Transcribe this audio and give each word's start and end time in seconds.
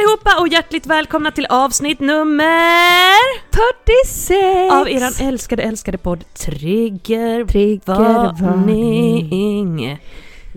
Allihopa 0.00 0.40
och 0.40 0.48
hjärtligt 0.48 0.86
välkomna 0.86 1.30
till 1.30 1.46
avsnitt 1.46 2.00
nummer 2.00 3.14
46! 3.52 4.72
av 4.72 4.88
eran 4.88 5.12
älskade 5.28 5.62
älskade 5.62 5.98
podd 5.98 6.24
Trigger 6.34 7.44
Triggervarning. 7.44 9.98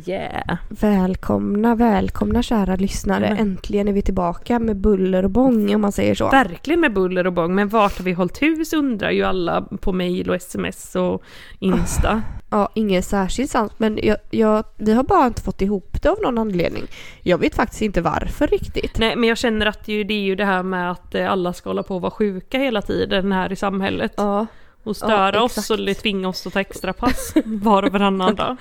Yeah. 0.05 0.57
Välkomna, 0.69 1.75
välkomna 1.75 2.43
kära 2.43 2.75
lyssnare. 2.75 3.23
Jajamän. 3.23 3.47
Äntligen 3.47 3.87
är 3.87 3.93
vi 3.93 4.01
tillbaka 4.01 4.59
med 4.59 4.77
buller 4.77 5.25
och 5.25 5.31
bång 5.31 5.75
om 5.75 5.81
man 5.81 5.91
säger 5.91 6.15
så. 6.15 6.29
Verkligen 6.29 6.79
med 6.79 6.93
buller 6.93 7.27
och 7.27 7.33
bång, 7.33 7.55
men 7.55 7.69
vart 7.69 7.97
har 7.97 8.05
vi 8.05 8.13
hållit 8.13 8.41
hus 8.41 8.73
undrar 8.73 9.11
ju 9.11 9.23
alla 9.23 9.61
på 9.61 9.93
mail 9.93 10.29
och 10.29 10.35
sms 10.35 10.95
och 10.95 11.23
Insta. 11.59 12.21
Ja, 12.53 12.69
inget 12.73 13.05
särskilt 13.05 13.51
sant 13.51 13.73
men 13.77 13.99
jag, 14.03 14.17
jag, 14.29 14.63
vi 14.77 14.93
har 14.93 15.03
bara 15.03 15.27
inte 15.27 15.41
fått 15.41 15.61
ihop 15.61 16.01
det 16.01 16.09
av 16.09 16.17
någon 16.21 16.37
anledning. 16.37 16.83
Jag 17.21 17.37
vet 17.37 17.55
faktiskt 17.55 17.81
inte 17.81 18.01
varför 18.01 18.47
riktigt. 18.47 18.97
Nej 18.97 19.15
men 19.15 19.29
jag 19.29 19.37
känner 19.37 19.65
att 19.65 19.85
det 19.85 19.91
är 19.91 19.95
ju- 19.95 20.03
det 20.03 20.13
är 20.13 20.21
ju 20.23 20.35
det 20.35 20.45
här 20.45 20.63
med 20.63 20.91
att 20.91 21.15
eh, 21.15 21.31
alla 21.31 21.53
ska 21.53 21.69
hålla 21.69 21.83
på 21.83 21.95
att 21.95 22.01
vara 22.01 22.11
sjuka 22.11 22.57
hela 22.59 22.81
tiden 22.81 23.31
här 23.31 23.51
i 23.51 23.55
samhället. 23.55 24.13
Ja, 24.17 24.45
Och 24.83 24.95
störa 24.97 25.35
Ja, 25.35 25.41
oss 25.43 25.71
eller 25.71 25.93
tvinga 25.93 26.27
oss 26.27 26.47
att 26.47 26.53
ta 26.53 26.59
extra 26.59 26.93
pass 26.93 27.33
var 27.45 27.83
och 27.83 27.91
varannan 27.91 28.35
dag. 28.35 28.57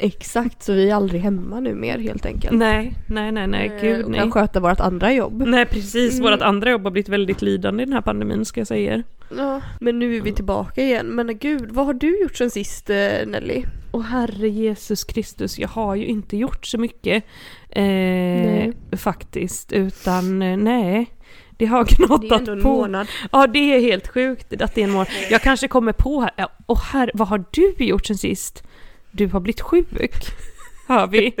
Exakt. 0.00 0.62
Så 0.62 0.72
vi 0.72 0.90
är 0.90 0.94
aldrig 0.94 1.20
hemma 1.20 1.60
nu 1.60 1.74
mer 1.74 1.98
helt 1.98 2.26
enkelt. 2.26 2.56
Nej, 2.58 2.92
nej, 3.08 3.32
nej, 3.32 3.46
nej, 3.46 3.66
Eh, 3.76 3.82
gud 3.82 4.04
och 4.04 4.10
nej. 4.10 4.20
kan 4.20 4.30
sköta 4.32 4.60
vårt 4.60 4.80
andra 4.80 5.12
jobb. 5.12 5.42
Nej 5.46 5.66
precis, 5.66 6.18
Mm. 6.20 6.30
vårt 6.32 6.42
andra 6.42 6.70
jobb 6.70 6.84
har 6.84 6.90
blivit 6.90 7.08
väldigt 7.08 7.42
lidande 7.42 7.82
i 7.82 7.86
den 7.86 7.92
här 7.92 8.00
pandemin 8.00 8.44
ska 8.44 8.60
jag 8.60 8.66
säga 8.68 8.94
er. 8.94 9.02
Ja, 9.36 9.60
men 9.80 9.98
nu 9.98 10.16
är 10.16 10.20
vi 10.20 10.32
tillbaka 10.32 10.82
igen. 10.82 11.06
Men 11.06 11.38
gud, 11.38 11.68
vad 11.70 11.86
har 11.86 11.94
du 11.94 12.22
gjort 12.22 12.36
sen 12.36 12.50
sist 12.50 12.90
eh, 12.90 12.96
Nelly? 13.26 13.62
Och 13.90 14.04
herre 14.04 14.48
Jesus 14.48 15.04
Kristus, 15.04 15.58
jag 15.58 15.68
har 15.68 15.94
ju 15.94 16.06
inte 16.06 16.36
gjort 16.36 16.66
så 16.66 16.78
mycket 16.78 17.24
eh, 17.70 18.70
faktiskt, 18.98 19.72
utan 19.72 20.42
eh, 20.42 20.56
nej. 20.56 21.10
Det 21.56 21.66
har 21.66 21.84
Det 22.20 22.28
är 22.28 22.52
en 22.52 22.62
på. 22.62 22.68
månad. 22.68 23.06
Ja, 23.32 23.46
det 23.46 23.58
är 23.74 23.80
helt 23.80 24.08
sjukt 24.08 24.62
att 24.62 24.74
det 24.74 24.80
är 24.80 24.84
en 24.84 24.90
månad. 24.90 25.08
Jag 25.30 25.42
kanske 25.42 25.68
kommer 25.68 25.92
på 25.92 26.20
här, 26.20 26.46
och 26.66 26.78
här, 26.78 27.10
vad 27.14 27.28
har 27.28 27.44
du 27.50 27.84
gjort 27.84 28.06
sen 28.06 28.16
sist? 28.18 28.62
Du 29.10 29.26
har 29.26 29.40
blivit 29.40 29.60
sjuk. 29.60 30.14
Hör 30.88 31.06
vi 31.06 31.32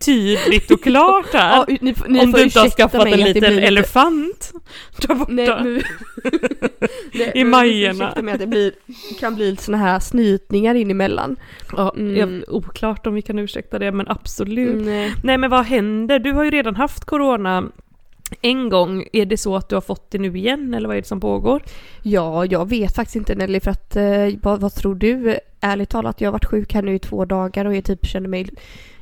tydligt 0.00 0.70
och 0.70 0.82
klart 0.82 1.26
här. 1.32 1.56
Ja, 1.68 1.76
ni, 1.80 1.94
ni 2.08 2.20
Om 2.20 2.32
du 2.32 2.42
inte 2.42 2.60
har 2.60 2.68
skaffat 2.68 3.06
en 3.06 3.20
liten 3.20 3.54
lite- 3.54 3.66
elefant 3.66 4.52
där 5.06 5.14
borta. 5.14 5.32
Nej, 5.32 5.50
nu... 5.64 5.82
Nej, 7.14 7.32
I 7.34 7.44
Majerna. 7.44 8.04
ursäkta 8.04 8.22
mig 8.22 8.34
att 8.34 8.40
det 8.40 8.46
blir, 8.46 8.72
kan 9.20 9.34
bli 9.34 9.56
såna 9.56 9.78
här 9.78 10.00
snytningar 10.00 10.74
in 10.74 10.90
emellan. 10.90 11.36
Ja, 11.76 11.94
Mm. 11.96 12.44
oklart 12.48 13.06
om 13.06 13.14
vi 13.14 13.22
kan 13.22 13.38
ursäkta 13.38 13.78
det, 13.78 13.92
men 13.92 14.08
absolut. 14.08 14.84
Nej. 14.86 15.14
Nej 15.24 15.38
men 15.38 15.50
vad 15.50 15.64
händer? 15.64 16.18
Du 16.18 16.32
har 16.32 16.44
ju 16.44 16.50
redan 16.50 16.76
haft 16.76 17.04
corona 17.04 17.64
en 18.42 18.68
gång. 18.68 19.04
Är 19.12 19.26
det 19.26 19.36
så 19.36 19.56
att 19.56 19.68
du 19.68 19.76
har 19.76 19.80
fått 19.80 20.10
det 20.10 20.18
nu 20.18 20.36
igen 20.36 20.74
eller 20.74 20.88
vad 20.88 20.96
är 20.96 21.00
det 21.00 21.08
som 21.08 21.20
pågår? 21.20 21.62
Ja, 22.02 22.44
jag 22.46 22.68
vet 22.68 22.94
faktiskt 22.94 23.16
inte 23.16 23.34
Nelly 23.34 23.60
för 23.60 23.70
att 23.70 23.96
eh, 23.96 24.04
vad, 24.42 24.60
vad 24.60 24.74
tror 24.74 24.94
du? 24.94 25.38
Ärligt 25.66 25.88
talat, 25.88 26.20
jag 26.20 26.28
har 26.28 26.32
varit 26.32 26.44
sjuk 26.44 26.74
här 26.74 26.82
nu 26.82 26.94
i 26.94 26.98
två 26.98 27.24
dagar 27.24 27.64
och 27.64 27.76
jag 27.76 27.84
typ 27.84 28.06
känner 28.06 28.28
mig 28.28 28.48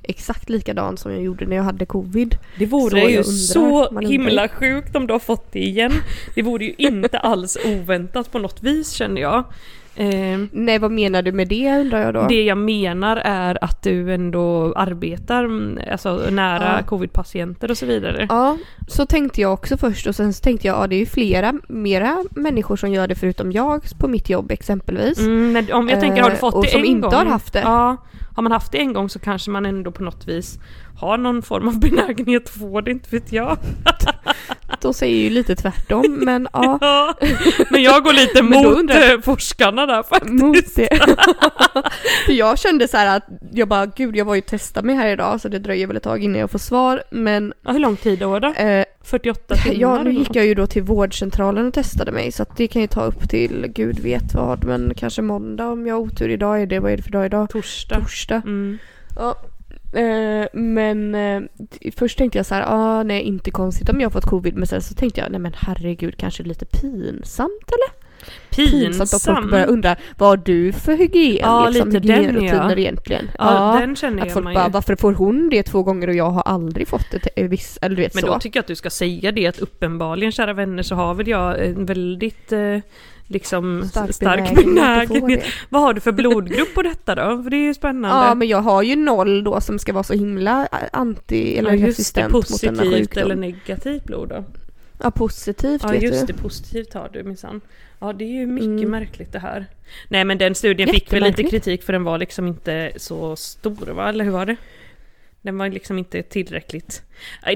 exakt 0.03 0.49
likadan 0.51 0.97
som 0.97 1.13
jag 1.13 1.23
gjorde 1.23 1.47
när 1.47 1.57
jag 1.57 1.63
hade 1.63 1.87
covid. 1.87 2.39
Det 2.59 2.67
vore 2.67 2.91
Så 2.91 3.09
ju 3.09 3.17
undrar, 3.17 3.23
så 3.23 4.01
himla 4.01 4.49
sjukt 4.49 4.97
om 4.97 5.07
du 5.07 5.13
har 5.13 5.19
fått 5.19 5.53
det 5.53 5.65
igen. 5.65 5.93
Det 6.35 6.43
vore 6.43 6.65
ju 6.65 6.75
inte 6.79 7.19
alls 7.19 7.59
oväntat 7.65 8.33
på 8.33 8.39
något 8.39 8.63
vis 8.63 8.93
känner 8.93 9.21
jag. 9.21 9.45
Eh, 9.97 10.39
Nej, 10.53 10.79
vad 10.79 10.91
menar 10.91 11.23
du 11.23 11.33
med 11.33 11.49
det 11.49 11.81
undrar 11.81 12.01
jag 12.01 12.15
då? 12.15 12.27
det 12.29 12.45
jag 12.45 12.59
menar 12.59 13.17
är 13.17 13.65
att 13.65 13.83
du 13.83 14.15
ändå 14.15 14.73
arbetar 14.77 15.45
mm, 15.45 15.79
alltså, 15.93 16.23
nära 16.31 16.77
Ja. 16.81 16.87
covid-patienter 16.87 17.71
och 17.71 17.79
så 17.79 17.87
vidare. 17.87 18.27
Ja, 18.29 18.57
så 18.89 19.07
tänkte 19.07 19.41
jag 19.41 19.53
också 19.53 19.77
först 19.77 20.07
och 20.07 20.15
sen 20.15 20.33
så 20.33 20.41
tänkte 20.43 20.67
jag, 20.67 20.77
ja 20.83 20.87
det 20.87 20.97
är 20.97 21.01
ju 21.01 21.07
flera, 21.07 21.55
mera 21.69 22.25
människor 22.31 22.77
som 22.77 22.93
gör 22.93 23.09
det 23.09 23.15
förutom 23.15 23.53
jag 23.53 23.83
på 23.99 24.09
mitt 24.09 24.31
jobb 24.31 24.51
exempelvis. 24.51 25.19
Mm, 25.19 25.53
men 25.53 25.73
om 25.73 25.89
jag 25.89 26.01
tänker, 26.01 26.23
har 26.23 26.31
du 26.31 26.35
Eh, 26.37 26.41
fått 26.41 26.55
och 26.55 26.63
det 26.65 26.71
som 26.71 26.81
en 26.81 26.87
inte 26.87 27.03
gång? 27.09 27.15
har 27.15 27.25
haft 27.27 27.53
det. 27.53 27.61
Ja, 27.61 27.97
har 28.37 28.43
man 28.43 28.53
haft 28.53 28.73
det 28.73 28.79
en 28.79 28.93
gång 28.93 29.09
så 29.09 29.19
kanske 29.19 29.51
man 29.51 29.67
ändå 29.67 29.91
på 29.91 30.03
något 30.03 30.29
vis 30.29 30.59
har 30.97 31.19
någon 31.19 31.43
form 31.43 31.69
av 31.69 31.81
benägenhet 31.81 32.43
att 32.45 32.51
få 32.51 32.81
det, 32.81 32.91
inte 32.91 33.09
vet 33.11 33.33
jag. 33.33 33.59
Då 34.81 34.93
säger 34.93 35.17
ju 35.17 35.31
lite 35.31 35.57
tvärtom, 35.57 36.19
men 36.25 36.49
ja. 36.53 36.79
Ja, 36.81 37.15
men 37.71 37.83
jag 37.83 38.05
går 38.05 38.13
lite 38.13 38.43
mot 38.43 38.67
undrar 38.67 39.13
eh, 39.15 39.21
forskarna 39.21 39.87
där 39.87 40.03
faktiskt. 40.03 40.35
mot 40.35 40.75
det. 40.77 40.89
Jag 42.29 42.59
kände 42.59 42.89
så 42.89 42.97
här 42.97 43.17
att 43.17 43.23
jag 43.53 43.69
bara, 43.69 43.87
gud 43.87 44.17
jag 44.17 44.25
var 44.25 44.35
ju 44.35 44.41
testa 44.41 44.83
mig 44.83 44.95
här 44.95 45.09
idag 45.13 45.41
så 45.41 45.49
det 45.49 45.59
dröjer 45.59 45.87
väl 45.87 45.97
ett 45.97 46.03
tag 46.03 46.25
innan 46.25 46.41
jag 46.41 46.51
får 46.51 46.59
svar. 46.59 47.03
Men 47.11 47.53
Ja, 47.65 47.73
hur 47.73 47.79
lång 47.79 47.97
tid 47.97 48.19
då? 48.19 48.39
då? 48.39 48.53
eh, 48.53 48.85
48 49.03 49.55
timmar? 49.57 49.77
ja, 49.81 50.03
nu 50.03 50.13
gick 50.13 50.37
jag 50.37 50.47
ju 50.47 50.55
då 50.55 50.67
till 50.67 50.83
vårdcentralen 50.83 51.67
och 51.67 51.75
testade 51.75 52.13
mig 52.13 52.33
så 52.33 52.43
att 52.43 52.57
det 52.57 52.69
kan 52.69 52.83
ju 52.83 52.89
ta 52.89 53.05
upp 53.05 53.29
till 53.29 53.67
gud 53.75 53.99
vet 53.99 54.35
vad, 54.35 54.65
men 54.65 54.93
kanske 54.97 55.23
måndag 55.23 55.67
om 55.67 55.87
jag 55.87 55.95
har 55.95 56.01
otur 56.01 56.29
idag. 56.29 56.63
Är 56.63 56.67
det, 56.67 56.81
vad 56.81 56.93
är 56.93 56.97
det 56.97 57.03
för 57.03 57.11
dag 57.11 57.27
idag? 57.27 57.51
Torsdag. 57.51 58.01
Torsdag. 58.01 58.35
Mm. 58.45 58.79
Ja. 59.17 59.37
Eh, 59.95 60.47
men 60.53 61.15
eh, 61.15 61.43
först 61.97 62.19
tänkte 62.19 62.39
jag 62.39 62.47
så 62.47 62.55
här, 62.55 62.65
ah, 62.67 63.03
nej 63.03 63.23
inte 63.23 63.51
konstigt 63.51 63.89
om 63.89 64.01
jag 64.01 64.07
har 64.07 64.11
fått 64.13 64.31
covid 64.31 64.57
men 64.57 64.67
sen 64.67 64.83
så 64.83 64.95
tänkte 64.95 65.21
jag, 65.21 65.31
nej 65.31 65.41
men 65.41 65.53
herregud 65.57 66.17
kanske 66.17 66.43
lite 66.43 66.65
pinsamt 66.65 67.65
eller? 67.67 68.05
Pinsamt 68.51 69.15
att 69.15 69.23
folk 69.23 69.51
börjar 69.51 69.67
undra, 69.67 69.97
vad 70.19 70.29
har 70.29 70.37
du 70.37 70.73
för 70.73 70.97
hygien, 70.97 71.39
Ja, 71.41 71.69
liksom, 71.69 71.91
lite 71.91 72.13
hygienrutiner 72.13 72.71
ja. 72.71 72.79
egentligen? 72.79 73.31
Ja, 73.39 73.77
den 73.81 73.97
känner 73.97 74.19
att 74.23 74.27
jag 74.27 74.35
folk 74.35 74.45
bara, 74.55 74.67
ju. 74.67 74.71
varför 74.71 74.97
får 74.97 75.13
hon 75.13 75.51
det 75.51 75.63
två 75.63 75.83
gånger 75.83 76.09
och 76.09 76.15
jag 76.15 76.31
har 76.31 76.43
aldrig 76.43 76.89
fått 76.89 77.07
det? 77.11 77.43
Viss, 77.43 77.79
eller 77.83 77.97
du 77.97 78.03
vet 78.03 78.15
Men 78.15 78.21
så. 78.21 78.27
då 78.27 78.39
tycker 78.41 78.59
jag 78.59 78.63
att 78.63 78.69
du 78.69 78.77
ska 78.77 78.91
säga 78.91 79.33
det 79.33 79.47
att 79.47 79.59
uppenbarligen 79.59 80.33
kära 80.33 80.53
vänner 80.53 80.83
så 80.83 80.95
har 80.95 81.15
väl 81.15 81.29
jag 81.29 81.67
en 81.67 81.87
väldigt 81.87 82.53
eh, 82.53 82.79
liksom 83.27 83.89
stark, 83.89 84.15
stark 84.15 84.55
benägenhet. 84.55 85.45
Vad 85.69 85.83
har 85.83 85.95
du 85.95 86.01
för 86.01 86.13
blodgrupp 86.13 86.75
på 86.75 86.83
detta 86.83 87.15
då? 87.15 87.43
För 87.43 87.51
det 87.51 87.57
är 87.57 87.65
ju 87.67 87.75
spännande. 87.75 88.27
Ja 88.27 88.35
men 88.35 88.49
jag 88.49 88.59
har 88.61 88.83
ju 88.83 88.97
noll 88.97 89.45
då 89.45 89.61
som 89.61 89.79
ska 89.79 89.93
vara 89.93 90.03
så 90.05 90.15
himla 90.15 90.69
anti 90.93 91.57
eller 91.59 91.71
Ja, 91.71 91.77
just 91.77 91.85
det, 91.87 91.91
resistent 91.91 92.33
mot 92.33 92.61
denna 92.61 92.83
positivt 92.83 92.95
sjukdom. 92.95 93.23
eller 93.23 93.37
negativt 93.37 94.05
blod 94.05 94.29
då? 94.29 94.45
Ja 95.03 95.11
positivt 95.11 95.83
Ja 95.83 95.89
vet 95.89 96.03
just 96.03 96.27
du. 96.27 96.33
det, 96.33 96.43
positivt 96.43 96.95
har 96.95 97.11
du 97.13 97.23
minsann. 97.23 97.61
Ja 97.99 98.13
det 98.13 98.25
är 98.25 98.29
ju 98.41 98.47
mycket 98.47 98.69
Mm. 98.69 98.91
märkligt 98.91 99.33
det 99.33 99.39
här. 99.39 99.67
Nej 100.09 100.25
men 100.25 100.39
den 100.39 100.55
studien 100.55 100.89
fick 100.89 101.13
väl 101.13 101.23
lite 101.23 101.43
kritik 101.43 101.83
för 101.83 101.93
den 101.93 102.05
var 102.05 102.19
liksom 102.19 102.47
inte 102.49 102.93
så 102.97 103.37
stor 103.37 103.87
va, 103.87 104.09
eller 104.09 104.25
hur 104.25 104.31
var 104.33 104.47
det? 104.47 104.57
Den 105.45 105.59
var 105.59 105.69
liksom 105.69 105.99
inte 105.99 106.23
tillräckligt. 106.23 107.03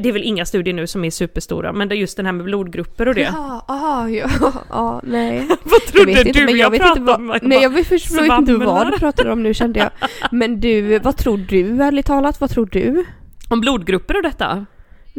Det 0.01 0.09
är 0.09 0.13
väl 0.13 0.23
inga 0.23 0.47
studier 0.47 0.75
nu 0.75 0.87
som 0.87 1.05
är 1.05 1.11
superstora, 1.11 1.73
men 1.73 1.89
det 1.89 1.95
är 1.95 1.97
just 1.97 2.17
den 2.17 2.27
här 2.27 2.33
med 2.33 2.45
blodgrupper 2.45 3.09
och 3.09 3.15
det. 3.15 3.21
Jaha, 3.21 3.63
aha, 3.69 4.09
ja, 4.09 4.29
ja, 4.71 5.01
nej. 5.05 5.39
Vad 5.49 5.59
Jag 5.73 5.87
trodde 5.87 6.13
vet 6.13 6.27
inte, 6.27 6.39
du 6.39 6.45
men 6.45 6.57
jag, 6.57 6.75
jag 6.75 6.81
pratade 6.81 7.07
vad, 7.07 7.17
om? 7.17 7.29
Jag 7.29 7.43
nej 7.43 7.63
jag 7.63 7.71
vet, 7.71 7.87
först, 7.87 8.11
jag 8.11 8.23
vet 8.23 8.39
inte 8.39 8.55
vad 8.55 8.93
du 8.93 8.99
pratade 8.99 9.33
om 9.33 9.43
nu 9.43 9.55
kände 9.55 9.79
jag. 9.79 9.91
Men 10.31 10.61
du, 10.61 10.99
vad 10.99 11.17
tror 11.17 11.39
du 11.39 11.83
ärligt 11.83 12.07
talat? 12.07 12.41
Vad 12.41 12.51
tror 12.51 12.67
du? 12.67 13.05
Om 13.49 13.61
blodgrupper 13.61 14.17
och 14.17 14.23
detta? 14.23 14.67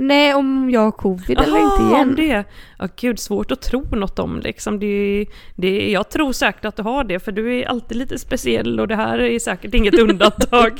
Nej, 0.01 0.33
om 0.33 0.69
jag 0.69 0.81
har 0.81 0.91
covid 0.91 1.37
eller 1.39 1.57
Jaha, 1.57 1.73
inte 1.73 1.83
om 1.83 1.93
igen. 1.93 2.15
det. 2.15 2.43
Ja 2.79 2.87
gud, 2.95 3.19
svårt 3.19 3.51
att 3.51 3.61
tro 3.61 3.81
något 3.95 4.19
om 4.19 4.39
liksom. 4.39 4.79
Det, 4.79 5.25
det, 5.55 5.91
jag 5.91 6.09
tror 6.09 6.31
säkert 6.33 6.65
att 6.65 6.75
du 6.75 6.83
har 6.83 7.03
det, 7.03 7.19
för 7.19 7.31
du 7.31 7.59
är 7.59 7.65
alltid 7.65 7.97
lite 7.97 8.19
speciell 8.19 8.79
och 8.79 8.87
det 8.87 8.95
här 8.95 9.19
är 9.19 9.39
säkert 9.39 9.73
inget 9.73 9.93
undantag. 9.99 10.79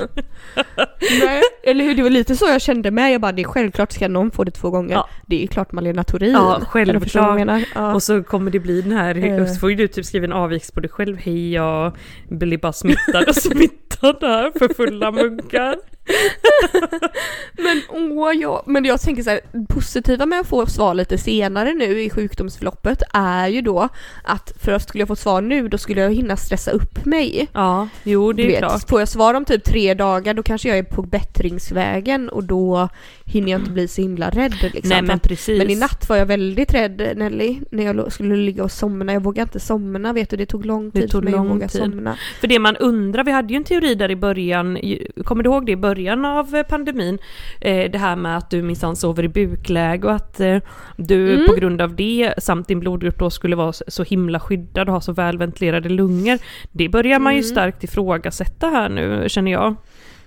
Nej. 1.21 1.42
Eller 1.63 1.86
hur, 1.86 1.95
det 1.95 2.04
var 2.04 2.10
lite 2.10 2.36
så 2.36 2.45
jag 2.48 2.62
kände 2.62 2.92
med. 2.92 3.13
Jag 3.13 3.21
bara, 3.21 3.31
det 3.31 3.42
är 3.42 3.45
självklart 3.48 3.92
ska 3.92 4.07
någon 4.07 4.31
få 4.31 4.44
det 4.44 4.51
två 4.51 4.69
gånger. 4.69 4.94
Ja. 4.95 5.10
Det 5.25 5.44
är 5.44 5.48
klart 5.48 5.72
Malena 5.72 6.04
Thorin. 6.04 6.31
Ja, 6.31 6.56
Eller 6.56 6.65
självklart. 6.65 7.63
Ja. 7.75 7.94
Och 7.94 8.04
så 8.04 8.24
kommer 8.24 8.51
det 8.51 8.60
bli 8.60 8.81
den 8.81 8.92
här, 8.92 9.15
Eh. 9.19 9.45
så 9.45 9.60
får 9.60 9.69
ju 9.69 9.75
du 9.75 9.88
typ 9.88 10.06
skriva 10.06 10.25
en 10.25 10.33
avviks 10.33 10.72
på 10.72 10.80
dig 10.80 10.89
själv. 10.89 11.18
Hej, 11.18 11.54
jag 11.54 11.95
blir 12.30 12.57
bara 12.57 12.74
smittad 12.74 13.27
och 13.27 13.36
smittad 13.36 13.88
här 14.01 14.60
för 14.60 14.74
fulla 14.74 15.12
munkar. 15.12 15.75
men 17.57 17.81
åh, 17.90 18.34
ja. 18.34 18.63
men 18.66 18.86
jag 18.86 19.01
tänker 19.01 19.24
så 19.24 19.30
här, 19.30 19.40
positiva 19.68 20.25
med 20.25 20.40
att 20.40 20.48
få 20.48 20.66
svar 20.66 20.94
lite 20.94 21.18
senare 21.18 21.74
nu 21.74 22.01
i 22.01 22.10
sjukdomsförloppet 22.10 23.01
är 23.13 23.48
ju 23.48 23.62
då 23.62 23.90
att 24.24 24.54
för 24.60 24.72
att 24.72 24.90
skulle 24.90 25.01
jag 25.01 25.07
få 25.07 25.16
svar 25.16 25.42
nu 25.42 25.68
då 25.68 25.78
skulle 25.78 26.01
jag 26.01 26.13
hinna 26.13 26.38
stressa 26.38 26.72
upp 26.72 27.06
mig. 27.06 27.48
Ja, 27.54 27.88
jo 28.04 28.34
det 28.34 28.44
är 28.44 28.48
vet, 28.48 28.57
klart. 28.57 28.90
Får 28.90 29.01
jag 29.01 29.10
svar 29.10 29.34
om 29.34 29.46
typ 29.46 29.63
tre 29.63 29.94
dagar 29.94 30.34
då 30.34 30.44
kanske 30.44 30.69
jag 30.69 30.78
är 30.78 30.84
på 30.84 31.01
bättringsvägen 31.01 32.30
och 32.30 32.44
då 32.44 32.90
hinner 33.25 33.51
jag 33.51 33.62
inte 33.62 33.72
bli 33.72 33.88
så 33.88 34.01
himla 34.01 34.30
rädd. 34.30 34.56
Liksom. 34.62 34.90
Nej 34.90 35.01
men 35.01 35.19
precis. 35.19 35.57
Men 35.57 35.69
i 35.69 35.75
natt 35.75 36.10
var 36.10 36.18
jag 36.18 36.25
väldigt 36.25 36.74
rädd 36.74 37.12
Nelly, 37.16 37.60
när 37.72 37.84
jag 37.84 38.12
skulle 38.12 38.36
ligga 38.36 38.63
och 38.63 38.72
somna. 38.72 39.13
Jag 39.13 39.24
vågade 39.24 39.42
inte 39.42 39.60
somna 39.60 40.13
vet 40.13 40.30
du, 40.30 40.38
det 40.38 40.46
tog 40.46 40.66
lång 40.66 40.92
tid 40.92 41.12
tog 41.12 41.24
för 41.24 41.31
mig 41.31 41.40
att 41.40 41.48
våga 41.48 41.68
tid. 41.68 41.81
somna. 41.81 42.18
För 42.40 42.48
det 42.48 42.60
man 42.60 42.75
undrar, 42.75 43.24
vi 43.24 43.31
hade 43.31 43.54
ju 43.54 43.57
en 43.57 43.63
teori 43.63 43.88
där 43.95 44.12
i 44.12 44.15
början, 44.15 44.77
kommer 45.25 45.44
du 45.44 45.50
ihåg 45.50 45.65
det 45.65 45.71
i 45.71 45.75
början 45.75 46.25
av 46.25 46.56
eh, 46.56 46.63
pandemin? 46.63 47.18
Eh, 47.62 47.91
det 47.91 47.97
här 47.97 48.15
med 48.15 48.38
att 48.38 48.50
du 48.50 48.62
minsann 48.62 48.95
sover 48.95 49.24
i 49.24 49.27
bukläge 49.27 50.07
och 50.07 50.13
att 50.13 50.39
eh, 50.39 50.57
du 50.97 51.33
Mm. 51.33 51.45
på 51.47 51.53
grund 51.53 51.81
av 51.81 51.95
det 51.95 52.33
samt 52.38 52.68
din 52.68 52.80
blodgrupp 52.80 53.19
då 53.19 53.30
skulle 53.30 53.56
vara 53.56 53.74
så 53.88 54.03
himla 54.03 54.39
skyddad 54.39 54.88
och 54.88 54.94
ha 54.94 55.01
så 55.01 55.12
välventilerade 55.13 55.89
lungor. 55.89 56.38
Det 56.71 56.89
börjar 56.89 57.19
man 57.19 57.33
ju 57.33 57.39
Mm. 57.39 57.50
starkt 57.50 57.83
ifrågasätta 57.83 58.68
här 58.68 58.89
nu 58.89 59.25
känner 59.30 59.51
jag. 59.51 59.75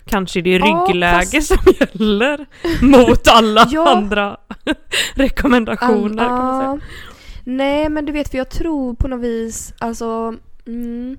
Kanske 0.07 0.41
det 0.41 0.51
är 0.55 0.61
Ja, 0.61 0.87
ryggläge 0.89 1.25
fast- 1.41 1.47
som 1.47 1.73
gäller 1.81 2.47
mot 2.83 3.29
alla 3.29 3.67
Ja. 3.71 3.97
andra 3.97 4.37
rekommendationer 5.15 6.09
säga. 6.25 6.29
Ja. 6.29 6.79
Nej 7.45 7.89
men 7.89 8.05
du 8.05 8.13
vet 8.13 8.31
för 8.31 8.39
jag 8.39 8.51
tror 8.51 8.95
på 8.95 9.09
något 9.09 9.21
vis, 9.21 9.75
alltså 9.79 10.35
mm, 10.67 11.19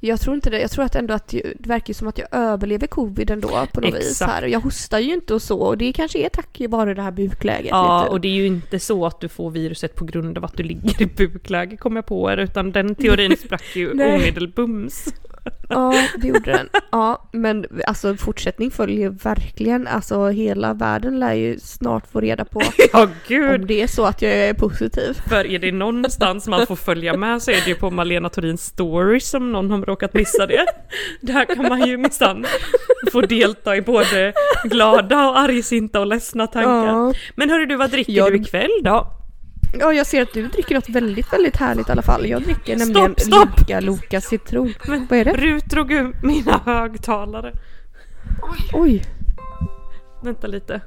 jag 0.00 0.20
tror 0.20 0.34
inte 0.34 0.50
det. 0.50 0.60
Jag 0.60 0.70
tror 0.70 0.84
att 0.84 0.94
ändå 0.94 1.14
att 1.14 1.28
det 1.28 1.42
verkar 1.58 1.94
som 1.94 2.08
att 2.08 2.18
jag 2.18 2.28
överlever 2.30 2.86
covid 2.86 3.30
ändå 3.30 3.66
på 3.72 3.80
något 3.80 3.94
vis 3.94 4.10
Exakt. 4.10 4.32
här. 4.32 4.42
Jag 4.42 4.60
hostar 4.60 4.98
ju 4.98 5.14
inte 5.14 5.34
och 5.34 5.42
så 5.42 5.58
och 5.58 5.78
det 5.78 5.92
kanske 5.92 6.18
är 6.18 6.28
tack 6.28 6.60
vare 6.68 6.94
det 6.94 7.02
här 7.02 7.10
bukläget. 7.10 7.70
Ja, 7.70 8.04
du. 8.06 8.10
och 8.12 8.20
det 8.20 8.28
är 8.28 8.32
ju 8.32 8.46
inte 8.46 8.78
så 8.78 9.06
att 9.06 9.20
du 9.20 9.28
får 9.28 9.50
viruset 9.50 9.94
på 9.94 10.04
grund 10.04 10.38
av 10.38 10.44
att 10.44 10.56
du 10.56 10.62
ligger 10.62 11.02
i 11.02 11.06
bukläge, 11.06 11.76
kom 11.76 11.96
jag 11.96 12.06
på 12.06 12.30
er, 12.30 12.36
utan 12.36 12.72
den 12.72 12.94
teorin 12.94 13.36
sprack 13.44 13.76
ju 13.76 13.90
omedelbums. 13.90 15.14
Ja, 15.68 15.94
det 16.18 16.28
gjorde 16.28 16.52
den. 16.52 16.68
Ja, 16.92 17.28
men 17.32 17.66
alltså 17.86 18.16
fortsättning 18.16 18.70
följer 18.70 19.10
verkligen. 19.10 19.86
Alltså 19.86 20.28
hela 20.28 20.74
världen 20.74 21.20
lär 21.20 21.34
ju 21.34 21.58
snart 21.58 22.06
få 22.06 22.20
reda 22.20 22.44
på 22.44 22.62
Ja, 22.92 23.08
gud! 23.28 23.60
om 23.60 23.66
det 23.66 23.82
är 23.82 23.86
så 23.86 24.04
att 24.04 24.22
jag 24.22 24.32
är 24.32 24.54
positiv. 24.54 25.18
För 25.28 25.46
är 25.46 25.58
det 25.58 25.72
någonstans 25.72 26.46
man 26.46 26.66
får 26.66 26.76
följa 26.76 27.16
med 27.16 27.42
så 27.42 27.50
är 27.50 27.54
det 27.54 27.66
ju 27.66 27.74
på 27.74 27.90
Malena 27.90 28.28
Torins 28.28 28.64
stories 28.88 29.34
om 29.34 29.52
någon 29.52 29.70
har 29.70 29.78
råkat 29.82 30.14
missa 30.14 30.46
det. 30.46 30.66
Där 31.20 31.44
kan 31.54 31.68
man 31.68 31.86
ju 31.88 31.96
minsann 31.96 32.46
få 33.12 33.20
delta 33.20 33.76
i 33.76 33.82
både 33.82 34.32
glada 34.64 35.28
och 35.28 35.38
argsinta 35.38 36.00
och 36.00 36.06
ledsna 36.06 36.46
tankar. 36.46 36.86
Ja. 36.86 37.12
Men 37.36 37.50
hörru 37.50 37.66
du, 37.66 37.76
vad 37.76 37.90
dricker 37.90 38.12
Jag- 38.12 38.32
du 38.32 38.36
ikväll 38.36 38.70
då? 38.82 39.06
ja, 39.78 39.92
jag 39.92 40.06
ser 40.06 40.22
att 40.22 40.32
du 40.32 40.46
dricker 40.48 40.74
något 40.74 40.88
väldigt, 40.88 41.32
väldigt 41.32 41.56
härligt 41.56 41.88
i 41.88 41.92
alla 41.92 42.02
fall. 42.02 42.26
Jag 42.26 42.42
dricker 42.42 42.76
Stopp, 42.76 42.88
nämligen 42.94 43.14
stopp! 43.18 43.58
Loka 43.60 43.80
Loka 43.80 44.20
citron. 44.20 44.74
Men 44.88 45.06
Vad 45.10 45.18
är 45.18 45.24
det? 45.24 45.32
Rut 45.32 45.64
drog 45.64 45.92
ur 45.92 46.16
mina 46.22 46.60
högtalare. 46.64 47.52
Oj. 48.72 49.02
Vänta 50.22 50.46
lite. 50.46 50.80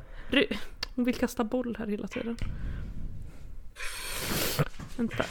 Hon 0.96 1.06
vill 1.06 1.16
kasta 1.16 1.44
boll 1.44 1.76
här 1.80 1.88
hela 1.88 2.08
tiden. 2.08 2.38
Vänta. 4.98 5.24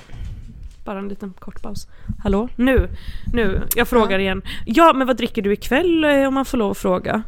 Bara 0.87 0.99
en 0.99 1.09
liten 1.09 1.35
kort 1.39 1.63
paus. 1.63 1.89
Hallå? 2.23 2.49
Nu! 2.57 2.89
Nu! 3.33 3.63
Jag 3.77 3.89
frågar 3.89 4.19
igen. 4.19 4.43
Ja, 4.67 4.93
men 4.93 5.07
vad 5.07 5.17
dricker 5.17 5.43
du 5.43 5.53
ikväll 5.53 6.05
eh, 6.05 6.29
om 6.29 6.35
man 6.35 6.45
får 6.45 6.59
lov 6.59 6.71
att 6.71 6.79
fråga? 6.79 7.23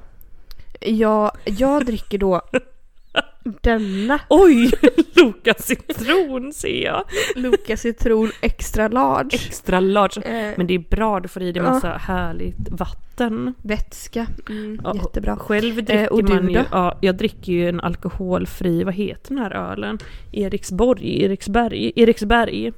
Ja, 0.81 1.33
jag 1.45 1.87
dricker 1.87 2.19
då 2.19 2.41
denna 3.63 4.21
Oj! 4.29 4.71
Loka 5.17 5.55
citron 5.59 6.53
ser 6.53 6.85
jag! 6.85 7.05
Loka 7.37 7.77
citron 7.77 8.31
extra 8.41 8.89
large. 8.89 9.35
Extra 9.35 9.81
large. 9.81 10.23
Eh, 10.23 10.55
Men 10.57 10.67
det 10.67 10.75
är 10.75 10.79
bra, 10.91 11.21
du 11.21 11.29
får 11.29 11.43
i 11.43 11.53
dig 11.53 11.63
Ja. 11.63 11.71
massa 11.71 11.89
härligt 11.89 12.69
vatten. 12.71 13.55
vätska. 13.63 14.27
Mm, 14.49 14.81
Ja, 14.85 14.95
jättebra. 14.95 15.37
Själv 15.37 15.75
dricker 15.75 16.03
Eh, 16.03 16.07
och 16.09 16.25
du 16.25 16.35
man 16.35 16.49
ju, 16.51 16.65
ja, 16.73 16.99
jag 17.01 17.17
dricker 17.17 17.53
ju 17.53 17.69
en 17.69 17.81
alkoholfri, 17.81 18.85
vad 18.85 18.95
heter 18.95 19.29
den 19.35 19.39
här 19.39 19.51
ölen? 19.73 19.99
Eriksborg, 20.33 21.23
Eriksberg, 21.25 21.93
Eriksberg. 21.97 22.73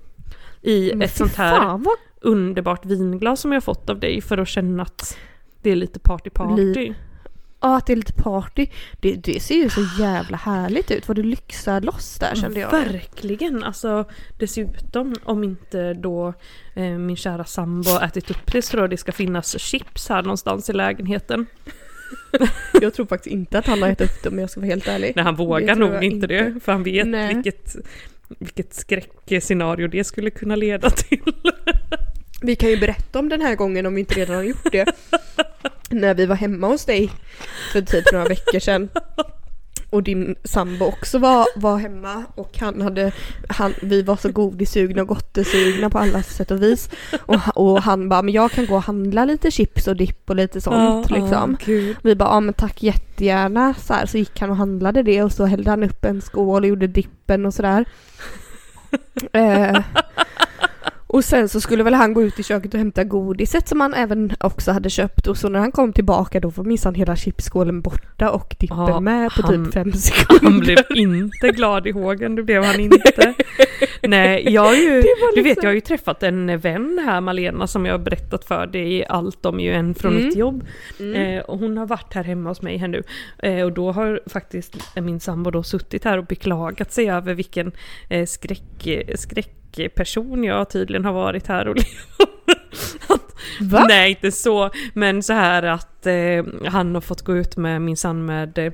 I 0.62 0.90
Men 0.90 1.02
ett 1.02 1.16
sånt 1.16 1.34
här 1.34 1.60
fan, 1.60 1.82
vad 1.82 1.96
underbart 2.20 2.86
vinglas 2.86 3.40
som 3.40 3.52
jag 3.52 3.64
fått 3.64 3.90
av 3.90 4.00
dig 4.00 4.20
för 4.20 4.38
att 4.38 4.48
känna 4.48 4.82
att 4.82 5.18
det 5.62 5.70
är 5.70 5.76
lite 5.76 5.98
party 5.98 6.30
party. 6.30 6.94
Ja, 7.60 7.76
att 7.76 7.86
det 7.86 7.92
är 7.92 7.96
lite 7.96 8.12
party. 8.12 8.66
Det, 9.00 9.12
det 9.12 9.40
ser 9.40 9.54
ju 9.54 9.70
så 9.70 9.86
jävla 9.98 10.36
härligt 10.36 10.90
ut. 10.90 11.08
Vad 11.08 11.16
du 11.16 11.22
lyxar 11.22 11.80
loss 11.80 12.18
där 12.18 12.34
kände 12.34 12.60
jag. 12.60 12.70
Verkligen! 12.70 13.64
Alltså 13.64 14.04
dessutom 14.38 15.14
om 15.24 15.44
inte 15.44 15.94
då 15.94 16.34
eh, 16.74 16.84
min 16.84 17.16
kära 17.16 17.44
sambo 17.44 17.90
ätit 18.02 18.30
upp 18.30 18.52
det 18.52 18.62
så 18.62 18.70
tror 18.70 18.82
jag 18.82 18.90
det 18.90 18.96
ska 18.96 19.12
finnas 19.12 19.58
chips 19.58 20.08
här 20.08 20.22
någonstans 20.22 20.70
i 20.70 20.72
lägenheten. 20.72 21.46
Jag 22.80 22.94
tror 22.94 23.06
faktiskt 23.06 23.32
inte 23.32 23.58
att 23.58 23.66
han 23.66 23.82
har 23.82 23.88
ätit 23.88 24.10
upp 24.10 24.22
det 24.22 24.28
om 24.28 24.38
jag 24.38 24.50
ska 24.50 24.60
vara 24.60 24.68
helt 24.68 24.88
ärlig. 24.88 25.12
Nej 25.16 25.24
han 25.24 25.36
vågar 25.36 25.76
nog 25.76 25.94
inte, 25.94 26.06
inte. 26.06 26.26
det 26.26 26.60
för 26.64 26.72
han 26.72 26.82
vet 26.82 27.06
Nej. 27.06 27.34
vilket, 27.34 27.76
vilket 28.38 28.75
skräckscenario 28.75 29.88
det 29.88 30.05
skulle 30.05 30.31
kunna 30.31 30.56
leda 30.56 30.91
till. 30.91 31.23
Vi 32.43 32.56
kan 32.56 32.71
ju 32.71 32.81
berätta 32.81 33.19
om 33.19 33.29
den 33.29 33.41
här 33.41 33.55
gången 33.55 33.87
om 33.87 33.94
vi 33.94 34.00
inte 34.00 34.15
redan 34.15 34.37
har 34.37 34.43
gjort 34.43 34.73
det. 34.73 34.93
När 35.91 36.15
vi 36.15 36.27
var 36.27 36.37
hemma 36.37 36.67
hos 36.67 36.85
dig 36.85 37.11
för 37.73 37.81
typ 37.81 38.12
några 38.12 38.25
veckor 38.25 38.59
sedan. 38.59 38.88
Och 39.90 40.02
din 40.02 40.37
sambo 40.44 40.84
också 40.84 41.19
var, 41.19 41.46
var 41.56 41.78
hemma 41.78 42.25
och 42.34 42.58
han 42.58 42.82
hade, 42.82 43.12
han, 43.48 43.75
vi 43.82 44.02
var 44.02 44.16
så 44.16 44.32
godissugna 44.32 45.02
och 45.02 45.08
gottesugna 45.08 45.90
på 45.90 45.98
alla 45.98 46.22
sätt 46.22 46.50
och 46.50 46.62
vis. 46.62 46.90
Och, 47.26 47.40
och 47.54 47.82
han 47.82 48.08
bara, 48.08 48.22
men 48.22 48.34
jag 48.34 48.50
kan 48.50 48.66
gå 48.66 48.75
och 48.75 48.82
handla 48.82 49.25
lite 49.25 49.50
chips 49.50 49.87
och 49.87 49.96
dipp 49.96 50.31
och 50.31 50.37
lite 50.37 50.60
sånt 50.60 51.10
liksom. 51.10 51.56
gud. 51.64 51.96
Vi 52.02 52.14
bara, 52.14 52.28
ja 52.28 52.40
men 52.40 52.54
tack 52.54 52.82
jättegärna. 52.82 53.75
Så, 53.75 53.94
här, 53.94 54.06
så 54.06 54.19
gick 54.19 54.40
han 54.40 54.50
och 54.50 54.56
handlade 54.56 55.02
det 55.02 55.22
och 55.22 55.32
så 55.32 55.44
hällde 55.44 55.70
han 55.70 55.82
upp 55.82 56.04
en 56.04 56.20
skål 56.20 56.62
och 56.62 56.69
gjorde 56.69 56.86
dippen 56.86 57.46
och 57.46 57.54
sådär. 57.54 57.84
eh, 59.32 59.82
och 61.12 61.24
sen 61.24 61.48
så 61.48 61.60
skulle 61.60 61.82
väl 61.82 61.94
han 61.94 62.14
gå 62.14 62.22
ut 62.22 62.38
i 62.38 62.42
köket 62.42 62.74
och 62.74 62.78
hämta 62.78 63.04
godiset 63.04 63.68
som 63.68 63.80
han 63.80 63.94
även 63.94 64.32
också 64.40 64.72
hade 64.72 64.90
köpt 64.90 65.26
och 65.26 65.36
så 65.36 65.48
när 65.48 65.58
han 65.58 65.72
kom 65.72 65.92
tillbaka 65.92 66.40
då 66.40 66.48
var 66.48 66.64
minsann 66.64 66.94
hela 66.94 67.16
chipsskålen 67.16 67.80
borta 67.80 68.30
och 68.30 68.56
dippen 68.58 68.78
Ja, 68.78 69.00
med 69.00 69.30
på 69.30 69.42
han- 69.42 69.64
typ 69.64 69.74
fem 69.74 69.92
sekunder. 69.92 70.44
Han 70.50 70.60
blev 70.60 70.78
inte 70.94 71.48
glad 71.48 71.86
i 71.86 71.90
hågen, 71.90 72.34
det 72.34 72.42
blev 72.42 72.64
han 72.64 72.80
inte. 72.80 73.34
Nej, 74.02 74.44
jag 74.52 74.76
ju, 74.78 74.90
var 74.94 75.34
du 75.34 75.42
vet 75.42 75.44
liksom- 75.44 75.62
jag 75.62 75.68
har 75.70 75.74
ju 75.74 75.80
träffat 75.80 76.22
en 76.22 76.58
vän 76.58 77.02
här, 77.06 77.20
Malena, 77.20 77.66
som 77.66 77.86
jag 77.86 77.94
har 77.94 77.98
berättat 77.98 78.44
för 78.44 78.66
dig 78.66 79.06
allt 79.06 79.46
om 79.46 79.60
ju 79.60 79.72
en 79.72 79.94
från 79.94 80.12
Mm. 80.12 80.24
mitt 80.26 80.36
jobb. 80.36 80.64
Mm. 81.00 81.14
Eh, 81.38 81.40
och 81.44 81.58
hon 81.58 81.76
har 81.78 81.86
varit 81.86 82.14
här 82.14 82.24
hemma 82.24 82.48
hos 82.50 82.62
mig 82.62 82.76
här 82.76 82.88
nu. 82.88 83.02
Eh, 83.38 83.64
och 83.64 83.72
då 83.72 83.92
har 83.92 84.20
faktiskt 84.26 84.76
min 84.96 85.20
sambo 85.20 85.50
då 85.50 85.62
suttit 85.62 86.04
här 86.04 86.18
och 86.18 86.24
beklagat 86.26 86.92
sig 86.92 87.10
över 87.10 87.34
vilken 87.34 87.72
eh, 88.08 88.26
skräck, 88.26 88.86
skräckperson 89.72 90.44
jag 90.44 90.70
tydligen 90.70 91.05
har 91.05 91.12
varit 91.12 91.46
här 91.46 91.69
och 91.69 91.76
att, 93.08 93.34
Va? 93.61 93.84
Nej, 93.88 94.11
inte 94.11 94.32
så. 94.32 94.70
Men 94.94 95.22
så 95.22 95.32
här 95.32 95.62
att 95.62 96.06
eh, 96.06 96.44
han 96.70 96.94
har 96.94 97.00
fått 97.00 97.22
gå 97.22 97.36
ut 97.36 97.56
med 97.56 97.82
min 97.82 97.96
son 97.96 98.24
med 98.24 98.58
eh, 98.58 98.72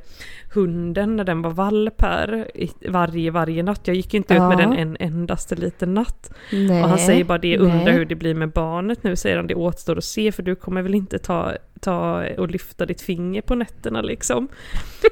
hunden 0.57 1.17
när 1.17 1.25
den 1.25 1.43
var 1.43 1.51
valp 1.51 2.01
här 2.01 2.51
varje, 2.89 3.31
varje 3.31 3.63
natt. 3.63 3.81
Jag 3.85 3.97
gick 3.97 4.15
inte 4.15 4.35
ut 4.35 4.41
med 4.41 4.53
Ja. 4.53 4.57
den 4.57 4.73
en 4.73 4.97
endaste 5.01 5.55
liten 5.55 5.95
natt. 5.95 6.31
Nej. 6.53 6.83
Och 6.83 6.89
han 6.89 6.99
säger 6.99 7.25
bara 7.25 7.39
det, 7.39 7.59
undrar 7.59 7.93
hur 7.93 8.05
det 8.05 8.15
blir 8.15 8.35
med 8.35 8.51
barnet 8.51 9.03
nu, 9.03 9.17
säger 9.17 9.37
han. 9.37 9.47
Det 9.47 9.55
återstår 9.55 9.99
att 9.99 10.05
se 10.05 10.33
för 10.33 10.43
du 10.43 10.55
kommer 10.55 10.83
väl 10.83 10.95
inte 10.95 11.19
ta, 11.19 11.53
ta 11.81 12.25
och 12.39 12.51
lyfta 12.51 12.87
ditt 12.87 13.01
finger 13.01 13.43
på 13.43 13.55
nätterna 13.55 14.03
liksom. 14.03 14.49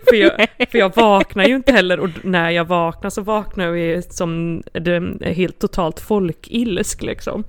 För 0.09 0.17
jag, 0.17 0.31
för 0.71 0.79
jag 0.79 0.97
vaknar 0.97 1.45
ju 1.45 1.55
inte 1.57 1.73
heller 1.73 2.01
och 2.01 2.09
när 2.23 2.51
jag 2.51 2.65
vaknar 2.65 3.11
så 3.11 3.23
vaknar 3.23 3.75
jag 3.75 4.05
som 4.05 4.63
helt 5.21 5.59
totalt 5.59 6.01
folkilsk 6.01 7.03
liksom. 7.03 7.45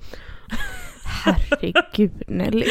Herregud 1.24 2.22
Nelly. 2.28 2.64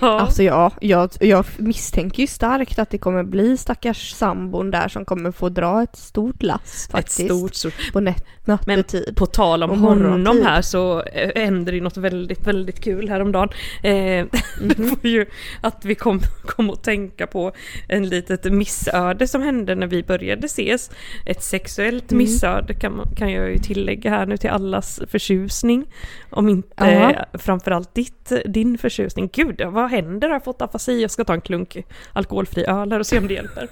Alltså 0.00 0.42
ja, 0.42 0.70
jag, 0.80 1.10
jag 1.20 1.44
misstänker 1.56 2.20
ju 2.20 2.26
starkt 2.26 2.78
att 2.78 2.90
det 2.90 2.98
kommer 2.98 3.22
bli 3.24 3.56
stackars 3.56 4.10
sambon 4.12 4.70
där 4.70 4.88
som 4.88 5.04
kommer 5.04 5.30
få 5.32 5.48
dra 5.48 5.82
ett 5.82 5.96
stort 5.96 6.42
lass 6.42 6.84
Ett 6.86 6.90
faktiskt. 6.92 7.24
stort, 7.24 7.54
stort. 7.54 7.92
På 7.92 8.00
nät, 8.00 8.24
nattetid. 8.44 9.16
På 9.16 9.26
tal 9.26 9.62
om 9.62 9.70
honom 9.70 9.98
morgontid. 10.22 10.44
här 10.44 10.62
så 10.62 11.02
eh, 11.02 11.30
hände 11.42 11.70
det 11.70 11.74
ju 11.76 11.82
något 11.82 11.96
väldigt, 11.96 12.46
väldigt 12.46 12.80
kul 12.84 13.08
häromdagen. 13.08 13.48
Eh, 13.82 14.26
Mhm. 14.62 14.88
var 15.02 15.10
ju 15.10 15.26
att 15.60 15.84
vi 15.84 15.94
kom, 15.94 16.20
kom 16.46 16.70
att 16.70 16.82
tänka 16.84 17.26
på 17.26 17.52
en 17.88 18.08
litet 18.08 18.44
missöde 18.52 19.28
som 19.28 19.42
hände 19.42 19.74
när 19.74 19.86
vi 19.86 20.02
började 20.02 20.46
ses. 20.46 20.90
Ett 21.26 21.42
sexuellt 21.42 22.12
Mm. 22.12 22.24
missöde 22.24 22.74
kan, 22.74 23.00
kan 23.16 23.32
jag 23.32 23.50
ju 23.50 23.58
tillägga 23.58 24.10
här 24.10 24.26
nu 24.26 24.36
till 24.36 24.50
allas 24.50 25.00
förtjusning. 25.08 25.84
Om 26.30 26.48
inte 26.48 26.68
Ja. 26.76 27.38
framförallt 27.38 27.62
framförallt 27.72 27.94
ditt, 27.94 28.32
din 28.44 28.78
förtjusning. 28.78 29.30
Gud, 29.32 29.62
vad 29.66 29.90
händer? 29.90 30.28
Har 30.28 30.34
jag 30.34 30.44
fått 30.44 30.62
afasi? 30.62 31.02
Jag 31.02 31.10
ska 31.10 31.24
ta 31.24 31.34
en 31.34 31.40
klunk 31.40 31.76
alkoholfri 32.12 32.64
öl 32.66 32.92
här 32.92 33.00
och 33.00 33.06
se 33.06 33.18
om 33.18 33.28
det 33.28 33.34
hjälper. 33.34 33.68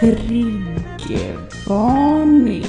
Triggervarning. 0.00 2.66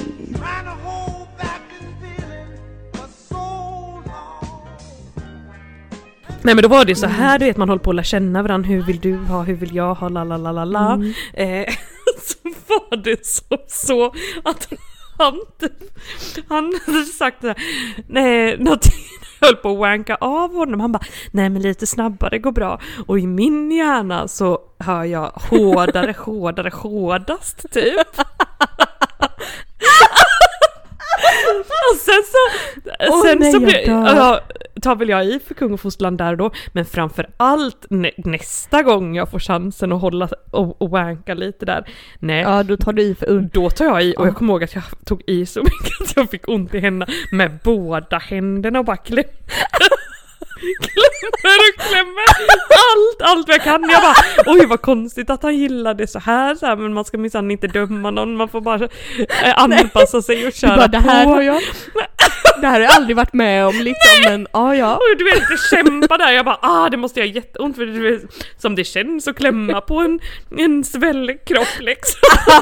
Nej 6.42 6.54
men 6.54 6.62
då 6.62 6.68
var 6.68 6.84
det 6.84 6.94
så 6.94 7.06
här, 7.06 7.38
du 7.38 7.44
vet 7.44 7.56
man 7.56 7.68
håller 7.68 7.82
på 7.82 7.90
att 7.90 7.96
lära 7.96 8.04
känna 8.04 8.42
varandra, 8.42 8.68
hur 8.68 8.82
vill 8.82 9.00
du 9.00 9.16
ha, 9.16 9.42
hur 9.42 9.54
vill 9.54 9.74
jag 9.74 9.94
ha, 9.94 10.08
la 10.08 10.24
la 10.24 10.36
la 10.36 10.52
la 10.52 10.64
la. 10.64 10.92
Mm. 10.92 11.12
Eh, 11.34 11.64
så 12.22 12.36
var 12.68 12.96
det 12.96 13.26
så, 13.26 13.58
så 13.68 14.06
att 14.44 14.68
han, 15.18 15.40
han 16.48 16.72
hade 16.86 17.04
sagt 17.04 17.40
såhär, 17.40 17.56
nej, 18.06 18.58
någonting, 18.58 18.92
jag 19.40 19.46
höll 19.48 19.56
på 19.56 19.70
att 19.70 19.78
wanka 19.78 20.14
av 20.20 20.54
honom, 20.54 20.80
han 20.80 20.92
bara, 20.92 21.04
nej 21.30 21.48
men 21.50 21.62
lite 21.62 21.86
snabbare 21.86 22.38
går 22.38 22.52
bra. 22.52 22.80
Och 23.06 23.18
i 23.18 23.26
min 23.26 23.72
hjärna 23.72 24.28
så 24.28 24.58
hör 24.78 25.04
jag 25.04 25.30
hårdare, 25.34 26.14
hårdare, 26.18 26.70
hårdast 26.74 27.72
typ. 27.72 28.06
Och 31.92 31.96
sen 31.96 32.22
så, 32.26 33.22
sen 33.22 33.38
nej, 33.38 33.52
så 33.52 33.56
jag 33.56 33.62
blir, 33.62 33.86
dör. 33.86 34.40
Tar 34.80 34.96
väl 34.96 35.08
jag 35.08 35.24
i 35.26 35.40
för 35.46 35.54
kung 35.54 35.72
och 35.72 35.80
fosterland 35.80 36.18
där 36.18 36.32
och 36.32 36.38
då, 36.38 36.50
men 36.72 36.84
framför 36.84 37.26
allt 37.36 37.86
nä, 37.90 38.10
nästa 38.16 38.82
gång 38.82 39.16
jag 39.16 39.30
får 39.30 39.38
chansen 39.38 39.92
att 39.92 40.00
hålla 40.00 40.28
och, 40.50 40.82
och 40.82 40.90
wanka 40.90 41.34
lite 41.34 41.66
där, 41.66 41.88
nej, 42.18 42.42
Ja, 42.42 42.62
då 42.62 42.76
tar 42.76 42.92
du 42.92 43.02
i 43.02 43.14
för 43.14 43.30
und. 43.30 43.52
då 43.52 43.70
tar 43.70 43.84
jag 43.84 44.02
i 44.02 44.14
och 44.16 44.22
Ja. 44.22 44.26
jag 44.26 44.36
kommer 44.36 44.52
ihåg 44.52 44.64
att 44.64 44.74
jag 44.74 44.84
tog 45.04 45.22
i 45.26 45.46
så 45.46 45.60
mycket 45.64 46.00
att 46.10 46.16
jag 46.16 46.30
fick 46.30 46.48
ont 46.48 46.74
i 46.74 46.78
händerna 46.80 47.12
med 47.32 47.58
båda 47.64 48.18
händerna 48.18 48.78
och 48.78 48.84
bara 48.84 48.96
kläm, 48.96 49.24
klämmer 50.58 51.58
och 51.68 51.80
klämmer 51.88 52.24
allt, 52.70 53.22
allt 53.22 53.48
jag 53.48 53.62
kan. 53.62 53.90
Jag 53.90 54.02
bara 54.02 54.52
oj 54.54 54.66
vad 54.66 54.82
konstigt 54.82 55.30
att 55.30 55.42
han 55.42 55.56
gillade 55.56 56.06
så 56.06 56.18
här, 56.18 56.54
så 56.54 56.66
här 56.66 56.76
men 56.76 56.94
man 56.94 57.04
ska 57.04 57.18
minsann 57.18 57.50
inte 57.50 57.66
döma 57.66 58.10
någon, 58.10 58.36
man 58.36 58.48
får 58.48 58.60
bara 58.60 58.84
eh, 59.44 59.62
anpassa 59.62 60.22
sig 60.22 60.46
och 60.46 60.52
köra 60.52 60.76
bara, 60.76 60.88
det 60.88 60.98
här 60.98 61.24
på. 61.24 61.30
har 61.30 61.42
jag, 61.42 61.62
det 62.60 62.66
här 62.66 62.72
har 62.72 62.80
jag 62.80 62.92
aldrig 62.92 63.16
varit 63.16 63.32
med 63.32 63.66
om 63.66 63.74
liksom, 63.74 64.20
men 64.24 64.46
ja 64.52 64.74
ja. 64.74 64.94
Och 64.94 65.18
du 65.18 65.24
vet, 65.24 65.42
jag 65.50 65.60
kämpa 65.60 66.18
där, 66.18 66.32
jag 66.32 66.44
bara 66.44 66.58
ah 66.62 66.88
det 66.88 66.96
måste 66.96 67.20
göra 67.20 67.30
jätteont 67.30 67.76
för 67.76 67.86
du 67.86 68.10
vet, 68.10 68.22
som 68.58 68.74
det 68.74 68.84
känns 68.84 69.28
att 69.28 69.36
klämma 69.36 69.80
på 69.80 69.98
en, 69.98 70.20
en 70.58 70.84
svälld 70.84 71.44
kropp 71.44 71.78
liksom. 71.80 72.20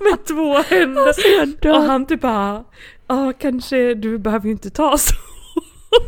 Med 0.00 0.26
två 0.28 0.58
händer. 0.58 1.06
Alltså. 1.06 1.70
Och 1.70 1.82
han 1.82 2.06
typ 2.06 2.20
bara, 2.20 2.64
ja 3.08 3.32
kanske 3.40 3.94
du 3.94 4.18
behöver 4.18 4.46
ju 4.46 4.52
inte 4.52 4.70
ta 4.70 4.98
så 4.98 5.14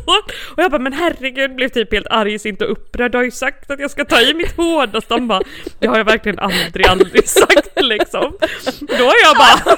hår. 0.05 0.23
Och 0.55 0.63
jag 0.63 0.71
bara, 0.71 0.81
men 0.81 0.93
herregud, 0.93 1.55
blev 1.55 1.69
typ 1.69 1.93
helt 1.93 2.07
argsint 2.09 2.61
och 2.61 2.71
upprörd. 2.71 3.11
Du 3.11 3.17
har 3.17 3.25
ju 3.25 3.31
sagt 3.31 3.71
att 3.71 3.79
jag 3.79 3.91
ska 3.91 4.05
ta 4.05 4.21
i 4.21 4.33
mitt 4.33 4.57
hårdaste. 4.57 5.13
Han 5.13 5.27
bara, 5.27 5.41
det 5.79 5.87
har 5.87 5.97
jag 5.97 6.05
verkligen 6.05 6.39
aldrig, 6.39 6.87
aldrig 6.87 7.27
sagt 7.27 7.81
liksom. 7.81 8.37
Då 8.79 9.03
har 9.03 9.15
jag 9.23 9.35
bara 9.37 9.77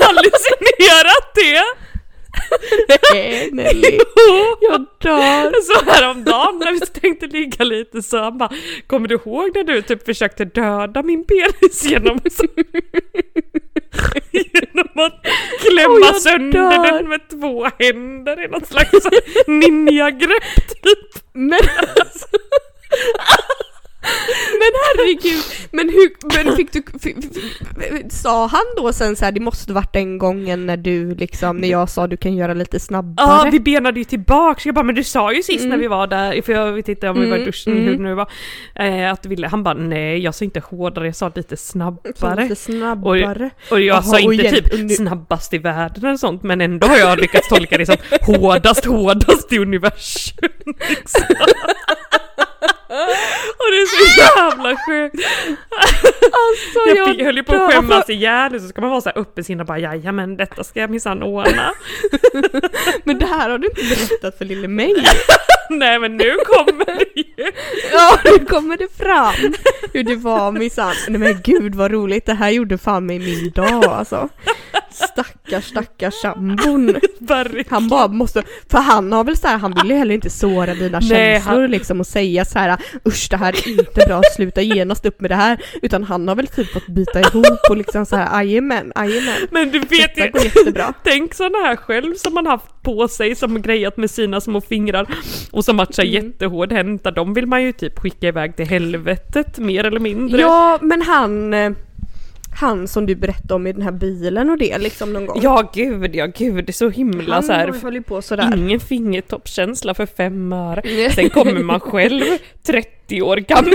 hallucinerat 0.00 1.34
det. 1.34 1.87
Nej 3.12 3.50
Nelly, 3.52 3.98
jag 4.60 4.86
dör. 4.98 5.52
Så 5.62 5.90
häromdagen 5.90 6.58
när 6.58 6.72
vi 6.72 6.80
tänkte 6.80 7.26
ligga 7.26 7.64
lite 7.64 8.02
så 8.02 8.18
han 8.18 8.38
bara 8.38 8.50
Kommer 8.86 9.08
du 9.08 9.14
ihåg 9.14 9.50
när 9.54 9.64
du 9.64 9.82
typ 9.82 10.04
försökte 10.04 10.44
döda 10.44 11.02
min 11.02 11.24
penis 11.24 11.84
genom, 11.84 12.20
genom 14.32 15.06
att 15.06 15.26
klämma 15.60 16.06
jag 16.06 16.16
sönder 16.20 16.52
dör. 16.52 16.92
den 16.92 17.08
med 17.08 17.28
två 17.30 17.70
händer 17.78 18.44
i 18.44 18.48
något 18.48 18.66
slags 18.66 18.92
ninja-grepp 19.46 20.68
typ? 20.82 21.22
Men 21.32 21.60
alltså. 22.00 22.26
Men 24.60 24.72
herregud, 24.84 25.42
men 25.70 25.88
hur, 25.88 26.10
men 26.44 26.56
fick 26.56 26.72
du, 26.72 26.82
sa 28.10 28.46
han 28.46 28.64
då 28.76 28.92
sen 28.92 29.16
så 29.16 29.24
här, 29.24 29.32
det 29.32 29.40
måste 29.40 29.72
varit 29.72 29.92
den 29.92 30.18
gången 30.18 30.66
när 30.66 30.76
du 30.76 31.14
liksom, 31.14 31.56
när 31.56 31.68
jag 31.68 31.88
sa 31.90 32.06
du 32.06 32.16
kan 32.16 32.36
göra 32.36 32.54
lite 32.54 32.80
snabbare? 32.80 33.26
Ja, 33.44 33.48
vi 33.52 33.60
benade 33.60 33.98
ju 34.00 34.04
tillbaks. 34.04 34.66
Jag 34.66 34.74
bara, 34.74 34.84
men 34.84 34.94
du 34.94 35.04
sa 35.04 35.32
ju 35.32 35.42
sist 35.42 35.58
Mm. 35.58 35.70
när 35.70 35.76
vi 35.78 35.86
var 35.86 36.06
där, 36.06 36.42
för 36.42 36.52
jag 36.52 36.72
vet 36.72 36.88
inte 36.88 37.08
om 37.08 37.20
vi 37.20 37.26
var 37.26 37.36
i 37.36 37.40
Mm, 37.40 37.46
duschen, 37.46 37.72
mm. 37.72 37.84
hur 37.84 37.98
nu 37.98 38.14
var, 38.14 38.30
eh, 38.74 39.12
att 39.12 39.22
du 39.22 39.28
ville, 39.28 39.46
han 39.48 39.62
bara 39.62 39.74
nej, 39.74 40.18
jag 40.18 40.34
sa 40.34 40.44
inte 40.44 40.60
hårdare, 40.60 41.06
jag 41.06 41.16
sa 41.16 41.32
lite 41.34 41.56
snabbare. 41.56 42.42
Lite 42.42 42.56
snabbare. 42.56 43.50
Och 43.70 43.80
jag 43.80 43.84
Jaha, 43.96 44.02
sa 44.02 44.16
och 44.26 44.34
inte 44.34 44.50
typ 44.50 44.74
under- 44.74 44.94
snabbast 44.94 45.54
i 45.54 45.58
världen 45.58 46.04
eller 46.04 46.16
sånt, 46.16 46.42
men 46.42 46.60
ändå 46.60 46.86
har 46.86 46.96
jag 46.98 47.18
lyckats 47.20 47.48
tolka 47.48 47.78
det 47.78 47.86
som 47.86 47.96
hårdast, 48.22 48.84
hårdast 48.84 49.52
i 49.52 49.58
universum. 49.58 50.48
Liksom. 50.88 51.22
Och 53.56 53.70
det 53.70 53.76
är 53.76 53.86
så 53.86 54.20
jävla 54.20 54.76
sjukt. 54.86 55.14
Alltså 56.38 56.96
Jag, 56.96 57.18
jag, 57.18 57.24
höll 57.24 57.36
ju 57.36 57.42
på 57.42 57.54
att 57.54 57.72
skämmas 57.72 58.10
ihjäl, 58.10 58.60
så 58.60 58.68
ska 58.68 58.80
man 58.80 58.90
vara 58.90 59.00
så 59.00 59.08
här 59.08 59.18
öppensinnad 59.18 59.60
och 59.60 59.66
bara 59.66 59.78
jajamän, 59.78 60.36
detta 60.36 60.64
ska 60.64 60.80
jag 60.80 60.90
minsann 60.90 61.22
ordna. 61.22 61.72
Men 63.04 63.18
det 63.18 63.26
här 63.26 63.50
har 63.50 63.58
du 63.58 63.68
inte 63.68 63.82
berättat 63.82 64.38
för 64.38 64.44
lille 64.44 64.68
mig. 64.68 64.94
Nej 65.70 65.98
men 65.98 66.16
nu 66.16 66.36
kommer 66.46 66.84
det 66.84 67.20
ju. 67.20 67.52
Ja, 67.92 68.18
nu 68.24 68.44
kommer 68.44 68.76
det 68.76 68.96
fram 68.96 69.54
hur 69.92 70.02
det 70.02 70.16
var 70.16 70.52
minsann. 70.52 70.94
Nej 71.08 71.20
men 71.20 71.40
gud 71.42 71.74
vad 71.74 71.90
roligt, 71.90 72.26
det 72.26 72.34
här 72.34 72.50
gjorde 72.50 72.78
fan 72.78 73.06
mig 73.06 73.18
min 73.18 73.50
dag 73.50 73.84
alltså. 73.84 74.28
Stackars 74.98 75.64
stackars 75.64 76.14
sambon. 76.14 76.94
Han 77.68 77.88
bara 77.88 78.08
måste, 78.08 78.42
för 78.70 78.78
han 78.78 79.12
har 79.12 79.24
väl 79.24 79.36
så 79.36 79.46
här, 79.48 79.58
han 79.58 79.74
vill 79.82 79.90
ju 79.90 79.96
heller 79.96 80.14
inte 80.14 80.30
såra 80.30 80.74
dina 80.74 80.98
Nej, 81.00 81.08
känslor 81.34 81.60
han- 81.60 81.70
liksom 81.70 82.00
och 82.00 82.06
säga 82.06 82.44
så 82.44 82.58
här 82.58 82.76
usch 83.08 83.26
det 83.30 83.36
här 83.36 83.52
är 83.52 83.70
inte 83.70 84.06
bra, 84.06 84.20
sluta 84.36 84.62
genast 84.62 85.06
upp 85.06 85.20
med 85.20 85.30
det 85.30 85.34
här. 85.34 85.60
Utan 85.82 86.04
han 86.04 86.28
har 86.28 86.34
väl 86.34 86.46
typ 86.46 86.72
fått 86.72 86.86
bita 86.86 87.20
ihop 87.20 87.58
och 87.70 87.76
liksom 87.76 88.06
så 88.06 88.16
här 88.16 88.42
jajamän, 88.44 88.92
jajamän. 88.96 89.34
Men 89.50 89.70
du 89.70 89.78
vet 89.78 90.18
ju, 90.18 90.22
jättebra. 90.44 90.92
tänk 91.04 91.34
sådana 91.34 91.58
här 91.58 91.76
själv 91.76 92.14
som 92.14 92.34
man 92.34 92.46
haft 92.46 92.82
på 92.82 93.08
sig 93.08 93.34
som 93.34 93.62
grejat 93.62 93.96
med 93.96 94.10
sina 94.10 94.40
små 94.40 94.60
fingrar 94.60 95.06
och 95.50 95.64
som 95.64 95.76
matchar 95.76 96.02
Mm. 96.02 96.14
jättehård 96.14 96.72
hämta, 96.72 97.10
de 97.10 97.34
vill 97.34 97.46
man 97.46 97.62
ju 97.62 97.72
typ 97.72 97.98
skicka 97.98 98.28
iväg 98.28 98.56
till 98.56 98.66
helvetet 98.66 99.58
mer 99.58 99.84
eller 99.84 100.00
mindre. 100.00 100.40
Ja 100.40 100.78
men 100.82 101.02
han, 101.02 101.54
eh, 101.54 101.70
han 102.60 102.88
som 102.88 103.06
du 103.06 103.14
berättade 103.14 103.54
om 103.54 103.66
i 103.66 103.72
den 103.72 103.82
här 103.82 103.92
bilen 103.92 104.50
och 104.50 104.58
det 104.58 104.78
liksom 104.78 105.12
någon 105.12 105.26
gång. 105.26 105.40
Ja 105.42 105.70
gud, 105.74 106.14
ja 106.16 106.26
gud, 106.26 106.64
det 106.64 106.70
är 106.70 106.72
så 106.72 106.88
himla 106.88 107.34
han 107.34 107.42
så 107.42 107.52
här. 107.52 107.58
höll 107.82 108.02
på 108.02 108.22
sådär. 108.22 108.52
Ingen 108.56 108.80
fingertoppskänsla 108.80 109.94
för 109.94 110.06
fem 110.06 110.52
öre. 110.52 111.10
Sen 111.10 111.30
kommer 111.30 111.62
man 111.62 111.80
själv 111.80 112.22
30 112.66 113.22
år 113.22 113.36
gammal 113.36 113.74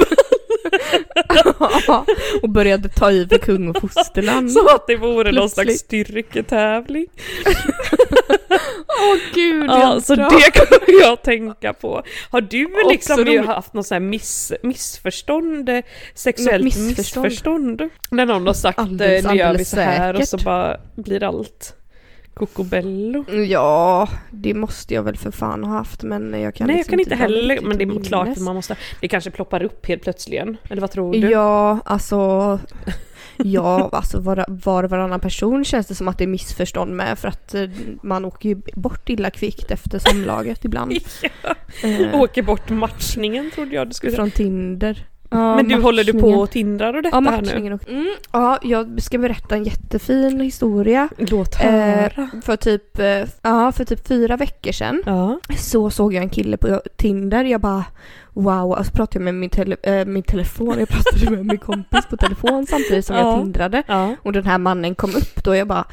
Ja, 1.88 2.06
och 2.42 2.50
började 2.50 2.90
ta 2.90 3.12
i 3.12 3.28
för 3.30 3.38
kung 3.38 3.68
och 3.70 3.82
fosterland. 3.82 4.52
så 4.52 4.68
att 4.76 4.88
det 4.88 4.96
vore 4.96 5.32
någon 5.32 5.50
slags 5.50 5.66
Plötsligt. 5.68 6.08
styrketävling. 6.08 7.06
Åh 8.88 9.18
gud, 9.34 9.70
Ja, 9.70 9.80
jag 9.94 10.04
så 10.04 10.16
drar. 10.16 10.30
det 10.30 10.52
kommer 10.60 11.02
jag 11.02 11.14
att 11.14 11.24
tänka 11.24 11.74
på. 11.74 12.04
Har 12.30 12.42
du 12.42 12.68
liksom 12.90 13.18
roligt. 13.20 13.46
haft 13.46 13.74
något 13.74 13.86
så 13.88 13.96
här 13.96 14.00
miss, 14.00 14.52
missförstånd, 14.64 15.70
sexuellt 16.14 16.64
missförstånd? 16.64 17.26
missförstånd? 17.26 17.90
När 18.12 18.26
någon 18.26 18.48
har 18.48 18.54
sagt 18.54 18.80
Alldeles, 18.80 19.26
nu 19.26 19.36
gör 19.36 19.58
vi 19.58 19.66
så 19.66 19.80
här 19.80 20.14
och 20.14 20.20
så 20.22 20.26
säkert. 20.38 20.46
bara 20.46 20.78
blir 20.96 21.24
allt 21.24 21.76
kokobello. 22.34 23.26
Ja, 23.48 24.08
det 24.32 24.54
måste 24.54 24.94
jag 24.94 25.04
väl 25.04 25.18
för 25.18 25.32
fan 25.32 25.64
ha 25.64 25.78
haft 25.78 26.04
men 26.04 26.42
jag 26.42 26.56
kan 26.56 26.68
Nej 26.68 26.74
jag 26.76 26.78
liksom 26.78 26.92
kan 26.92 27.00
inte 27.00 27.16
heller, 27.16 27.60
men 27.62 27.78
det 27.78 27.84
är 27.84 28.04
klart 28.04 28.28
att 28.28 28.38
man 28.38 28.56
måste, 28.56 28.76
det 29.02 29.08
kanske 29.08 29.32
ploppar 29.32 29.64
upp 29.64 29.86
helt 29.88 30.04
plötsligen. 30.04 30.58
Eller 30.70 30.82
vad 30.82 30.92
tror 30.92 31.14
du? 31.14 31.30
Ja, 31.30 31.80
alltså 31.86 32.60
Ja, 33.38 33.90
alltså 33.94 34.20
var, 34.20 34.46
var 34.48 34.84
och 34.84 34.90
varannan 34.90 35.20
person 35.20 35.66
känns 35.66 35.88
det 35.88 35.96
som 35.96 36.08
att 36.08 36.18
det 36.18 36.24
är 36.24 36.28
missförstånd 36.28 36.96
med 36.96 37.20
för 37.20 37.28
att 37.28 37.54
eh, 37.54 37.70
man 38.04 38.26
åker 38.26 38.50
ju 38.50 38.62
bort 38.74 39.10
illa 39.10 39.30
kvickt 39.30 39.72
efter 39.72 40.00
samlaget 40.00 40.66
ibland. 40.66 40.94
Ja. 41.44 41.88
Eh, 41.90 42.20
Åker 42.22 42.42
bort 42.44 42.70
matchningen 42.70 43.52
trodde 43.52 43.76
jag 43.76 43.88
du 43.88 43.94
skulle 43.94 44.12
säga. 44.12 44.22
från 44.22 44.32
Tinder. 44.32 45.06
Ja, 45.34 45.56
Men 45.56 45.68
du 45.68 45.76
håller 45.82 46.04
du 46.04 46.14
på 46.14 46.28
och 46.30 46.50
tindrar 46.52 46.94
och 46.94 47.04
detta 47.04 47.22
Ja, 47.26 47.32
här 47.32 47.42
nu? 47.62 47.74
och... 47.74 47.90
Mm, 47.90 48.16
ja, 48.32 48.60
jag 48.62 49.02
ska 49.02 49.18
berätta 49.18 49.56
en 49.56 49.64
jättefin 49.64 50.40
historia. 50.42 51.10
Låt 51.18 51.56
Eh, 51.62 51.72
höra. 51.72 52.30
för, 52.44 52.56
typ, 52.56 53.00
eh, 53.00 53.24
ja, 53.42 53.72
för 53.72 53.86
typ 53.86 54.08
fyra 54.08 54.38
veckor 54.38 54.72
sedan 54.72 55.04
Ja. 55.06 55.40
så 55.58 55.90
såg 55.90 56.14
jag 56.14 56.24
en 56.24 56.30
kille 56.30 56.58
på 56.58 56.82
Tinder. 56.96 57.44
Jag 57.44 57.62
bara 57.62 57.84
wow, 58.34 58.74
alltså 58.74 58.94
pratade 58.94 59.18
jag 59.20 59.24
med 59.24 59.34
min, 59.36 59.50
tele, 59.50 59.76
eh, 59.84 60.06
min 60.06 60.24
telefon, 60.24 60.76
jag 60.80 60.90
pratade 60.90 61.32
med 61.32 61.46
min 61.46 61.58
kompis 61.58 62.06
på 62.10 62.18
telefon 62.18 62.66
samtidigt 62.70 63.06
som 63.06 63.16
Ja. 63.16 63.32
jag 63.32 63.42
tindrade. 63.44 63.84
Ja. 63.88 64.16
Och 64.24 64.34
den 64.34 64.46
här 64.46 64.58
mannen 64.58 64.96
kom 64.96 65.10
upp 65.16 65.44
då 65.44 65.56
jag 65.56 65.68
bara 65.68 65.86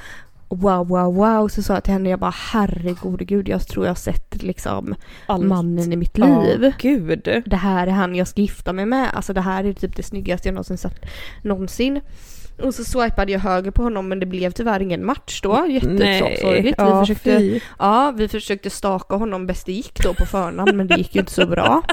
wow, 0.51 0.89
wow, 0.89 1.15
wow. 1.15 1.49
Så 1.49 1.63
sa 1.63 1.75
jag 1.75 1.85
till 1.85 1.93
henne, 1.93 2.11
jag 2.11 2.19
bara 2.19 2.35
herregud, 2.53 3.27
gud, 3.29 3.49
jag 3.49 3.67
tror 3.67 3.87
jag 3.87 3.91
har 3.91 3.97
sett 3.97 4.43
liksom 4.43 4.95
Allt. 5.27 5.45
mannen 5.45 5.93
i 5.93 5.97
mitt 5.97 6.19
liv. 6.19 6.73
gud. 6.79 7.43
Det 7.47 7.57
här 7.57 7.87
är 7.87 7.91
han 7.91 8.15
jag 8.15 8.29
ska 8.29 8.41
gifta 8.41 8.73
mig 8.73 8.87
med. 8.87 9.09
Alltså 9.15 9.33
det 9.33 9.41
här 9.41 9.65
är 9.65 9.73
typ 9.73 9.97
det 9.97 10.03
snyggaste 10.03 10.49
jag 10.49 10.55
någonsin 10.55 10.79
sett 10.79 11.07
någonsin. 11.43 12.01
Och 12.63 12.75
så 12.75 12.85
swipade 12.85 13.33
jag 13.33 13.41
höger 13.41 13.71
på 13.71 13.83
honom 13.83 14.09
men 14.09 14.21
det 14.21 14.27
blev 14.27 14.51
tyvärr 14.51 14.81
ingen 14.83 15.07
match 15.07 15.41
då. 15.43 15.53
Nej. 15.53 15.75
Jättesorgligt. 15.75 16.79
Ja, 16.79 17.01
vi, 17.01 17.07
försökte, 17.07 17.39
fy. 17.39 17.61
ja, 17.79 18.15
vi 18.17 18.29
försökte 18.29 18.71
staka 18.71 19.17
honom 19.17 19.47
bäst 19.47 19.67
det 19.67 19.73
gick 19.73 20.03
då 20.03 20.15
på 20.15 20.27
förnamn 20.27 20.77
men 20.77 20.87
det 20.87 20.97
gick 20.97 21.15
ju 21.15 21.21
inte 21.21 21.33
så 21.33 21.47
bra. 21.47 21.83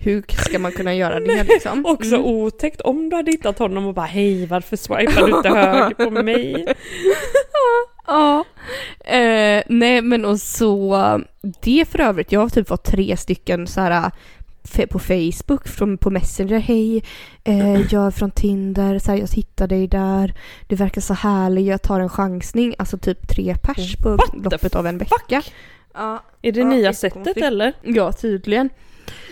Hur 0.00 0.24
ska 0.28 0.58
man 0.58 0.72
kunna 0.72 0.94
göra 0.94 1.20
det 1.20 1.42
liksom? 1.48 1.86
Också 1.86 2.14
Mm. 2.14 2.26
otäckt 2.26 2.80
om 2.80 3.10
du 3.10 3.16
hade 3.16 3.30
hittat 3.30 3.58
honom 3.58 3.86
och 3.86 3.94
bara 3.94 4.06
hej 4.06 4.46
varför 4.46 4.76
swipar 4.76 5.26
du 5.26 5.36
inte 5.36 5.48
höger 5.48 5.94
på 6.04 6.10
mig? 6.10 6.66
Ja. 8.06 8.44
Eh, 9.04 9.62
nej 9.68 10.02
men 10.02 10.24
och 10.24 10.40
så, 10.40 11.20
det 11.62 11.84
för 11.88 12.00
övrigt, 12.00 12.32
jag 12.32 12.40
har 12.40 12.48
typ 12.48 12.68
fått 12.68 12.84
tre 12.84 13.16
stycken 13.16 13.66
så 13.66 13.80
här 13.80 14.10
på 14.90 14.98
Facebook, 14.98 15.68
från, 15.68 15.98
på 15.98 16.10
Messenger. 16.10 16.58
Hej, 16.58 17.04
eh, 17.44 17.80
jag 17.80 18.06
är 18.06 18.10
från 18.10 18.30
Tinder, 18.30 18.98
så 18.98 19.10
här, 19.10 19.18
jag 19.18 19.28
hittade 19.28 19.74
dig 19.74 19.86
där. 19.88 20.34
Du 20.66 20.76
verkar 20.76 21.00
så 21.00 21.14
härlig, 21.14 21.66
jag 21.66 21.82
tar 21.82 22.00
en 22.00 22.08
chansning. 22.08 22.74
Alltså 22.78 22.98
typ 22.98 23.28
tre 23.28 23.54
pers 23.62 23.96
på 23.96 24.10
What 24.10 24.52
loppet 24.52 24.74
av 24.74 24.86
en 24.86 24.98
vecka. 24.98 25.42
Ja, 25.94 26.22
Är 26.42 26.52
det 26.52 26.60
Ja, 26.60 26.66
nya 26.66 26.92
sättet 26.92 27.36
eller? 27.36 27.72
ja, 27.82 28.12
tydligen. 28.12 28.70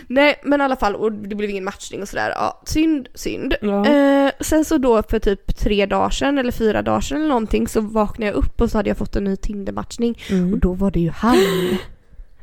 Nej 0.07 0.39
men 0.43 0.61
i 0.61 0.63
alla 0.63 0.75
fall, 0.75 0.95
och 0.95 1.11
det 1.11 1.35
blev 1.35 1.49
ingen 1.49 1.63
matchning 1.63 2.01
och 2.01 2.07
sådär. 2.09 2.29
Ja, 2.29 2.61
synd, 2.65 3.07
synd. 3.13 3.55
Ja. 3.61 3.85
Eh, 3.87 4.31
sen 4.39 4.65
så 4.65 4.77
då 4.77 5.03
för 5.03 5.19
typ 5.19 5.57
tre 5.57 5.85
dagar 5.85 6.09
sedan 6.09 6.37
eller 6.37 6.51
fyra 6.51 6.81
dagar 6.81 7.01
sedan 7.01 7.17
eller 7.17 7.27
någonting 7.27 7.67
så 7.67 7.81
vaknade 7.81 8.25
jag 8.31 8.35
upp 8.35 8.61
och 8.61 8.71
så 8.71 8.77
hade 8.77 8.89
jag 8.89 8.97
fått 8.97 9.15
en 9.15 9.23
ny 9.23 9.35
Tinder-matchning. 9.35 10.17
Och 10.25 10.31
Mm. 10.31 10.59
då 10.59 10.73
var 10.73 10.91
det 10.91 10.99
ju 10.99 11.09
han. 11.09 11.37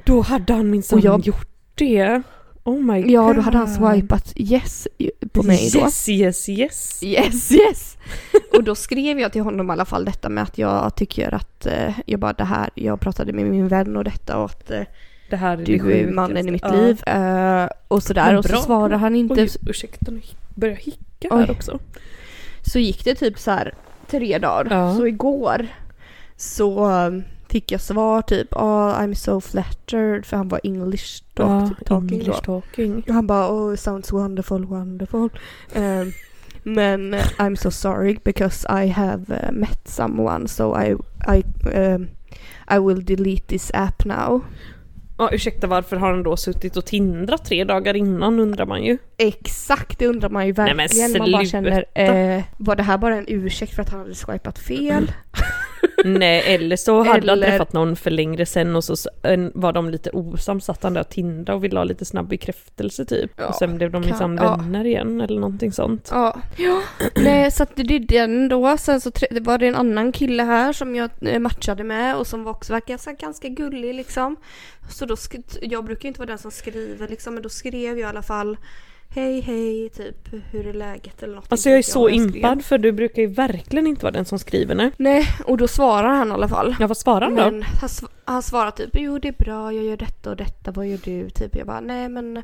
Då 0.04 0.20
hade 0.20 0.52
han 0.52 0.70
minsann 0.70 0.98
Och 0.98 1.04
jag- 1.04 1.26
gjort 1.26 1.48
det. 1.74 2.22
Oh 2.66 2.80
my 2.80 3.02
god. 3.02 3.10
Ja, 3.10 3.32
då 3.32 3.40
hade 3.40 3.58
han 3.58 3.68
swipat 3.74 4.32
yes 4.36 4.88
på 5.32 5.42
mig 5.42 5.70
då. 5.72 5.78
Yes, 5.78 6.08
yes, 6.08 6.48
yes. 6.48 7.02
Yes, 7.02 7.52
yes! 7.52 7.96
Och 8.52 8.64
då 8.64 8.74
skrev 8.74 9.20
jag 9.20 9.32
till 9.32 9.42
honom 9.42 9.70
i 9.70 9.72
alla 9.72 9.84
fall 9.84 10.04
detta 10.04 10.28
med 10.28 10.42
att 10.42 10.58
jag 10.58 10.94
tycker 10.96 11.34
att, 11.34 11.66
eh, 11.66 11.98
jag 12.06 12.20
bara 12.20 12.32
det 12.32 12.44
här, 12.44 12.70
jag 12.74 13.00
pratade 13.00 13.32
med 13.32 13.44
min 13.46 13.68
vän 13.68 13.96
och 13.96 14.04
detta 14.04 14.38
och 14.38 14.44
att 14.44 14.70
eh, 14.70 14.80
Det 15.30 15.36
här 15.36 15.52
är 15.52 15.56
det 15.56 15.78
du 15.78 15.92
är 15.92 16.06
mannen 16.06 16.48
i 16.48 16.50
mitt 16.50 16.62
Ja. 16.64 16.72
liv. 16.74 17.02
Eh, 17.06 17.68
och 17.88 18.02
sådär. 18.02 18.36
Och 18.36 18.44
så 18.44 18.52
bra. 18.52 18.62
svarade 18.62 18.96
han 18.96 19.16
inte. 19.16 19.42
Oj, 19.42 19.48
ursäkta 19.66 20.10
nu 20.10 20.20
börjar 20.54 20.74
jag 20.74 20.82
hicka 20.82 21.28
Oj. 21.30 21.40
här 21.40 21.50
också. 21.50 21.78
Så 22.62 22.78
gick 22.78 23.04
det 23.04 23.14
typ 23.14 23.38
så 23.38 23.50
här 23.50 23.74
tre 24.10 24.38
dagar. 24.38 24.66
Ja. 24.70 24.94
Så 24.94 25.06
igår 25.06 25.66
så 26.36 26.90
um, 26.90 27.24
fick 27.48 27.72
jag 27.72 27.80
svar 27.80 28.22
typ 28.22 28.52
oh, 28.56 29.00
I'm 29.00 29.14
so 29.14 29.40
flattered 29.40 30.26
för 30.26 30.36
han 30.36 30.48
var 30.48 30.60
English 30.64 31.22
talk, 31.34 31.70
Ja, 31.78 31.84
talking 31.86 32.20
English 32.20 32.42
talking. 32.42 33.04
Och 33.08 33.14
han 33.14 33.26
bara 33.26 33.52
oh 33.52 33.74
sounds 33.74 34.12
wonderful 34.12 34.64
wonderful. 34.66 35.28
Um, 35.74 36.12
men 36.62 37.14
uh, 37.14 37.20
I'm 37.38 37.56
so 37.56 37.70
sorry 37.70 38.18
because 38.24 38.66
I 38.84 38.86
have 38.88 39.30
uh, 39.30 39.52
met 39.52 39.88
someone 39.88 40.48
so 40.48 40.74
I, 40.74 40.94
I, 41.26 41.44
um, 41.76 42.08
I 42.68 42.78
will 42.78 43.04
delete 43.04 43.46
this 43.48 43.70
app 43.74 44.04
now. 44.04 44.40
Ja, 45.18 45.30
ursäkta 45.32 45.66
varför 45.66 45.96
har 45.96 46.10
han 46.10 46.22
då 46.22 46.36
suttit 46.36 46.76
och 46.76 46.84
tindrat 46.84 47.44
tre 47.44 47.64
dagar 47.64 47.96
innan 47.96 48.40
undrar 48.40 48.66
man 48.66 48.82
ju. 48.84 48.98
Exakt, 49.16 49.98
det 49.98 50.06
undrar 50.06 50.28
man 50.28 50.46
ju 50.46 50.54
Nej, 50.56 50.74
verkligen. 50.74 51.18
man 51.18 51.32
bara 51.32 51.44
känner, 51.44 51.84
eh, 51.94 52.42
var 52.56 52.76
det 52.76 52.82
här 52.82 52.98
bara 52.98 53.16
en 53.16 53.24
ursäkt 53.28 53.74
för 53.74 53.82
att 53.82 53.88
han 53.90 54.00
hade 54.00 54.14
swipat 54.14 54.58
fel? 54.58 55.12
Nej, 56.04 56.54
eller 56.54 56.76
så 56.76 56.98
hade 56.98 57.10
han 57.10 57.28
Eller- 57.28 57.46
träffat 57.46 57.72
någon 57.72 57.96
för 57.96 58.10
längre 58.10 58.46
sen 58.46 58.76
och 58.76 58.84
så 58.84 58.94
var 59.54 59.72
de 59.72 59.90
lite 59.90 60.10
osams, 60.10 60.64
satt 60.64 60.82
han 60.82 60.94
där 60.94 61.00
och 61.00 61.08
tindrade 61.08 61.56
och 61.56 61.64
ville 61.64 61.78
ha 61.78 61.84
lite 61.84 62.04
snabb 62.04 62.28
bekräftelse 62.28 63.04
typ. 63.04 63.32
Ja, 63.36 63.48
och 63.48 63.54
sen 63.54 63.76
blev 63.76 63.90
de 63.90 64.02
minsann 64.02 64.36
ja. 64.36 64.56
vänner 64.56 64.84
igen 64.84 65.20
eller 65.20 65.40
någonting 65.40 65.72
sånt. 65.72 66.08
Ja. 66.12 66.36
ja. 66.56 66.82
Nej, 67.16 67.50
så 67.50 67.62
att 67.62 67.76
det 67.76 67.94
är 67.94 67.98
den 67.98 68.48
då. 68.48 68.76
Sen 68.76 69.00
så 69.00 69.10
var 69.40 69.58
det 69.58 69.66
en 69.66 69.74
annan 69.74 70.12
kille 70.12 70.42
här 70.42 70.72
som 70.72 70.96
jag 70.96 71.10
eh, 71.20 71.38
matchade 71.38 71.84
med 71.84 72.16
och 72.16 72.26
som 72.26 72.44
var 72.44 72.52
också 72.52 72.72
verkar 72.72 73.20
ganska 73.20 73.48
gullig 73.48 73.94
liksom. 73.94 74.36
Så 74.90 75.06
då, 75.06 75.16
jag 75.62 75.84
brukar 75.84 76.02
ju 76.02 76.08
inte 76.08 76.20
vara 76.20 76.28
den 76.28 76.38
som 76.38 76.50
skriver 76.50 77.08
liksom, 77.08 77.34
men 77.34 77.42
då 77.42 77.48
skrev 77.48 77.74
jag 77.84 77.98
i 77.98 78.04
alla 78.04 78.22
fall 78.22 78.56
Hej 79.08 79.40
hej, 79.40 79.88
typ 79.88 80.28
hur 80.50 80.66
är 80.66 80.72
läget 80.74 81.22
eller 81.22 81.34
något. 81.34 81.52
Alltså 81.52 81.68
jag 81.68 81.74
är 81.74 81.78
vet 81.78 81.86
så 81.86 82.08
skrev. 82.08 82.36
impad 82.36 82.64
för 82.64 82.78
du 82.78 82.92
brukar 82.92 83.22
ju 83.22 83.28
verkligen 83.28 83.86
inte 83.86 84.04
vara 84.04 84.12
den 84.12 84.24
som 84.24 84.38
skriver 84.38 84.74
nej. 84.74 84.90
Nej, 84.96 85.26
och 85.46 85.56
då 85.56 85.68
svarar 85.68 86.08
han 86.14 86.28
i 86.28 86.32
alla 86.32 86.48
fall. 86.48 86.76
Ja 86.80 86.86
vad 86.86 86.96
svarar 86.96 87.20
han 87.20 87.34
då? 87.34 87.42
Men 87.42 87.62
han, 87.62 87.88
sv- 87.88 88.08
han 88.24 88.42
svarar 88.42 88.70
typ 88.70 88.90
jo 88.92 89.18
det 89.18 89.28
är 89.28 89.44
bra, 89.44 89.72
jag 89.72 89.84
gör 89.84 89.96
detta 89.96 90.30
och 90.30 90.36
detta, 90.36 90.70
vad 90.70 90.86
gör 90.86 90.98
du? 91.04 91.30
Typ 91.30 91.56
jag 91.56 91.66
bara 91.66 91.80
nej 91.80 92.08
men 92.08 92.42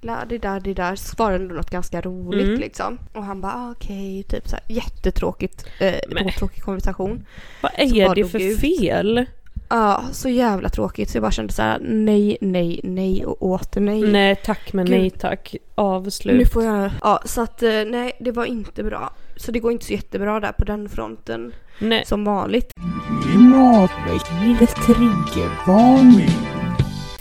la, 0.00 0.24
det 0.28 0.38
där, 0.38 0.60
det 0.60 0.74
där. 0.74 0.96
Svarar 0.96 1.34
ändå 1.34 1.54
något 1.54 1.70
ganska 1.70 2.00
roligt 2.00 2.46
Mm. 2.48 2.60
liksom. 2.60 2.98
Och 3.14 3.24
han 3.24 3.40
bara 3.40 3.52
ah, 3.54 3.70
okej, 3.70 4.22
typ 4.28 4.48
så 4.48 4.56
här 4.56 4.64
jättetråkigt, 4.68 5.66
eh, 5.80 6.26
tråkig 6.38 6.62
konversation. 6.62 7.26
Vad 7.62 7.72
är 7.74 8.14
det 8.14 8.24
för 8.24 8.56
fel? 8.56 9.26
Ja, 9.70 10.04
så 10.12 10.28
jävla 10.28 10.68
tråkigt 10.68 11.10
så 11.10 11.16
jag 11.16 11.22
bara 11.22 11.32
kände 11.32 11.52
så 11.52 11.62
här 11.62 11.78
nej, 11.82 12.38
nej, 12.40 12.80
nej 12.84 13.24
och 13.26 13.42
åter 13.42 13.80
nej. 13.80 14.02
Nej 14.02 14.36
tack 14.36 14.72
men 14.72 14.86
Gud. 14.86 15.00
nej 15.00 15.10
tack. 15.10 15.52
Nu 15.52 15.58
Avslut. 15.74 16.52
får 16.52 16.64
jag... 16.64 16.90
Ja, 17.02 17.22
så 17.24 17.42
att 17.42 17.62
eh, 17.62 17.70
nej, 17.86 18.12
det 18.20 18.32
var 18.32 18.44
inte 18.44 18.84
bra. 18.84 19.12
Så 19.36 19.52
det 19.52 19.58
går 19.58 19.72
inte 19.72 19.84
så 19.84 19.92
jättebra 19.92 20.40
där 20.40 20.52
på 20.52 20.64
den 20.64 20.88
fronten 20.88 21.52
Nej. 21.78 22.04
som 22.06 22.24
vanligt. 22.24 22.72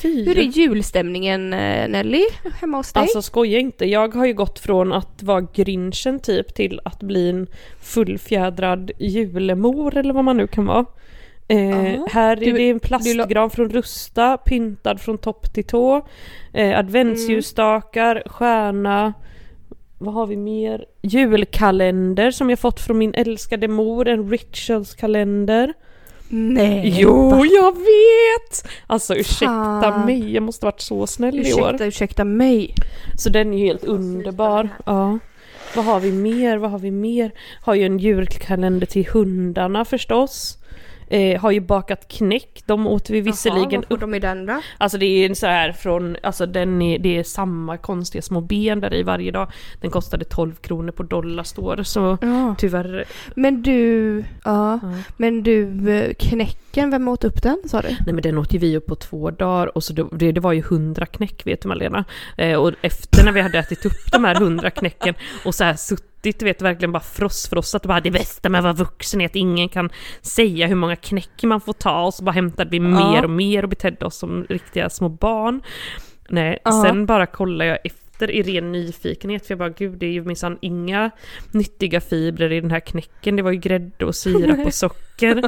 Fy. 0.01 0.25
Hur 0.25 0.37
är 0.37 0.41
julstämningen 0.41 1.53
eh, 1.53 1.89
Nelly, 1.89 2.23
hemma 2.61 2.77
hos 2.77 2.93
dig? 2.93 3.01
Alltså 3.01 3.21
skoja 3.21 3.59
inte, 3.59 3.85
jag 3.85 4.15
har 4.15 4.25
ju 4.25 4.33
gått 4.33 4.59
från 4.59 4.93
att 4.93 5.23
vara 5.23 5.41
grinchen 5.41 6.19
typ 6.19 6.55
till 6.55 6.79
att 6.85 6.99
bli 6.99 7.29
en 7.29 7.47
fullfjädrad 7.81 8.91
julemor 8.99 9.97
eller 9.97 10.13
vad 10.13 10.23
man 10.23 10.37
nu 10.37 10.47
kan 10.47 10.65
vara. 10.65 10.85
Eh, 11.47 12.05
här 12.09 12.43
är 12.43 12.53
det 12.53 12.69
en 12.69 12.79
plastgran 12.79 13.49
från 13.49 13.69
Rusta, 13.69 14.37
pyntad 14.37 15.01
från 15.01 15.17
topp 15.17 15.53
till 15.53 15.63
tå. 15.63 16.07
Eh, 16.53 16.79
adventsljusstakar, 16.79 18.23
stjärna. 18.25 19.13
Vad 19.97 20.13
har 20.13 20.27
vi 20.27 20.37
mer? 20.37 20.85
Julkalender 21.01 22.31
som 22.31 22.49
jag 22.49 22.59
fått 22.59 22.79
från 22.79 22.97
min 22.97 23.13
älskade 23.13 23.67
mor, 23.67 24.07
en 24.07 24.29
ritualskalender. 24.29 25.73
Nej! 26.29 26.95
Jo, 26.99 27.29
va? 27.29 27.45
jag 27.45 27.71
vet! 27.71 28.67
Alltså 28.87 29.15
ursäkta 29.15 29.81
Fan. 29.81 30.05
mig, 30.05 30.33
jag 30.33 30.43
måste 30.43 30.65
varit 30.65 30.81
så 30.81 31.07
snäll 31.07 31.35
i 31.35 31.53
år. 31.53 31.69
Ursäkta, 31.69 31.85
ursäkta 31.85 32.23
mig. 32.23 32.75
Så 33.17 33.29
den 33.29 33.53
är 33.53 33.57
ju 33.57 33.65
helt 33.65 33.83
underbar. 33.83 34.69
Ja. 34.85 35.19
Vad 35.75 35.85
har 35.85 35.99
vi 35.99 36.11
mer? 36.11 36.57
Vad 36.57 36.71
har 36.71 36.79
vi 36.79 36.91
mer? 36.91 37.31
Har 37.61 37.75
ju 37.75 37.85
en 37.85 37.99
julkalender 37.99 38.87
till 38.87 39.07
hundarna 39.07 39.85
förstås. 39.85 40.57
Eh, 41.09 41.41
har 41.41 41.51
ju 41.51 41.59
bakat 41.59 42.07
knäck, 42.07 42.63
de 42.65 42.87
åt 42.87 43.09
vi 43.09 43.21
visserligen 43.21 43.71
Jaha, 43.71 43.83
upp. 43.89 43.99
de 43.99 44.13
i 44.15 44.19
den 44.19 44.45
då? 44.45 44.61
Alltså 44.77 44.97
det 44.97 45.05
är 45.05 45.25
en 45.29 45.35
så 45.35 45.47
här 45.47 45.71
från, 45.71 46.17
alltså 46.23 46.45
den 46.45 46.81
är, 46.81 46.99
det 46.99 47.17
är 47.17 47.23
samma 47.23 47.77
konstiga 47.77 48.21
små 48.21 48.41
ben 48.41 48.79
där 48.79 48.93
i 48.93 49.03
varje 49.03 49.31
dag. 49.31 49.51
Den 49.81 49.91
kostade 49.91 50.25
12 50.25 50.55
kronor 50.55 50.91
på 50.91 51.03
Dollarstore 51.03 51.83
så 51.83 52.17
Ja. 52.21 52.55
tyvärr. 52.57 53.05
Men 53.35 53.61
du, 53.61 54.17
ja. 54.43 54.79
Ja. 54.83 54.93
Men 55.17 55.43
du, 55.43 55.89
eh, 55.91 56.13
knäcken, 56.13 56.89
vem 56.91 57.07
åt 57.07 57.23
upp 57.23 57.43
den 57.43 57.57
sa 57.65 57.81
du? 57.81 57.87
Nej 57.87 58.13
men 58.13 58.21
den 58.21 58.37
åt 58.37 58.53
ju 58.53 58.57
vi 58.57 58.77
upp 58.77 58.85
på 58.85 58.95
två 58.95 59.31
dagar 59.31 59.77
och 59.77 59.83
så 59.83 59.93
det, 59.93 60.31
det 60.31 60.39
var 60.41 60.53
ju 60.53 60.59
100 60.59 61.05
knäck 61.05 61.47
vet 61.47 61.61
du 61.61 61.67
Malena. 61.67 62.05
Eh, 62.37 62.53
och 62.55 62.71
efter 62.81 63.25
när 63.25 63.31
vi 63.31 63.41
hade 63.41 63.57
ätit 63.59 63.85
upp 63.85 64.11
de 64.11 64.23
här 64.23 64.35
100 64.35 64.69
knäcken 64.69 65.15
och 65.45 65.55
så 65.55 65.63
här 65.63 65.73
suttit, 65.73 66.03
du 66.21 66.45
vet 66.45 66.61
verkligen 66.61 66.91
bara 66.91 67.03
frossfrossat 67.03 67.81
och 67.81 67.87
bara 67.89 67.99
det 68.01 68.11
bästa 68.11 68.49
med 68.49 68.59
att 68.59 68.63
vara 68.63 68.73
vuxen 68.73 69.21
är 69.21 69.25
att 69.25 69.35
ingen 69.35 69.69
kan 69.69 69.89
säga 70.21 70.67
hur 70.67 70.75
många 70.75 70.95
knäck 70.95 71.43
man 71.43 71.61
får 71.61 71.73
ta 71.73 72.01
och 72.01 72.13
så 72.13 72.23
bara 72.23 72.31
hämtade 72.31 72.69
vi 72.69 72.79
mer 72.79 73.23
och 73.23 73.29
mer 73.29 73.63
och 73.63 73.69
betedde 73.69 74.05
oss 74.05 74.17
som 74.17 74.45
riktiga 74.49 74.89
små 74.89 75.09
barn. 75.09 75.61
Nej, 76.29 76.59
Ja. 76.65 76.83
sen 76.85 77.05
bara 77.05 77.25
kollar 77.25 77.65
jag 77.65 77.77
efter 77.83 78.31
i 78.31 78.41
ren 78.43 78.71
nyfikenhet 78.71 79.45
för 79.47 79.51
jag 79.51 79.59
bara 79.59 79.69
gud 79.69 79.97
det 79.99 80.05
är 80.05 80.11
ju 80.11 80.23
minsann 80.23 80.57
inga 80.61 81.11
nyttiga 81.51 82.01
fibrer 82.01 82.51
i 82.51 82.61
den 82.61 82.71
här 82.71 82.79
knäcken. 82.79 83.35
Det 83.35 83.41
var 83.41 83.51
ju 83.51 83.57
grädde 83.59 84.05
och 84.05 84.15
sirap 84.15 84.65
och 84.65 84.73
socker. 84.73 85.43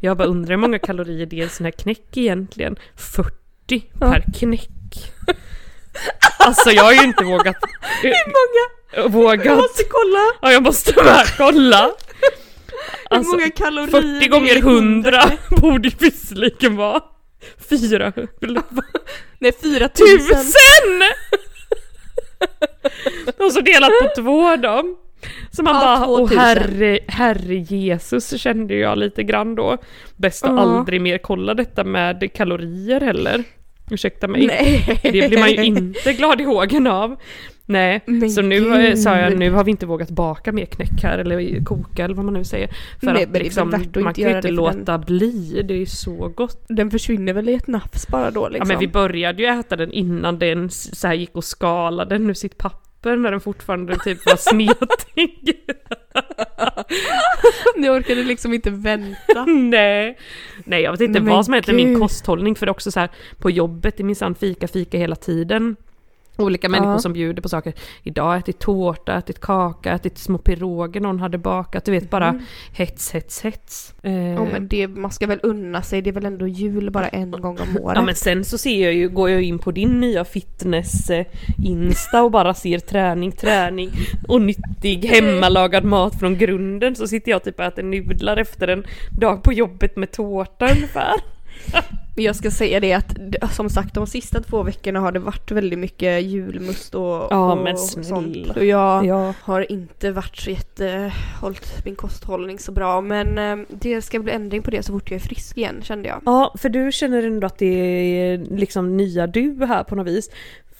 Jag 0.00 0.16
bara 0.16 0.28
undrar 0.28 0.50
hur 0.50 0.56
många 0.56 0.78
kalorier 0.78 1.26
det 1.26 1.36
är 1.36 1.40
i 1.40 1.42
en 1.42 1.48
sån 1.48 1.64
här 1.64 1.70
knäck 1.70 2.16
egentligen? 2.16 2.76
40 2.96 3.34
Ja. 3.70 3.82
per 4.12 4.24
knäck. 4.38 5.12
Alltså 6.38 6.70
jag 6.70 6.84
har 6.84 6.92
ju 6.92 7.02
inte 7.04 7.24
vågat... 7.24 7.56
Hur 8.02 8.08
många? 8.26 8.77
Vågat. 9.08 9.46
kolla! 9.90 10.24
Ja 10.42 10.52
jag 10.52 10.62
måste 10.62 10.92
bara 10.92 11.24
kolla. 11.36 11.90
Alltså, 13.10 13.32
hur 13.32 13.38
många 13.38 13.50
kalorier 13.50 14.20
40 14.20 14.28
gånger 14.28 14.56
100 14.56 15.22
borde 15.60 15.88
ju 15.88 15.94
visserligen 15.98 16.76
vara 16.76 17.00
400. 17.70 18.14
Nej, 19.38 19.52
4000. 19.62 19.90
Tusen! 19.96 21.02
Och 23.38 23.52
så 23.52 23.60
delat 23.60 23.90
på 24.02 24.22
två 24.22 24.56
då. 24.56 24.82
Så 25.50 25.62
man 25.62 25.74
Ja, 25.74 25.80
bara, 25.80 26.06
åh 26.08 26.18
2000. 26.18 26.38
herre, 26.38 26.98
herre 27.08 27.54
Jesus 27.54 28.40
kände 28.40 28.74
jag 28.74 28.98
lite 28.98 29.22
grann 29.22 29.54
då. 29.54 29.76
Bäst 30.16 30.44
att 30.44 30.50
Ja. 30.50 30.60
aldrig 30.60 31.00
mer 31.00 31.18
kolla 31.18 31.54
detta 31.54 31.84
med 31.84 32.32
kalorier 32.34 33.00
heller. 33.00 33.44
Ursäkta 33.90 34.28
mig. 34.28 34.46
Nej. 34.46 35.00
Det 35.02 35.10
blir 35.28 35.38
man 35.38 35.50
ju 35.50 35.64
inte 35.64 36.12
glad 36.12 36.40
i 36.40 36.44
hågen 36.44 36.86
av. 36.86 37.16
Nej, 37.70 38.00
Men 38.06 38.30
så 38.30 38.42
nu 38.42 38.68
har 38.70 38.80
jag- 38.80 38.98
sa 38.98 39.16
jag 39.18 39.30
gud. 39.30 39.38
nu 39.38 39.50
har 39.50 39.64
vi 39.64 39.70
inte 39.70 39.86
vågat 39.86 40.10
baka 40.10 40.52
mer 40.52 40.64
knäck 40.66 41.02
här 41.02 41.18
eller 41.18 41.64
koka 41.64 42.04
eller 42.04 42.14
vad 42.14 42.24
man 42.24 42.34
nu 42.34 42.44
säger. 42.44 42.68
För 43.00 43.12
Nej, 43.12 43.22
att 43.24 43.32
liksom, 43.32 43.70
man 43.70 43.80
kan 43.84 44.02
ju 44.02 44.08
inte 44.08 44.22
för 44.24 44.42
den- 44.42 44.54
låta 44.54 44.98
bli, 44.98 45.62
det 45.68 45.74
är 45.74 45.78
ju 45.78 45.86
så 45.86 46.28
gott. 46.28 46.64
Den 46.68 46.90
försvinner 46.90 47.32
väl 47.32 47.48
i 47.48 47.54
ett 47.54 47.66
nafs 47.66 48.08
bara 48.08 48.30
då 48.30 48.48
liksom? 48.48 48.70
Ja 48.70 48.74
men 48.74 48.80
vi 48.80 48.88
började 48.92 49.42
ju 49.42 49.48
äta 49.48 49.76
den 49.76 49.92
innan 49.92 50.38
den 50.38 50.70
så 50.70 51.12
gick 51.12 51.36
och 51.36 51.44
skalade 51.44 52.16
ur 52.16 52.34
sitt 52.34 52.58
papper 52.58 53.16
när 53.16 53.30
den 53.30 53.40
fortfarande 53.40 53.96
typ 54.04 54.26
var 54.26 54.36
smetig. 54.36 55.60
Ni 57.76 57.88
orkade 57.90 58.22
liksom 58.24 58.52
inte 58.54 58.70
vänta. 58.70 59.44
Nej. 59.70 60.18
Nej 60.64 60.82
jag 60.82 60.92
vet 60.92 61.00
inte 61.00 61.20
Nej, 61.20 61.32
vad 61.34 61.44
som 61.44 61.54
heter 61.54 61.72
min 61.72 61.88
gud. 61.92 62.00
kosthållning 62.00 62.54
för 62.54 62.66
det 62.66 62.70
är 62.70 62.74
också 62.74 62.90
så 62.90 63.00
här 63.00 63.08
på 63.38 63.50
jobbet, 63.50 63.96
det 63.96 64.02
är 64.02 64.04
minsann 64.04 64.34
fika, 64.34 64.68
fika 64.68 64.98
hela 64.98 65.16
tiden. 65.16 65.76
Olika 66.38 66.68
människor 66.68 66.92
Ja. 66.92 66.98
som 66.98 67.12
bjuder 67.12 67.42
på 67.42 67.48
saker. 67.48 67.72
Idag 68.02 68.24
har 68.24 68.32
jag 68.32 68.38
ätit 68.38 68.58
tårta, 68.58 69.18
ätit 69.18 69.40
kaka, 69.40 69.92
ätit 69.92 70.18
små 70.18 70.38
piroger 70.38 71.00
någon 71.00 71.20
hade 71.20 71.38
bakat. 71.38 71.84
Du 71.84 71.90
vet 71.92 72.10
bara 72.10 72.40
hets, 72.72 73.10
hets, 73.12 73.40
hets. 73.42 73.94
Eh, 74.02 74.12
Mm. 74.18 74.32
Ja 74.34 74.44
men 74.52 74.68
det, 74.68 74.88
man 74.88 75.10
ska 75.10 75.26
väl 75.26 75.40
unna 75.42 75.82
sig, 75.82 76.02
det 76.02 76.10
är 76.10 76.12
väl 76.12 76.24
ändå 76.24 76.46
jul 76.48 76.90
bara 76.90 77.08
en 77.08 77.30
gång 77.30 77.58
om 77.60 77.82
året. 77.82 77.96
Ja 77.96 78.02
men 78.02 78.14
sen 78.14 78.44
så 78.44 78.58
ser 78.58 78.84
jag 78.84 78.92
ju, 78.94 79.08
går 79.08 79.30
jag 79.30 79.42
in 79.42 79.58
på 79.58 79.70
din 79.70 80.00
nya 80.00 80.24
fitness 80.24 81.10
eh, 81.10 81.26
Insta 81.64 82.22
och 82.22 82.30
bara 82.30 82.54
ser 82.54 82.78
träning, 82.78 83.32
träning 83.32 83.90
och 84.28 84.40
nyttig 84.42 85.04
hemmalagad 85.04 85.84
mat 85.84 86.18
från 86.20 86.38
grunden 86.38 86.94
så 86.94 87.06
sitter 87.08 87.30
jag 87.30 87.44
typ 87.44 87.58
och 87.58 87.64
äter 87.64 87.82
nudlar 87.82 88.36
efter 88.36 88.68
en 88.68 88.84
dag 89.20 89.42
på 89.42 89.52
jobbet 89.52 89.96
med 89.96 90.12
tårta 90.12 90.64
ungefär. 90.72 91.14
Men 92.16 92.24
jag 92.24 92.36
ska 92.36 92.50
säga 92.50 92.80
det 92.80 92.92
att 92.92 93.14
som 93.54 93.70
sagt 93.70 93.94
de 93.94 94.06
sista 94.06 94.40
två 94.40 94.62
veckorna 94.62 95.00
har 95.00 95.12
det 95.12 95.18
varit 95.18 95.50
väldigt 95.50 95.78
mycket 95.78 96.22
julmust 96.24 96.94
och, 96.94 97.02
Ja, 97.30 97.52
och 97.52 97.58
men 97.64 97.78
sånt. 97.78 98.36
Och 98.56 98.64
jag 98.64 99.04
Ja. 99.06 99.34
har 99.42 99.72
inte 99.72 100.10
varit 100.10 100.36
så 100.36 100.50
jätte, 100.50 101.12
hållit 101.40 101.84
min 101.84 101.94
kosthållning 101.96 102.58
så 102.58 102.72
bra 102.72 103.00
men 103.00 103.38
eh, 103.38 103.66
det 103.68 104.02
ska 104.02 104.18
bli 104.18 104.32
ändring 104.32 104.62
på 104.62 104.70
det 104.70 104.82
så 104.82 104.92
fort 104.92 105.10
jag 105.10 105.16
är 105.16 105.24
frisk 105.24 105.56
igen 105.56 105.80
kände 105.82 106.08
jag. 106.08 106.22
ja, 106.26 106.54
för 106.58 106.68
du 106.68 106.92
känner 106.92 107.22
ändå 107.22 107.46
att 107.46 107.58
det 107.58 107.66
är 107.66 108.38
liksom 108.56 108.96
nya 108.96 109.26
du 109.26 109.64
här 109.66 109.84
på 109.84 109.94
något 109.94 110.06
vis. 110.06 110.30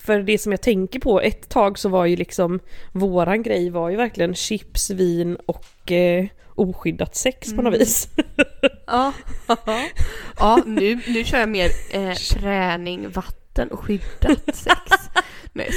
För 0.09 0.23
det 0.23 0.39
som 0.39 0.53
jag 0.53 0.61
tänker 0.63 1.01
på, 1.01 1.21
ett 1.21 1.49
tag 1.49 1.79
så 1.79 1.89
var 1.89 2.07
ju 2.07 2.17
liksom 2.17 2.61
våran 2.93 3.43
grej 3.43 3.71
var 3.71 3.91
ju 3.91 3.97
verkligen 3.97 4.35
chips, 4.35 4.91
vin 4.91 5.37
och 5.47 5.93
eh, 5.93 6.27
oskyddat 6.55 7.17
sex 7.17 7.55
på 7.57 7.63
något 7.63 7.75
Mm. 7.75 7.79
vis. 7.79 8.09
Ja, 8.87 9.13
ja 10.39 10.63
nu, 10.67 10.99
nu 11.07 11.25
kör 11.25 11.39
jag 11.39 11.49
mer 11.49 11.71
eh, 11.93 12.13
träning, 12.15 13.09
vatten 13.11 13.69
och 13.71 13.81
skyddat 13.81 14.41
sex. 14.57 14.79
Nej. 15.53 15.71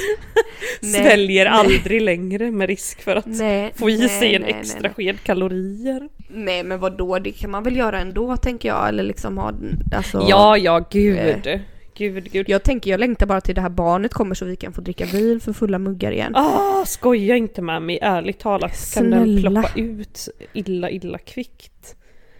Sväljer 0.82 1.44
nej. 1.44 1.54
aldrig 1.54 2.02
längre 2.02 2.50
med 2.50 2.68
risk 2.68 3.02
för 3.02 3.16
att 3.16 3.26
Nej, 3.26 3.72
få 3.76 3.90
i 3.90 4.08
sig 4.08 4.34
en 4.34 4.44
extra 4.44 4.90
sked 4.92 5.20
kalorier. 5.22 6.08
Nej 6.28 6.62
men 6.64 6.80
vad 6.80 6.98
då 6.98 7.18
det 7.18 7.32
kan 7.32 7.50
man 7.50 7.62
väl 7.62 7.76
göra 7.76 8.00
ändå 8.00 8.36
tänker 8.36 8.68
jag 8.68 8.88
eller 8.88 9.02
liksom 9.02 9.38
ha 9.38 9.52
alltså, 9.96 10.26
Ja, 10.28 10.56
ja, 10.56 10.86
gud. 10.90 11.60
Gud, 11.94 12.32
gud. 12.32 12.48
Jag 12.48 12.62
tänker 12.62 12.90
jag 12.90 13.00
längtar 13.00 13.26
bara 13.26 13.40
till 13.40 13.54
det 13.54 13.60
här 13.60 13.68
barnet 13.68 14.14
kommer 14.14 14.34
så 14.34 14.44
vi 14.44 14.56
kan 14.56 14.72
få 14.72 14.80
dricka 14.80 15.04
vin 15.06 15.40
för 15.40 15.52
fulla 15.52 15.78
muggar 15.78 16.12
igen. 16.12 16.36
Ah, 16.36 16.84
skoja 16.86 17.36
inte 17.36 17.62
med 17.62 17.82
mig, 17.82 17.98
ärligt 18.02 18.38
talat 18.38 18.94
kan 18.94 19.10
den 19.10 19.24
Snälla. 19.24 19.50
ploppa 19.62 19.80
ut 19.80 20.28
illa, 20.52 20.90
illa 20.90 21.18
kvickt. 21.18 21.96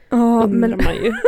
Ja 0.08 0.16
Undrar 0.44 0.68
men 0.68 0.70
man 0.84 0.94
ju. 0.94 1.12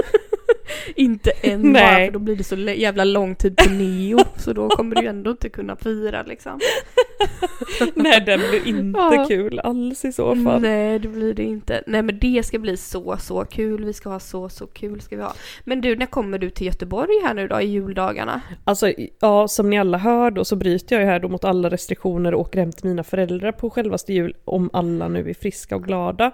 inte 0.96 1.30
än 1.30 1.62
bara 1.72 1.82
Nej. 1.82 2.06
för 2.06 2.12
då 2.12 2.18
blir 2.18 2.36
det 2.36 2.44
så 2.44 2.56
jävla 2.56 3.04
lång 3.04 3.34
tid 3.34 3.56
på 3.56 3.70
neo 3.70 4.18
så 4.36 4.52
då 4.52 4.68
kommer 4.68 4.94
du 4.96 5.06
ändå 5.06 5.30
inte 5.30 5.48
kunna 5.48 5.76
fira 5.76 6.22
liksom. 6.22 6.60
Nej, 7.94 8.20
den 8.26 8.40
blir 8.50 8.66
inte 8.68 8.98
Ja. 8.98 9.24
kul 9.28 9.58
alls 9.58 10.04
i 10.04 10.12
så 10.12 10.36
fall. 10.36 10.60
Nej 10.62 10.98
det 10.98 11.08
blir 11.08 11.34
det 11.34 11.42
inte. 11.42 11.82
Nej 11.86 12.02
men 12.02 12.18
det 12.18 12.46
ska 12.46 12.58
bli 12.58 12.76
så 12.76 13.16
så 13.20 13.44
kul. 13.44 13.84
Vi 13.84 13.92
ska 13.92 14.08
ha 14.08 14.20
så 14.20 14.48
så 14.48 14.66
kul 14.66 15.00
ska 15.00 15.16
vi 15.16 15.22
ha. 15.22 15.34
Men 15.64 15.80
du 15.80 15.96
när 15.96 16.06
kommer 16.06 16.38
du 16.38 16.50
till 16.50 16.66
Göteborg 16.66 17.20
här 17.24 17.34
nu 17.34 17.48
då 17.48 17.60
i 17.60 17.66
juldagarna? 17.66 18.40
Alltså, 18.64 18.92
ja, 19.20 19.48
som 19.48 19.70
ni 19.70 19.78
alla 19.78 19.98
hör 19.98 20.30
då 20.30 20.44
så 20.44 20.56
bryter 20.56 20.96
jag 20.96 21.00
ju 21.04 21.06
här 21.10 21.20
då 21.20 21.28
mot 21.28 21.44
alla 21.44 21.70
restriktioner 21.70 22.34
och 22.34 22.40
åker 22.40 22.58
hem 22.60 22.72
till 22.72 22.86
mina 22.88 23.04
föräldrar 23.04 23.52
på 23.52 23.70
självaste 23.70 24.12
jul 24.12 24.34
om 24.44 24.70
alla 24.72 25.08
nu 25.08 25.30
är 25.30 25.34
friska 25.34 25.76
och 25.76 25.84
glada. 25.84 26.30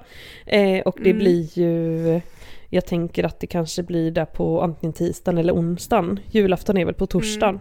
Eh, 0.47 0.81
och 0.81 0.99
det 1.03 1.11
Mm. 1.11 1.19
blir 1.19 1.59
ju, 1.59 2.21
jag 2.71 2.87
tänker 2.87 3.25
att 3.25 3.41
det 3.41 3.47
kanske 3.47 3.83
blir 3.83 4.11
där 4.11 4.25
på 4.25 4.63
antingen 4.63 4.93
tisdagen 4.93 5.39
eller 5.39 5.53
onsdagen. 5.55 6.21
Julafton 6.31 6.77
är 6.77 6.85
väl 6.85 6.95
på 6.95 7.07
torsdagen. 7.07 7.61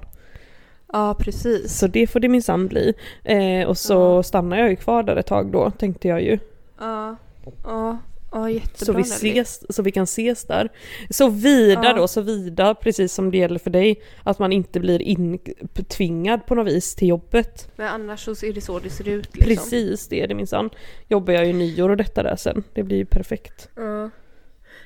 Ja 0.94 1.16
precis. 1.20 1.78
Så 1.80 1.88
det 1.88 2.08
får 2.08 2.20
det 2.20 2.30
minsann 2.30 2.68
bli. 2.68 2.94
Eh, 3.24 3.68
och 3.68 3.78
så 3.78 3.94
Ja. 3.94 4.24
stannar 4.24 4.58
jag 4.58 4.70
ju 4.70 4.76
kvar 4.76 5.04
där 5.04 5.16
ett 5.16 5.26
tag 5.28 5.52
då, 5.52 5.72
tänkte 5.72 6.08
jag 6.08 6.22
ju. 6.24 6.40
Ja, 6.80 7.16
ja, 7.64 7.98
ja 8.32 8.50
jättebra 8.50 8.86
Så 8.86 8.94
vi, 8.94 9.02
ses, 9.02 9.76
så 9.76 9.82
vi 9.84 9.92
kan 9.92 10.04
ses 10.04 10.46
där. 10.46 10.70
Så 11.10 11.30
vida 11.30 11.82
Ja. 11.84 11.94
då, 11.94 12.08
så 12.08 12.22
vida, 12.22 12.76
precis 12.76 13.14
som 13.14 13.32
det 13.32 13.38
gäller 13.38 13.60
för 13.60 13.70
dig, 13.70 14.02
att 14.24 14.40
man 14.40 14.52
inte 14.52 14.80
blir 14.80 15.02
intvingad 15.02 16.46
på 16.46 16.56
något 16.56 16.68
vis 16.68 16.96
till 16.96 17.08
jobbet. 17.08 17.72
Men 17.76 17.88
annars 17.88 18.20
så 18.26 18.46
är 18.46 18.54
det 18.54 18.62
så 18.62 18.80
det 18.80 18.90
ser 18.90 19.08
ut 19.08 19.36
liksom. 19.36 19.56
Precis, 19.56 20.08
det 20.08 20.22
är 20.22 20.28
det 20.28 20.36
minsann. 20.36 20.70
Jobbar 21.08 21.34
jag 21.34 21.46
ju 21.46 21.54
nyår 21.54 21.90
och 21.90 21.98
detta 21.98 22.24
där 22.24 22.36
sen. 22.36 22.64
Det 22.74 22.84
blir 22.84 22.98
ju 22.98 23.06
perfekt. 23.06 23.70
Ja. 23.76 24.10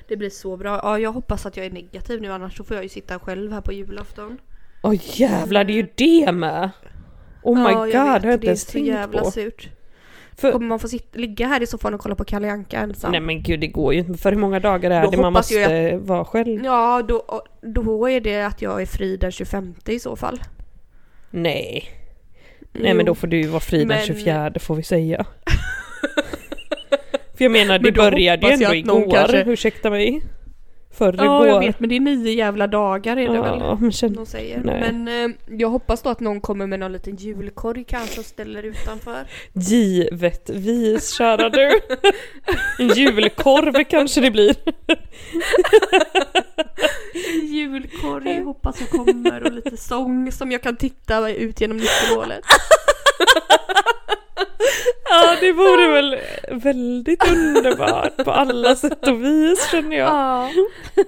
Det 0.08 0.16
blir 0.16 0.30
så 0.30 0.56
bra. 0.56 0.80
Ja, 0.82 0.98
jag 0.98 1.12
hoppas 1.12 1.46
att 1.46 1.56
jag 1.56 1.66
är 1.66 1.70
negativ 1.70 2.20
nu 2.22 2.32
annars 2.32 2.56
så 2.56 2.64
får 2.64 2.76
jag 2.76 2.82
ju 2.82 2.88
sitta 2.88 3.18
själv 3.18 3.52
här 3.52 3.60
på 3.60 3.72
julafton. 3.72 4.38
Åh 4.82 4.94
jävlar, 5.20 5.64
det 5.64 5.72
är 5.72 5.74
ju 5.74 5.88
det 5.94 6.32
med! 6.32 6.70
Oh 7.42 7.56
my 7.58 7.70
ja, 7.70 7.78
god, 7.78 7.88
jag 7.88 7.92
det 7.92 7.98
har 7.98 8.14
vet, 8.14 8.24
jag 8.24 8.32
inte 8.34 8.36
det 8.40 8.46
är 8.46 8.48
ens 8.48 8.62
så 8.66 8.72
tänkt 8.72 8.86
jävla 8.86 9.20
på. 9.22 9.30
surt. 9.30 9.68
För, 10.36 10.52
Kommer 10.52 10.66
man 10.66 10.78
få 10.78 10.88
sitta, 10.88 11.18
ligga 11.18 11.46
här 11.46 11.62
i 11.62 11.66
soffan 11.66 11.94
och 11.94 12.00
kolla 12.00 12.14
på 12.14 12.24
Kalle 12.24 12.50
Anka 12.50 12.78
ensam? 12.80 13.12
nej 13.12 13.20
men 13.20 13.42
gud, 13.42 13.60
det 13.60 13.66
går 13.66 13.94
ju 13.94 14.00
inte. 14.00 14.18
För 14.18 14.32
hur 14.32 14.38
många 14.38 14.60
dagar 14.60 14.90
är 14.90 15.02
Då 15.04 15.10
det 15.10 15.16
man 15.16 15.32
måste 15.32 15.54
jag 15.54 15.98
vara 15.98 16.24
själv? 16.24 16.64
Ja, 16.64 17.02
då, 17.08 17.42
då 17.62 18.10
är 18.10 18.20
det 18.20 18.42
att 18.42 18.62
jag 18.62 18.82
är 18.82 18.86
fri 18.86 19.16
den 19.16 19.32
25 19.32 19.74
i 19.86 19.98
så 19.98 20.16
fall. 20.16 20.40
Nej. 21.30 21.88
Nej 22.72 22.94
men 22.94 23.06
Jo. 23.06 23.06
då 23.06 23.14
får 23.14 23.26
du 23.26 23.36
ju 23.40 23.46
vara 23.48 23.60
fri 23.60 23.78
den 23.78 23.88
Men- 23.88 24.00
24 24.06 24.52
får 24.60 24.74
vi 24.74 24.82
säga. 24.82 25.26
För 27.36 27.44
jag 27.44 27.52
menar 27.52 27.78
det 27.78 27.84
Men 27.84 27.94
började 27.94 28.46
ju 28.46 28.52
ändå 28.52 28.74
igår, 28.74 29.10
kanske- 29.14 29.44
ursäkta 29.46 29.90
mig. 29.90 30.22
Förrgår. 30.98 31.24
Ja, 31.26 31.46
jag 31.46 31.60
vet 31.60 31.80
men 31.80 31.88
det 31.88 31.96
är 31.96 32.00
nio 32.00 32.32
jävla 32.32 32.66
dagar 32.66 33.16
är 33.16 33.28
det 33.28 33.40
väl? 33.40 33.58
Ja, 33.60 33.78
men 33.80 33.92
känn... 33.92 34.12
De 34.12 34.26
säger. 34.26 34.60
Nej. 34.64 34.92
Men 34.92 35.08
eh, 35.30 35.36
jag 35.58 35.68
hoppas 35.68 36.02
då 36.02 36.10
att 36.10 36.20
någon 36.20 36.40
kommer 36.40 36.66
med 36.66 36.80
någon 36.80 36.92
liten 36.92 37.16
julkorg 37.16 37.84
kanske 37.84 38.20
och 38.20 38.26
ställer 38.26 38.62
utanför. 38.62 39.24
Givetvis 39.52 41.10
kära 41.10 41.48
du. 41.48 41.80
En 42.78 42.88
julkorv 42.88 43.84
kanske 43.84 44.20
det 44.20 44.30
blir. 44.30 44.54
En 47.40 47.46
julkorg 47.46 48.42
hoppas 48.44 48.80
jag 48.80 48.90
kommer 48.90 49.42
och 49.44 49.52
lite 49.52 49.76
sång 49.76 50.32
som 50.32 50.52
jag 50.52 50.62
kan 50.62 50.76
titta 50.76 51.30
ut 51.30 51.60
genom 51.60 51.76
nyckelhålet. 51.76 52.44
Ja 55.10 55.36
det 55.40 55.52
vore 55.52 55.88
väl 55.92 56.16
väldigt 56.50 57.30
underbart 57.32 58.16
på 58.24 58.30
alla 58.30 58.76
sätt 58.76 59.08
och 59.08 59.24
vis 59.24 59.70
känner 59.70 59.96
jag. 59.96 60.08
Ja, 60.08 60.50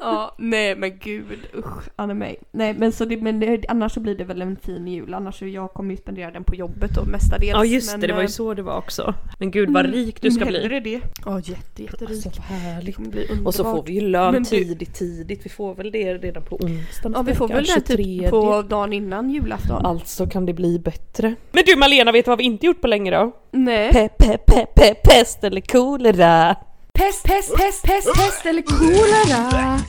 ja, 0.01 0.35
nej 0.39 0.77
men 0.77 0.99
gud 0.99 1.25
usch, 1.59 1.83
Anna 1.97 2.15
mig. 2.15 2.37
Nej 2.53 2.75
men, 2.79 2.93
så 2.93 3.05
det, 3.05 3.17
men 3.17 3.41
det, 3.41 3.65
annars 3.69 3.93
så 3.93 4.01
blir 4.01 4.15
det 4.15 4.25
väl 4.25 4.43
en 4.43 4.57
fin 4.57 4.87
jul, 4.89 5.15
annars 5.15 5.39
så 5.39 5.47
jag 5.47 5.73
kommer 5.73 5.91
ju 5.91 5.97
spendera 5.97 6.31
den 6.31 6.45
på 6.45 6.55
jobbet 6.55 6.91
då 6.95 7.05
mestadels. 7.05 7.53
Ja 7.53 7.65
just 7.65 7.93
men, 7.93 8.01
det, 8.01 8.07
det 8.07 8.13
var 8.13 8.21
ju 8.21 8.25
eh, 8.25 8.29
så 8.31 8.55
det 8.55 8.63
var 8.63 8.79
också. 8.79 9.15
Men 9.39 9.51
gud 9.51 9.71
vad 9.71 9.87
rik 9.87 10.23
du 10.23 10.31
ska 10.31 10.45
bli. 10.45 10.61
hellre 10.61 10.81
det. 10.81 11.01
Ja 11.25 11.41
jätte, 11.41 11.83
jätterik. 11.83 12.11
Alltså 12.27 12.29
vad 12.51 12.59
det 12.59 12.65
härligt. 12.65 13.47
Och 13.47 13.55
så 13.55 13.65
får 13.65 13.83
vi 13.83 13.93
ju 13.93 14.01
lön 14.01 14.33
Men 14.33 14.43
du- 14.43 14.49
tidigt 14.49 14.95
tidigt. 14.95 15.47
Vi 15.47 15.51
får 15.51 15.75
väl 15.75 15.91
det 15.91 16.15
redan 16.15 16.43
på 16.43 16.57
onsdagen. 16.57 17.13
Ja 17.17 17.23
vi 17.23 17.35
får 17.35 17.49
väl 17.49 17.65
det 17.65 17.81
typ 17.81 18.31
på 18.31 18.63
dagen 18.63 18.93
innan 18.93 19.31
julafton. 19.31 19.87
Alltså 19.87 20.27
kan 20.27 20.47
det 20.47 20.53
bli 20.53 20.79
bättre. 20.79 21.35
Men 21.53 21.63
du 21.67 21.77
Malena, 21.77 22.13
vet 22.13 22.25
du 22.25 22.29
vad 22.31 22.39
vi 22.39 22.45
inte 22.45 22.67
gjort 22.67 22.81
på 22.81 22.87
länge 22.87 23.11
då? 23.11 23.16
Nej. 23.51 23.93
Pe, 23.93 24.09
pe, 24.09 24.39
pe, 24.39 24.67
pe, 24.75 24.95
pest 24.95 25.45
eller 25.45 25.61
kolera. 25.61 26.57
Pest, 26.93 27.25
pest, 27.25 27.57
pest, 27.57 27.83
pest, 27.83 28.15
pest 28.15 28.47
eller 28.47 28.63
kolera. 28.63 29.81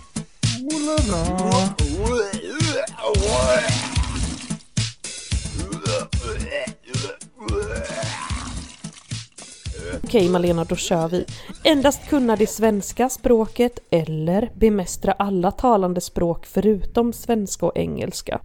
Okej 10.04 10.30
Malena, 10.30 10.64
då 10.64 10.76
kör 10.76 11.08
vi. 11.08 11.26
Endast 11.64 12.10
kunna 12.10 12.36
det 12.36 12.48
svenska 12.48 13.10
språket 13.10 13.80
eller 13.90 14.50
bemästra 14.54 15.12
alla 15.12 15.52
talande 15.52 16.02
språk 16.02 16.46
förutom 16.46 17.14
svenska 17.14 17.66
och 17.66 17.78
engelska. 17.78 18.40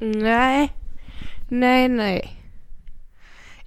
Nej. 0.00 0.72
Nej 1.48 1.88
nej. 1.88 2.41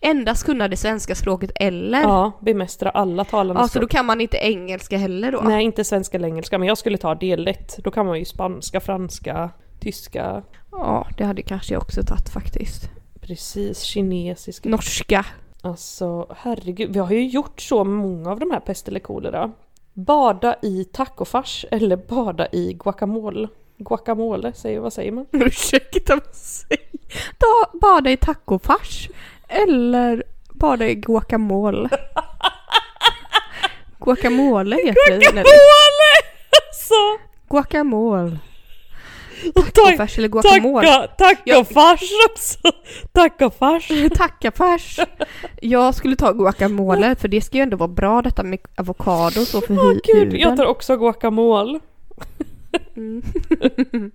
Endast 0.06 0.46
kunna 0.46 0.68
det 0.68 0.78
svenska 0.78 1.16
språket 1.16 1.52
eller? 1.56 2.02
Ja, 2.02 2.32
bemästra 2.40 2.90
alla 2.90 3.26
talande 3.26 3.62
Ja, 3.62 3.68
så 3.68 3.80
då 3.80 3.86
språk. 3.86 3.92
kan 3.92 4.06
man 4.06 4.22
inte 4.22 4.38
engelska 4.38 4.98
heller 4.98 5.32
då? 5.32 5.42
Nej, 5.44 5.64
inte 5.64 5.84
svenska 5.84 6.18
eller 6.18 6.28
engelska, 6.28 6.58
men 6.58 6.68
jag 6.68 6.78
skulle 6.78 6.98
ta 6.98 7.14
lätt. 7.14 7.78
Då 7.84 7.92
kan 7.92 8.06
man 8.06 8.20
ju 8.20 8.26
spanska, 8.26 8.80
franska, 8.80 9.50
tyska. 9.80 10.44
Ja, 10.72 11.08
det 11.18 11.24
hade 11.24 11.42
kanske 11.42 11.74
jag 11.74 11.82
också 11.82 12.04
tagit 12.04 12.30
faktiskt. 12.30 12.90
Precis, 13.22 13.82
kinesiska. 13.82 14.70
Norska. 14.70 15.26
Alltså 15.62 16.36
herregud, 16.38 16.94
vi 16.94 17.00
har 17.00 17.12
ju 17.12 17.28
gjort 17.28 17.62
så 17.62 17.84
många 17.84 18.32
av 18.32 18.40
de 18.40 18.52
här 18.52 18.60
pest 18.60 18.88
eller 18.88 19.00
kolera. 19.00 19.52
Bada 19.94 20.56
i 20.62 20.84
tacofars 20.84 21.66
eller 21.72 21.98
bada 21.98 22.48
i 22.52 22.74
guacamole. 22.74 23.48
Guacamole, 23.78 24.54
säger, 24.54 24.80
vad 24.80 24.94
säger 24.94 25.12
man? 25.12 25.26
Ursäkta 25.32 26.16
vad 26.16 26.36
säger 26.36 26.86
Bada 27.82 28.12
i 28.12 28.18
tacofars. 28.18 29.10
Eller 29.48 30.24
bada 30.54 30.88
i 30.88 30.96
guacamole. 30.96 31.90
Guacamole 34.00 34.76
heter 34.76 35.12
det. 35.12 35.18
Guacamole! 35.18 36.16
Alltså! 36.68 36.96
Guacamole. 37.50 38.38
Tack, 39.56 39.74
Tacofars 39.74 40.18
eller 40.18 40.28
guacamole. 40.28 40.88
tacka, 40.88 41.08
tacofars 41.18 42.02
också! 42.32 42.58
Tacofars! 43.12 43.88
Tackafärs. 44.18 45.00
Jag 45.62 45.96
skulle 45.96 46.16
ta 46.16 46.32
guacamole 46.32 47.16
för 47.16 47.28
det 47.28 47.42
ska 47.42 47.58
ju 47.58 47.64
ändå 47.64 47.78
vara 47.78 47.88
bra 47.88 48.22
detta 48.22 48.44
med 48.44 48.60
avokado 48.78 49.46
så 49.46 49.62
för 49.62 49.74
Åh 49.74 49.80
hu- 49.86 50.00
gud, 50.04 50.16
huden. 50.18 50.40
jag 50.40 50.58
tar 50.58 50.66
också 50.66 50.98
guacamole. 50.98 51.80
Mm. 52.96 53.22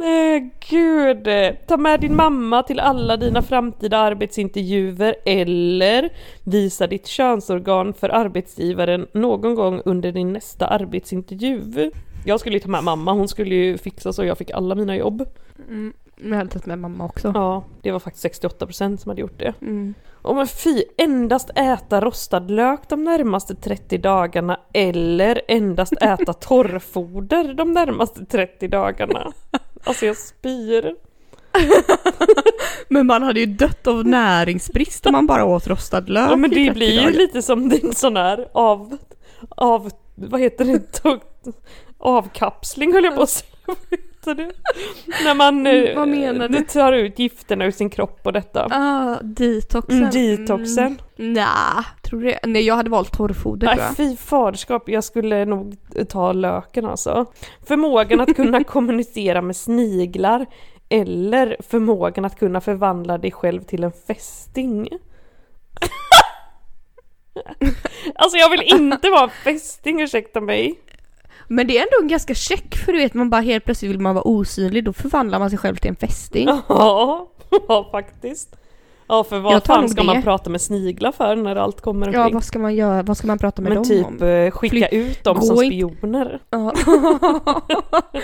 Nej 0.00 0.50
gud. 0.70 1.28
Ta 1.66 1.76
med 1.76 2.00
din 2.00 2.16
mamma 2.16 2.62
till 2.62 2.80
alla 2.80 3.16
dina 3.16 3.42
framtida 3.42 3.98
arbetsintervjuer 3.98 5.14
eller 5.24 6.10
visa 6.44 6.86
ditt 6.86 7.06
könsorgan 7.06 7.92
för 7.92 8.08
arbetsgivaren 8.08 9.06
någon 9.12 9.54
gång 9.54 9.82
under 9.84 10.12
din 10.12 10.32
nästa 10.32 10.66
arbetsintervju. 10.66 11.90
Jag 12.24 12.40
skulle 12.40 12.56
ju 12.56 12.60
ta 12.60 12.68
med 12.68 12.84
mamma, 12.84 13.12
hon 13.12 13.28
skulle 13.28 13.54
ju 13.54 13.78
fixa 13.78 14.12
så 14.12 14.24
jag 14.24 14.38
fick 14.38 14.50
alla 14.50 14.74
mina 14.74 14.96
jobb. 14.96 15.28
Mm. 15.68 15.92
Jag 16.22 16.36
hade 16.36 16.50
tagit 16.50 16.66
med 16.66 16.78
mamma 16.78 17.04
också. 17.04 17.32
Ja, 17.34 17.64
det 17.82 17.90
var 17.90 18.00
faktiskt 18.00 18.44
68% 18.44 18.96
som 18.96 19.08
hade 19.08 19.20
gjort 19.20 19.38
det. 19.38 19.54
Mm. 19.60 19.94
Och 20.12 20.36
men 20.36 20.46
fy, 20.46 20.82
endast 20.96 21.50
äta 21.54 22.00
rostad 22.00 22.50
lök 22.50 22.88
de 22.88 23.04
närmaste 23.04 23.54
30 23.54 23.98
dagarna 23.98 24.60
eller 24.72 25.40
endast 25.48 25.92
äta 25.92 26.32
torrfoder 26.40 27.54
de 27.54 27.72
närmaste 27.72 28.24
30 28.24 28.68
dagarna. 28.68 29.32
Alltså 29.84 30.06
jag 30.06 30.16
spyr. 30.16 30.94
Men 32.88 33.06
man 33.06 33.22
hade 33.22 33.40
ju 33.40 33.46
dött 33.46 33.86
av 33.86 34.06
näringsbrist 34.06 35.06
om 35.06 35.12
man 35.12 35.26
bara 35.26 35.44
åt 35.44 35.66
rostad 35.66 36.00
lök 36.00 36.30
Ja 36.30 36.36
men 36.36 36.50
det 36.50 36.64
30 36.64 36.70
blir 36.74 37.00
ju 37.02 37.10
lite 37.10 37.42
som 37.42 37.68
din 37.68 37.94
sån 37.94 38.16
här 38.16 38.48
av, 38.52 38.96
av, 39.48 39.90
vad 40.14 40.40
heter 40.40 40.64
det, 40.64 41.20
avkapsling 41.98 42.92
höll 42.92 43.04
jag 43.04 43.16
på 43.16 43.22
att 43.22 43.30
säga. 43.30 43.50
Heter 44.20 44.34
det? 44.34 44.50
När 45.24 45.34
man 45.34 45.66
Mm, 45.66 45.96
vad 45.96 46.08
menar 46.08 46.48
du? 46.48 46.56
eh, 46.58 46.62
tar 46.64 46.92
ut 46.92 47.18
gifterna 47.18 47.64
ur 47.64 47.70
sin 47.70 47.90
kropp 47.90 48.20
och 48.22 48.32
detta. 48.32 48.66
Ah, 48.70 49.18
detoxen. 49.22 49.98
Mm, 49.98 50.10
detoxen. 50.10 50.98
Mm. 51.18 51.32
Nja, 51.32 51.84
tror 52.02 52.20
du? 52.20 52.34
Nej, 52.46 52.62
jag 52.62 52.76
hade 52.76 52.90
valt 52.90 53.12
torrfoder 53.16 53.66
tror 53.66 53.76
Nej 53.76 53.84
jag. 53.86 53.96
fy 53.96 54.16
faderskap, 54.16 54.88
jag 54.88 55.04
skulle 55.04 55.44
nog 55.44 55.76
ta 56.08 56.32
löken 56.32 56.84
alltså. 56.86 57.26
Förmågan 57.66 58.20
att 58.20 58.36
kunna 58.36 58.64
kommunicera 58.64 59.42
med 59.42 59.56
sniglar 59.56 60.46
eller 60.88 61.56
förmågan 61.68 62.24
att 62.24 62.38
kunna 62.38 62.60
förvandla 62.60 63.18
dig 63.18 63.30
själv 63.30 63.62
till 63.62 63.84
en 63.84 63.92
fästing. 64.06 64.88
alltså 68.14 68.36
jag 68.36 68.50
vill 68.50 68.62
inte 68.62 69.10
vara 69.10 69.22
en 69.24 69.30
fästing, 69.30 70.00
ursäkta 70.00 70.40
mig. 70.40 70.80
Men 71.50 71.66
det 71.66 71.78
är 71.78 71.82
ändå 71.82 72.02
en 72.02 72.08
ganska 72.08 72.34
check 72.34 72.76
för 72.76 72.92
du 72.92 72.98
vet 72.98 73.14
man 73.14 73.30
bara 73.30 73.40
helt 73.40 73.64
plötsligt 73.64 73.90
vill 73.90 74.00
man 74.00 74.14
vara 74.14 74.26
osynlig 74.28 74.84
då 74.84 74.92
förvandlar 74.92 75.38
man 75.38 75.50
sig 75.50 75.58
själv 75.58 75.76
till 75.76 75.88
en 75.90 75.96
fästing. 75.96 76.48
Ja, 76.68 77.28
ja 77.68 77.88
faktiskt. 77.90 78.56
Ja 79.08 79.24
för 79.24 79.38
vad 79.38 79.64
fan 79.64 79.88
ska 79.88 80.00
det. 80.00 80.06
man 80.06 80.22
prata 80.22 80.50
med 80.50 80.60
sniglar 80.60 81.12
för 81.12 81.36
när 81.36 81.56
allt 81.56 81.80
kommer 81.80 82.06
omkring? 82.06 82.22
Ja, 82.22 82.30
vad 82.32 82.44
ska 82.44 82.58
man 82.58 82.74
göra? 82.74 83.02
Vad 83.02 83.16
ska 83.16 83.26
man 83.26 83.38
prata 83.38 83.62
med 83.62 83.68
Men 83.72 83.76
dem 83.76 83.84
typ 83.88 84.06
om? 84.06 84.22
eh, 84.28 84.50
skicka 84.50 84.88
Fly- 84.88 84.98
ut 84.98 85.24
dem 85.24 85.40
som 85.42 85.56
spioner. 85.56 86.40
Ja. 86.50 86.72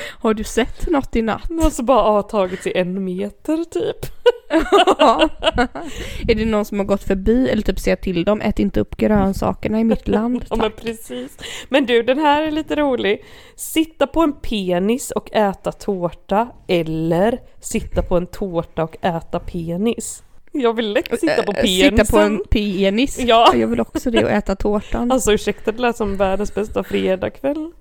Har 0.21 0.35
du 0.35 0.45
sett 0.45 0.91
något 0.91 1.17
i 1.17 1.23
natt? 1.23 1.51
Och 1.65 1.73
så 1.73 1.83
bara 1.83 2.11
ha 2.11 2.23
tagit 2.23 2.63
sig 2.63 2.73
en 2.77 3.05
meter 3.05 3.65
typ. 3.65 4.07
är 6.29 6.35
det 6.35 6.45
någon 6.45 6.65
som 6.65 6.79
har 6.79 6.85
gått 6.87 7.03
förbi 7.03 7.49
eller 7.49 7.63
typ 7.63 7.79
säga 7.79 7.97
till 7.97 8.25
dem, 8.25 8.41
ät 8.41 8.59
inte 8.59 8.81
upp 8.81 8.97
grönsakerna 8.97 9.81
i 9.81 9.85
mitt 9.85 10.09
land. 10.09 10.45
Ja 10.51 10.57
men 10.57 10.71
Tack. 10.71 10.83
precis. 10.83 11.39
Men 11.69 11.87
du 11.87 12.03
den 12.03 12.19
här 12.19 12.43
är 12.43 12.51
lite 12.51 12.77
rolig. 12.77 13.25
Sitta 13.57 14.07
på 14.07 14.21
en 14.21 14.33
penis 14.33 15.11
och 15.11 15.35
äta 15.35 15.73
tårta 15.73 16.49
eller 16.69 17.39
sitta 17.61 18.03
på 18.03 18.17
en 18.17 18.27
tårta 18.27 18.83
och 18.85 18.97
äta 19.05 19.41
penis. 19.41 20.23
Jag 20.53 20.73
vill 20.73 20.93
lätt 20.93 21.21
sitta 21.21 21.43
på 21.43 21.53
Äh, 21.53 21.61
penisen. 21.61 21.91
Sitta 21.97 22.17
på 22.17 22.19
en 22.19 22.43
penis. 22.51 23.19
Ja. 23.19 23.53
Jag 23.55 23.69
vill 23.69 23.81
också 23.81 24.11
det 24.11 24.25
och 24.25 24.31
äta 24.31 24.57
tårtan. 24.57 25.13
Alltså 25.13 25.33
ursäkta 25.33 25.73
det 25.73 25.79
lät 25.83 25.97
som 25.97 26.17
världens 26.17 26.55
bästa 26.55 26.85
fredagkväll. 26.85 27.73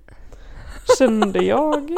Kände 0.97 1.43
jag. 1.43 1.97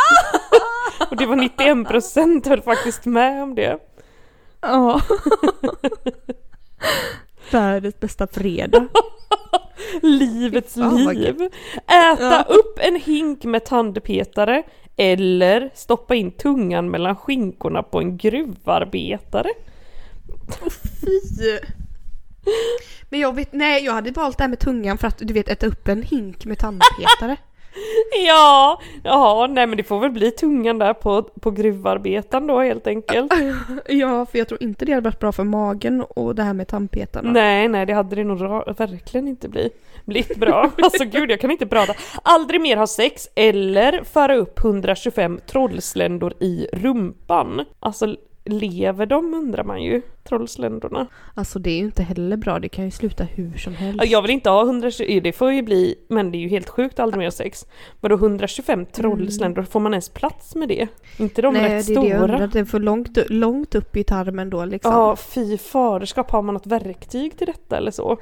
och 1.10 1.16
det 1.16 1.26
var 1.26 1.36
91% 1.36 2.48
höll 2.48 2.62
faktiskt 2.62 3.04
med 3.04 3.42
om 3.42 3.54
det. 3.54 3.78
Ja. 4.60 5.00
Världens 7.50 8.00
bästa 8.00 8.26
fredag. 8.26 8.88
Livets 10.02 10.76
vad 10.76 11.14
liv. 11.14 11.42
Äta 11.86 12.16
Ja. 12.20 12.44
upp 12.48 12.78
en 12.78 12.96
hink 12.96 13.44
med 13.44 13.64
tandpetare 13.64 14.62
eller 14.96 15.70
stoppa 15.74 16.14
in 16.14 16.30
tungan 16.32 16.90
mellan 16.90 17.16
skinkorna 17.16 17.82
på 17.82 17.98
en 17.98 18.16
gruvarbetare. 18.16 19.48
Fy! 21.00 21.58
Men 23.10 23.20
jag 23.20 23.34
vet, 23.34 23.52
nej 23.52 23.84
jag 23.84 23.92
hade 23.92 24.10
valt 24.10 24.38
det 24.38 24.44
här 24.44 24.48
med 24.48 24.58
tungan 24.58 24.98
för 24.98 25.08
att 25.08 25.18
du 25.18 25.34
vet 25.34 25.48
äta 25.48 25.66
upp 25.66 25.88
en 25.88 26.02
hink 26.02 26.44
med 26.44 26.58
tandpetare. 26.58 27.36
Ja, 28.26 28.80
ja, 29.02 29.46
nej 29.50 29.66
men 29.66 29.76
det 29.76 29.82
får 29.82 30.00
väl 30.00 30.10
bli 30.10 30.30
tungan 30.30 30.78
där 30.78 30.94
på, 30.94 31.22
på 31.22 31.50
gruvarbetaren 31.50 32.46
då 32.46 32.60
helt 32.60 32.86
enkelt. 32.86 33.32
ja, 33.88 34.26
för 34.26 34.38
jag 34.38 34.48
tror 34.48 34.62
inte 34.62 34.84
det 34.84 34.92
hade 34.92 35.04
varit 35.04 35.20
bra 35.20 35.32
för 35.32 35.44
magen 35.44 36.00
och 36.00 36.34
det 36.34 36.42
här 36.42 36.54
med 36.54 36.68
tandpetarna. 36.68 37.32
Nej, 37.32 37.68
nej 37.68 37.86
det 37.86 37.92
hade 37.92 38.16
det 38.16 38.24
nog 38.24 38.38
verkligen 38.78 39.28
inte 39.28 39.48
bli, 39.48 39.70
blivit 40.04 40.36
bra. 40.36 40.70
Alltså 40.82 41.04
gud 41.04 41.30
jag 41.30 41.40
kan 41.40 41.50
inte 41.50 41.66
prata. 41.66 41.94
Aldrig 42.22 42.60
mer 42.60 42.76
ha 42.76 42.86
sex 42.86 43.28
eller 43.34 44.02
föra 44.04 44.36
upp 44.36 44.58
125 44.58 45.40
trollsländor 45.46 46.34
i 46.40 46.66
rumpan. 46.72 47.64
Alltså 47.80 48.16
lever 48.48 49.06
de 49.06 49.34
undrar 49.34 49.64
man 49.64 49.82
ju, 49.82 50.02
trollsländorna. 50.28 51.06
Alltså 51.34 51.58
det 51.58 51.70
är 51.70 51.78
ju 51.78 51.84
inte 51.84 52.02
heller 52.02 52.36
bra, 52.36 52.58
det 52.58 52.68
kan 52.68 52.84
ju 52.84 52.90
sluta 52.90 53.24
hur 53.24 53.56
som 53.56 53.74
helst. 53.74 54.00
Ja, 54.02 54.08
Jag 54.10 54.22
vill 54.22 54.30
inte 54.30 54.50
ha 54.50 54.62
120, 54.62 55.20
det 55.24 55.32
får 55.32 55.52
ju 55.52 55.62
bli, 55.62 55.94
men 56.08 56.30
det 56.30 56.38
är 56.38 56.40
ju 56.40 56.48
helt 56.48 56.68
sjukt 56.68 56.98
aldrig 57.00 57.18
mer 57.18 57.30
sex. 57.30 57.66
Vadå 58.00 58.14
125 58.14 58.86
trollsländor, 58.86 59.62
får 59.62 59.80
man 59.80 59.92
ens 59.94 60.08
plats 60.08 60.54
med 60.54 60.68
det? 60.68 60.86
inte 61.18 61.42
de 61.42 61.54
Nej, 61.54 61.62
rätt 61.78 61.86
det 61.86 61.92
är 61.94 62.00
det 62.02 62.08
jag 62.08 62.20
undrar, 62.22 62.36
stora? 62.36 62.46
det 62.46 62.58
är 62.58 62.64
för 62.64 62.78
långt, 62.80 63.18
långt 63.28 63.74
upp 63.74 63.96
i 63.96 64.04
tarmen 64.04 64.50
då 64.50 64.64
liksom. 64.64 64.92
Ja, 64.92 65.16
fy 65.16 65.58
faderskap, 65.58 66.30
har 66.30 66.42
man 66.42 66.54
något 66.54 66.66
verktyg 66.66 67.38
till 67.38 67.46
detta 67.46 67.76
eller 67.76 67.90
så? 67.90 68.16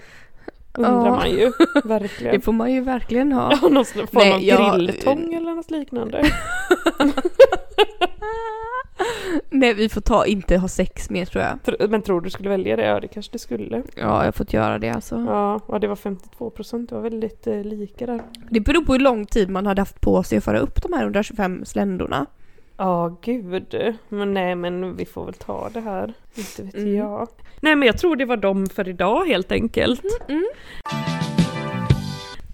Undrar 0.79 1.11
man 1.11 1.31
ju, 1.31 1.53
Det 1.75 1.89
verkligen. 1.89 2.41
får 2.41 2.53
man 2.53 2.73
ju 2.73 2.81
verkligen 2.81 3.33
ha. 3.33 3.53
Ja, 3.62 3.69
någon 3.71 3.85
form 3.85 4.07
Nej, 4.12 4.33
av 4.33 4.43
jag- 4.43 4.75
grilltång 4.77 5.35
eller 5.35 5.55
något 5.55 5.71
liknande. 5.71 6.25
Nej 9.59 9.75
vi 9.75 9.88
får 9.88 10.01
ta 10.01 10.27
inte 10.27 10.57
ha 10.57 10.69
sex 10.69 11.11
mer 11.11 11.25
tror 11.25 11.45
jag. 11.45 11.59
Tr- 11.64 11.88
Men 11.88 12.03
tror 12.03 12.21
du 12.21 12.31
skulle 12.31 12.49
välja 12.49 12.77
det? 12.77 12.85
Ja, 12.87 13.01
det 13.01 13.09
kanske 13.09 13.33
du 13.33 13.38
skulle. 13.38 13.77
Ja, 13.77 13.83
jag 13.95 14.07
har 14.25 14.33
fått 14.33 14.53
göra 14.53 14.79
det 14.79 14.88
alltså. 14.90 15.25
Ja, 15.29 15.61
ja 15.69 15.79
det 15.79 15.87
var 15.88 15.97
52 15.97 16.51
procent, 16.51 16.88
det 16.88 16.95
var 16.95 17.03
väldigt 17.03 17.47
eh, 17.47 17.62
lika 17.64 18.07
där. 18.07 18.23
Det 18.51 18.61
beror 18.61 18.85
på 18.85 18.92
hur 18.92 19.01
lång 19.01 19.27
tid 19.27 19.51
man 19.51 19.66
hade 19.66 19.81
haft 19.81 20.01
på 20.01 20.23
sig 20.23 20.38
att 20.38 20.45
föra 20.45 20.59
upp 20.59 20.83
de 20.83 20.92
här 20.92 21.03
125 21.03 21.64
sländorna. 21.64 22.27
Ja, 22.79 23.19
gud. 23.23 23.95
Men 24.09 24.35
nej, 24.35 24.55
men 24.55 24.97
vi 24.97 25.05
får 25.05 25.25
väl 25.25 25.35
ta 25.35 25.69
det 25.73 25.81
här. 25.81 26.12
Inte 26.35 26.62
vet 26.62 26.75
Mm. 26.75 26.95
jag. 26.97 27.29
Nej, 27.61 27.77
men 27.77 27.87
jag 27.87 27.99
tror 27.99 28.16
det 28.16 28.25
var 28.25 28.37
dem 28.37 28.66
för 28.66 28.88
idag 28.88 29.25
helt 29.27 29.53
enkelt. 29.53 30.01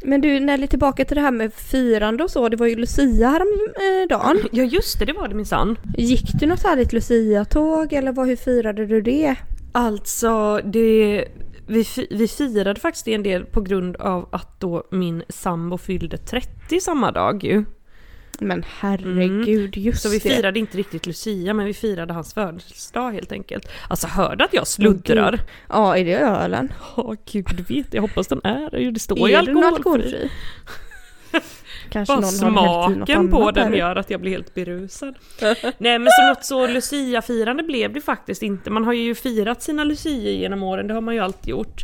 Men 0.04 0.20
du, 0.20 0.40
Nelly, 0.40 0.66
tillbaka 0.66 1.04
till 1.04 1.14
det 1.14 1.20
här 1.20 1.30
med 1.30 1.54
firande 1.54 2.24
och 2.24 2.30
så. 2.30 2.48
Det 2.48 2.56
var 2.56 2.66
ju 2.66 2.76
Lucia 2.76 3.28
häromdagen. 3.28 4.48
Ja, 4.52 4.64
just 4.64 4.98
det, 4.98 5.04
det 5.04 5.12
var 5.12 5.28
det 5.28 5.34
minsann. 5.34 5.78
Gick 5.98 6.32
du 6.40 6.46
något 6.46 6.62
härligt 6.62 6.92
Lucia-tåg 6.92 7.92
eller 7.92 8.12
vad, 8.12 8.26
hur 8.26 8.36
firade 8.36 8.86
du 8.86 9.00
det? 9.00 9.34
Alltså, 9.72 10.60
det... 10.64 11.24
Vi, 11.66 11.84
vi 12.10 12.28
firade 12.28 12.80
faktiskt 12.80 13.04
det 13.04 13.14
en 13.14 13.22
del 13.22 13.44
på 13.44 13.60
grund 13.60 13.96
av 13.96 14.28
att 14.32 14.60
då 14.60 14.84
min 14.90 15.22
sambo 15.28 15.78
fyllde 15.78 16.16
30 16.16 16.80
samma 16.80 17.12
dag 17.12 17.44
ju. 17.44 17.64
Men 18.40 18.64
herregud, 18.80 19.76
just 19.76 20.02
Så 20.02 20.08
vi 20.08 20.18
det. 20.18 20.30
firade 20.30 20.58
inte 20.58 20.78
riktigt 20.78 21.06
Lucia, 21.06 21.54
men 21.54 21.66
vi 21.66 21.74
firade 21.74 22.12
hans 22.12 22.34
födelsedag 22.34 23.10
helt 23.12 23.32
enkelt. 23.32 23.68
Alltså 23.88 24.06
hörde 24.06 24.44
att 24.44 24.54
jag 24.54 24.66
sluddrar? 24.66 25.40
Ja, 25.68 25.96
är 25.96 26.04
det 26.04 26.14
ölen? 26.18 26.72
Ja, 26.96 27.16
gud 27.32 27.64
vet, 27.68 27.94
jag 27.94 28.02
hoppas 28.02 28.26
den 28.26 28.40
är. 28.44 28.78
Jo, 28.78 28.90
Det 28.90 29.00
står 29.00 29.28
ju 29.28 29.34
är 29.34 29.42
den 29.42 29.56
alkoholfri. 29.64 29.74
alkoholfri? 29.74 30.30
Kanske 31.90 32.14
Bara 32.16 32.22
smaken 32.22 33.30
på 33.30 33.50
den 33.50 33.70
där. 33.70 33.78
gör 33.78 33.96
att 33.96 34.10
jag 34.10 34.20
blir 34.20 34.30
helt 34.32 34.54
berusad. 34.54 35.14
Nej 35.78 35.98
men 35.98 36.08
så 36.10 36.28
något 36.28 36.44
så 36.44 36.66
Lucia-firande 36.66 37.62
blev 37.62 37.92
det 37.92 38.00
faktiskt 38.00 38.42
inte. 38.42 38.70
Man 38.70 38.84
har 38.84 38.92
ju 38.92 39.14
firat 39.14 39.62
sina 39.62 39.84
Lucia 39.84 40.30
genom 40.30 40.62
åren, 40.62 40.86
det 40.86 40.94
har 40.94 41.00
man 41.00 41.14
ju 41.14 41.20
alltid 41.20 41.48
gjort. 41.48 41.82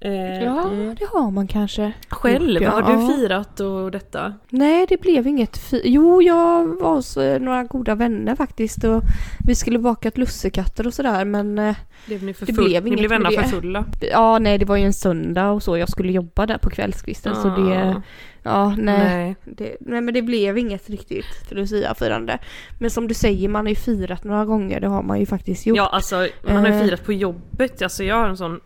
Eh, 0.00 0.42
Ja, 0.44 0.68
mm. 0.68 0.94
det 0.98 1.04
har 1.12 1.30
man 1.30 1.46
kanske. 1.46 1.92
Själv, 2.08 2.62
Ja. 2.62 2.70
har 2.70 2.82
du 2.82 3.14
firat 3.14 3.60
och 3.60 3.90
detta? 3.90 4.34
Nej, 4.50 4.86
det 4.88 5.00
blev 5.00 5.26
inget 5.26 5.58
fi- 5.58 5.82
Jo, 5.84 6.22
jag 6.22 6.66
var 6.66 6.94
hos 6.94 7.16
några 7.16 7.64
goda 7.64 7.94
vänner 7.94 8.36
faktiskt 8.36 8.84
och 8.84 9.02
vi 9.46 9.54
skulle 9.54 9.78
baka 9.78 10.08
ett 10.08 10.18
lussekatter 10.18 10.86
och 10.86 10.94
sådär 10.94 11.24
men 11.24 11.58
eh, 11.58 11.76
Blev 12.06 12.22
ni 12.24 12.34
för 12.34 12.46
Det 12.46 12.52
blev 12.52 12.84
Ni 12.84 12.88
inget 12.88 12.98
blev 12.98 13.10
med 13.10 13.20
vänner 13.32 13.42
för 13.42 13.48
fulla? 13.48 13.84
ja, 14.00 14.38
nej, 14.38 14.58
det 14.58 14.64
var 14.64 14.76
ju 14.76 14.84
en 14.84 14.92
söndag 14.92 15.50
och 15.50 15.62
så. 15.62 15.76
Jag 15.78 15.88
skulle 15.88 16.12
jobba 16.12 16.46
där 16.46 16.58
på 16.58 16.70
kvällskvisten 16.70 17.34
så 17.36 17.48
det, 17.48 17.94
Ah, 17.94 18.02
ja, 18.42 18.74
nej. 18.78 18.98
nej. 18.98 19.36
Det, 19.44 19.76
nej 19.80 20.00
men 20.00 20.14
det 20.14 20.22
blev 20.22 20.58
inget 20.58 20.90
riktigt 20.90 21.50
Lucia-firande. 21.50 22.38
Men 22.78 22.90
som 22.90 23.08
du 23.08 23.14
säger, 23.14 23.48
man 23.48 23.64
har 23.64 23.70
ju 23.70 23.74
firat 23.74 24.24
några 24.24 24.44
gånger, 24.44 24.80
det 24.80 24.88
har 24.88 25.02
man 25.02 25.20
ju 25.20 25.26
faktiskt 25.26 25.66
gjort. 25.66 25.76
Ja 25.76 25.86
alltså 25.86 26.28
man 26.46 26.56
har 26.56 26.66
ju 26.66 26.72
Eh. 26.74 26.82
firat 26.84 27.04
på 27.04 27.12
jobbet, 27.12 27.82
alltså 27.82 28.04
jag 28.04 28.16
har 28.16 28.28
en 28.28 28.36
sån 28.36 28.60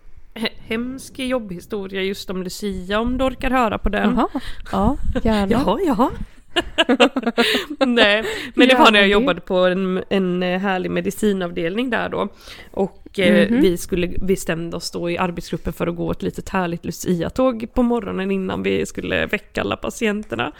hemsk 0.72 1.18
jobbhistoria 1.18 2.02
just 2.02 2.30
om 2.30 2.42
Lucia 2.42 3.00
om 3.00 3.18
du 3.18 3.24
orkar 3.24 3.50
höra 3.50 3.78
på 3.78 3.88
den. 3.88 4.14
Jaha, 4.16 4.40
ja, 4.72 4.96
gärna. 5.22 5.46
Jaha, 5.52 5.78
jaha. 5.86 6.10
Nej, 7.86 8.24
men 8.54 8.68
det 8.68 8.74
var 8.74 8.90
när 8.90 8.98
jag 8.98 9.08
jobbade 9.08 9.40
på 9.40 9.56
en, 9.58 10.02
en 10.10 10.42
eh, 10.42 10.60
härlig 10.60 10.90
medicinavdelning 10.90 11.90
där 11.90 12.08
då. 12.08 12.28
Och 12.70 13.18
eh, 13.18 13.50
Mhm. 13.50 13.60
vi 13.60 13.76
skulle, 13.76 14.06
vi 14.06 14.18
bestämde 14.18 14.76
oss 14.76 14.90
då 14.90 15.10
i 15.10 15.18
arbetsgruppen 15.18 15.72
för 15.72 15.86
att 15.86 15.96
gå 15.96 16.10
ett 16.10 16.22
litet 16.22 16.48
härligt 16.48 16.84
Lucia-tåg 16.84 17.66
på 17.74 17.82
morgonen 17.82 18.30
innan 18.30 18.62
vi 18.62 18.86
skulle 18.86 19.26
väcka 19.26 19.60
alla 19.60 19.76
patienterna. 19.76 20.52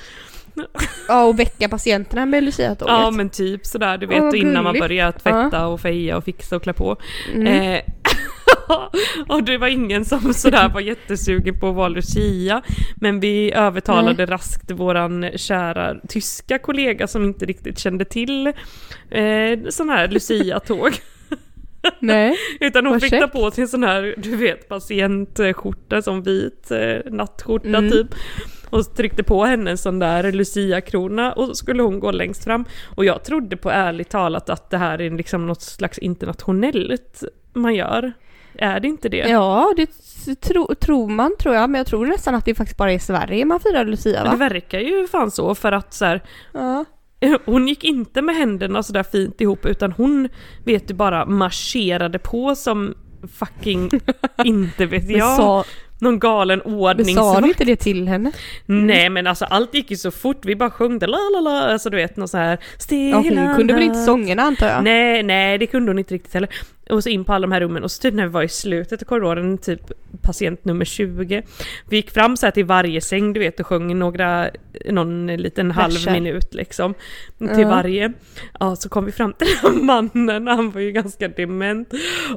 Ja, 1.09 1.25
och 1.25 1.39
väcka 1.39 1.69
patienterna 1.69 2.27
med 2.27 2.45
Lucia-tåget. 2.45 2.93
Ja 2.95 3.11
men 3.11 3.31
typ 3.31 3.67
sådär 3.67 3.99
du 3.99 4.07
vet, 4.07 4.23
och 4.23 4.35
innan 4.37 4.65
man 4.65 4.79
börjar 4.79 5.13
tvätta 5.13 5.67
och 5.67 5.81
feja 5.81 6.17
och 6.17 6.25
fixa 6.25 6.57
och 6.57 6.63
klä 6.63 6.73
på. 6.73 6.97
Mm. 7.35 7.47
Eh, 7.47 7.81
och 9.29 9.43
det 9.43 9.59
var 9.59 9.69
ingen 9.69 10.05
som 10.05 10.35
sådär 10.35 10.69
var 10.69 10.81
jättesugen 10.81 11.61
på 11.61 11.69
att 11.69 11.75
vara 11.75 11.89
Lucia. 11.89 12.63
Men 12.97 13.21
vi 13.21 13.53
övertalade 13.53 14.27
raskt 14.27 14.71
våran 14.71 15.27
kära 15.37 15.95
tyska 16.09 16.59
kollega 16.59 17.07
som 17.07 17.25
inte 17.25 17.47
riktigt 17.47 17.79
kände 17.79 18.05
till 18.05 18.47
eh, 19.11 19.59
sån 19.69 19.89
här 19.89 20.09
Lucia-tåg. 20.09 20.93
Nej. 22.01 22.37
Utan 22.61 22.87
hon 22.87 23.01
fick 23.01 23.11
ta 23.21 23.29
på 23.29 23.51
sig 23.51 23.63
en 23.63 23.69
sån 23.69 23.83
här, 23.85 24.15
du 24.17 24.37
vet, 24.37 24.69
patientskjorta, 24.69 26.03
som 26.03 26.23
vit 26.23 26.71
eh, 26.71 27.13
nattskjorta 27.13 27.69
Mm. 27.69 27.91
typ. 27.91 28.07
Och 28.71 28.95
tryckte 28.95 29.23
på 29.23 29.45
henne 29.45 29.71
en 29.71 29.79
sån 29.79 29.99
där 29.99 30.33
Lucia-krona 30.33 31.33
och 31.33 31.47
så 31.47 31.55
skulle 31.55 31.83
hon 31.83 32.01
gå 32.01 32.11
längst 32.11 32.45
fram. 32.45 32.65
Och 32.97 33.05
jag 33.05 33.25
trodde 33.25 33.57
på 33.57 33.71
ärligt 33.71 34.11
talat 34.11 34.51
att 34.51 34.71
det 34.71 34.79
här 34.79 35.01
är 35.01 35.11
liksom 35.11 35.47
något 35.47 35.63
slags 35.63 35.99
internationellt 35.99 37.23
man 37.53 37.75
gör. 37.75 38.13
Är 38.59 38.81
det 38.81 38.89
inte 38.89 39.09
det? 39.09 39.17
Ja, 39.17 39.73
det 39.77 39.87
tro, 40.41 40.75
tror 40.75 41.09
man 41.09 41.33
tror 41.39 41.55
jag, 41.55 41.71
men 41.71 41.79
jag 41.79 41.87
tror 41.87 42.07
nästan 42.07 42.35
att 42.35 42.45
det 42.45 42.55
faktiskt 42.55 42.79
bara 42.79 42.93
är 42.93 42.97
i 42.97 42.99
Sverige 42.99 43.45
man 43.45 43.61
firar 43.61 43.85
Lucia 43.85 44.23
Men 44.23 44.25
det 44.33 44.37
va? 44.39 44.49
verkar 44.49 44.79
ju 44.81 45.07
fan 45.07 45.31
så 45.31 45.55
för 45.55 45.73
att 45.73 45.95
så 45.95 46.05
här, 46.05 46.23
Ja. 46.53 46.85
hon 47.45 47.69
gick 47.69 47.85
inte 47.85 48.23
med 48.23 48.37
händerna 48.37 48.83
sådär 48.83 49.03
fint 49.03 49.41
ihop 49.41 49.67
utan 49.67 49.93
hon 49.93 50.29
vet 50.65 50.89
du 50.89 50.95
bara 50.95 51.27
marscherade 51.27 52.19
på 52.19 52.55
som 52.55 52.95
fucking 53.39 53.91
inte 54.45 54.87
vet 54.87 55.11
jag. 55.11 55.37
sa, 55.37 55.65
Någon 56.01 56.19
galen 56.19 56.63
men 56.97 57.05
sa 57.05 57.41
du 57.41 57.49
inte 57.49 57.65
det 57.65 57.77
till 57.77 58.09
henne? 58.09 58.33
Nej 58.67 59.11
men 59.11 59.27
alltså 59.27 59.45
allt 59.45 59.75
gick 59.75 59.91
ju 59.91 59.97
så 59.97 60.11
fort, 60.11 60.45
vi 60.45 60.57
bara 60.57 60.71
sjöng 60.71 60.99
det 60.99 61.07
la 61.07 61.19
la 61.35 61.41
la, 61.41 61.61
alltså 61.73 61.91
du 61.91 61.97
vet 61.97 62.17
någon 62.17 62.29
så 62.29 62.37
här 62.39 62.59
Ja, 62.91 63.17
hon 63.17 63.55
kunde 63.57 63.75
väl 63.75 63.83
inte 63.83 64.03
sångerna 64.03 64.43
antar 64.43 64.69
jag? 64.69 64.85
Nej, 64.85 65.23
nej 65.23 65.59
det 65.59 65.67
kunde 65.67 65.91
hon 65.91 65.99
inte 65.99 66.15
riktigt 66.15 66.35
heller. 66.35 66.49
Och 66.91 67.03
så 67.03 67.09
in 67.09 67.25
på 67.25 67.33
alla 67.33 67.47
de 67.47 67.53
här 67.53 67.61
rummen 67.61 67.85
och 67.85 67.91
så 67.91 68.03
typ 68.03 68.15
när 68.15 68.27
vi 68.27 68.33
var 68.33 68.43
i 68.43 68.49
slutet 68.49 69.03
av 69.03 69.07
korridoren, 69.07 69.59
typ 69.59 69.81
patient 70.23 70.65
nummer 70.65 70.85
20. 70.85 71.43
Vi 71.89 71.97
gick 71.97 72.11
fram 72.11 72.37
så 72.37 72.47
här 72.47 72.51
till 72.51 72.65
varje 72.65 73.01
säng 73.01 73.33
du 73.33 73.41
vet 73.41 73.61
och 73.61 73.67
sjöng 73.67 73.99
några, 73.99 74.51
någon 74.91 75.27
liten 75.27 75.71
halv 75.71 75.93
Verser. 75.93 76.13
minut 76.13 76.55
liksom. 76.55 76.95
Till 77.39 77.49
Ja. 77.61 77.69
varje. 77.69 78.13
Ja 78.61 78.77
så 78.77 78.89
kom 78.89 79.05
vi 79.05 79.13
fram 79.13 79.33
till 79.33 79.47
den 79.63 79.73
här 79.75 79.83
mannen, 79.83 80.47
han 80.47 80.71
var 80.71 80.81
ju 80.81 80.93
ganska 80.93 81.29
dement. 81.29 81.89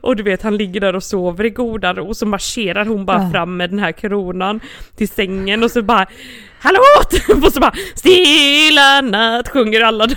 Och 0.01 0.15
du 0.15 0.23
vet 0.23 0.41
han 0.41 0.57
ligger 0.57 0.81
där 0.81 0.95
och 0.95 1.03
sover 1.03 1.45
i 1.45 1.49
goda 1.49 1.93
ro 1.93 2.07
och 2.07 2.17
så 2.17 2.25
marscherar 2.25 2.85
hon 2.85 3.05
bara 3.05 3.21
Ja. 3.23 3.31
fram 3.31 3.57
med 3.57 3.69
den 3.69 3.79
här 3.79 3.91
kronan 3.91 4.59
till 4.95 5.09
sängen 5.09 5.63
och 5.63 5.71
så 5.71 5.81
bara 5.81 6.07
Hallå! 6.65 6.81
Och 7.45 7.53
så 7.53 7.59
bara 7.59 7.73
Stilla 7.95 9.01
natt 9.01 9.49
sjunger 9.49 9.81
alla 9.81 10.07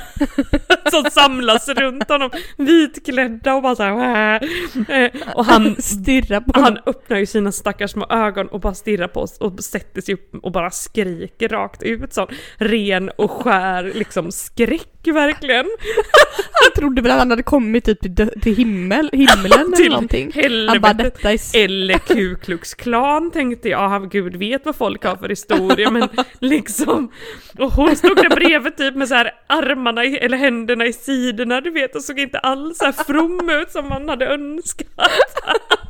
som 0.90 1.04
samlas 1.10 1.68
runt 1.68 2.08
honom 2.08 2.30
vitklädda 2.56 3.54
och 3.54 3.62
bara 3.62 3.76
så 3.76 3.82
här, 3.82 4.40
"Äh." 4.88 5.10
Och 5.34 5.44
han, 5.44 5.76
Stirra 5.78 6.40
på 6.40 6.60
han 6.60 6.78
öppnar 6.86 7.18
ju 7.18 7.26
sina 7.26 7.52
stackars 7.52 7.90
små 7.90 8.06
ögon 8.10 8.48
och 8.48 8.60
bara 8.60 8.74
stirrar 8.74 9.08
på 9.08 9.20
oss 9.20 9.38
och 9.38 9.60
sätter 9.60 10.00
sig 10.00 10.14
upp 10.14 10.34
och 10.42 10.52
bara 10.52 10.70
skriker 10.70 11.48
rakt 11.48 11.82
ut 11.82 12.12
sån 12.12 12.28
ren 12.56 13.10
och 13.18 13.30
skär 13.30 13.92
liksom 13.94 14.32
skräck 14.32 14.97
verkligen. 15.04 15.66
Jag 16.64 16.74
trodde 16.74 17.02
väl 17.02 17.10
att 17.10 17.18
han 17.18 17.30
hade 17.30 17.42
kommit 17.42 17.84
typ 17.84 18.00
till, 18.00 18.30
till 18.42 18.56
himmel, 18.56 19.10
himlen 19.12 19.52
eller 19.52 19.76
Till 19.76 19.90
någonting. 19.90 20.32
Han 20.34 20.80
bara 20.80 20.92
helvetet. 20.92 21.14
detta 21.14 21.32
är... 21.32 21.64
Eller 21.64 21.98
Ku 21.98 22.36
Klux 22.36 22.74
Klan 22.74 23.30
tänkte 23.30 23.68
jag, 23.68 24.10
gud 24.10 24.36
vet 24.36 24.64
vad 24.64 24.76
folk 24.76 25.04
har 25.04 25.16
för 25.16 25.28
historia 25.28 25.90
men 25.90 26.08
liksom 26.38 27.12
Och 27.58 27.72
hon 27.72 27.96
stod 27.96 28.16
där 28.16 28.30
bredvid 28.30 28.76
typ 28.76 28.94
med 28.94 29.08
så 29.08 29.14
här 29.14 29.30
armarna 29.46 30.04
i, 30.04 30.16
eller 30.16 30.36
händerna 30.36 30.86
i 30.86 30.92
sidorna 30.92 31.60
du 31.60 31.70
vet 31.70 31.94
och 31.94 32.02
såg 32.02 32.18
inte 32.18 32.38
alls 32.38 32.78
så 32.78 32.84
här 32.84 32.92
from 32.92 33.50
ut 33.50 33.70
som 33.70 33.88
man 33.88 34.08
hade 34.08 34.26
önskat. 34.26 34.88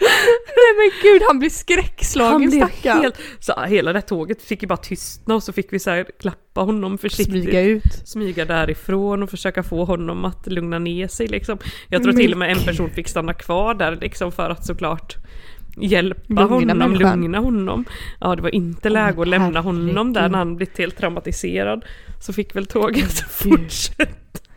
Nej 0.00 0.74
men 0.78 0.90
gud, 1.02 1.22
han 1.28 1.38
blir 1.38 1.50
skräckslagen 1.50 2.50
blev 2.50 2.66
stackarn. 2.66 3.02
helt, 3.02 3.18
så 3.40 3.60
hela 3.60 3.92
det 3.92 4.00
tåget 4.00 4.42
fick 4.42 4.62
ju 4.62 4.68
bara 4.68 4.76
tystna 4.76 5.34
och 5.34 5.42
så 5.42 5.52
fick 5.52 5.72
vi 5.72 5.78
så 5.78 5.90
här 5.90 6.06
klappa 6.20 6.60
honom 6.60 6.98
försiktigt. 6.98 7.42
Smyga 7.42 7.60
ut. 7.62 8.02
smyga 8.04 8.44
därifrån 8.44 9.22
och 9.22 9.30
försöka 9.30 9.62
få 9.62 9.84
honom 9.84 10.24
att 10.24 10.46
lugna 10.46 10.78
ner 10.78 11.08
sig 11.08 11.26
liksom. 11.26 11.58
Jag 11.88 12.02
tror 12.02 12.12
till 12.12 12.32
och 12.32 12.38
med 12.38 12.50
en 12.52 12.64
person 12.64 12.90
fick 12.90 13.08
stanna 13.08 13.34
kvar 13.34 13.74
där 13.74 13.98
liksom 14.00 14.32
för 14.32 14.50
att 14.50 14.66
såklart 14.66 15.16
hjälpa 15.76 16.20
Lugna 16.28 16.42
honom, 16.46 16.78
människan. 16.78 17.20
lugna 17.20 17.38
honom. 17.38 17.84
Ja 18.20 18.36
det 18.36 18.42
var 18.42 18.54
inte 18.54 18.88
läge 18.88 19.22
att 19.22 19.28
lämna 19.28 19.60
honom 19.60 20.12
där 20.12 20.28
när 20.28 20.38
han 20.38 20.56
blivit 20.56 20.78
helt 20.78 20.96
traumatiserad. 20.96 21.84
Så 22.20 22.32
fick 22.32 22.56
väl 22.56 22.66
tåget 22.66 22.96
Gud. 22.96 23.30
fortsätta. 23.30 24.06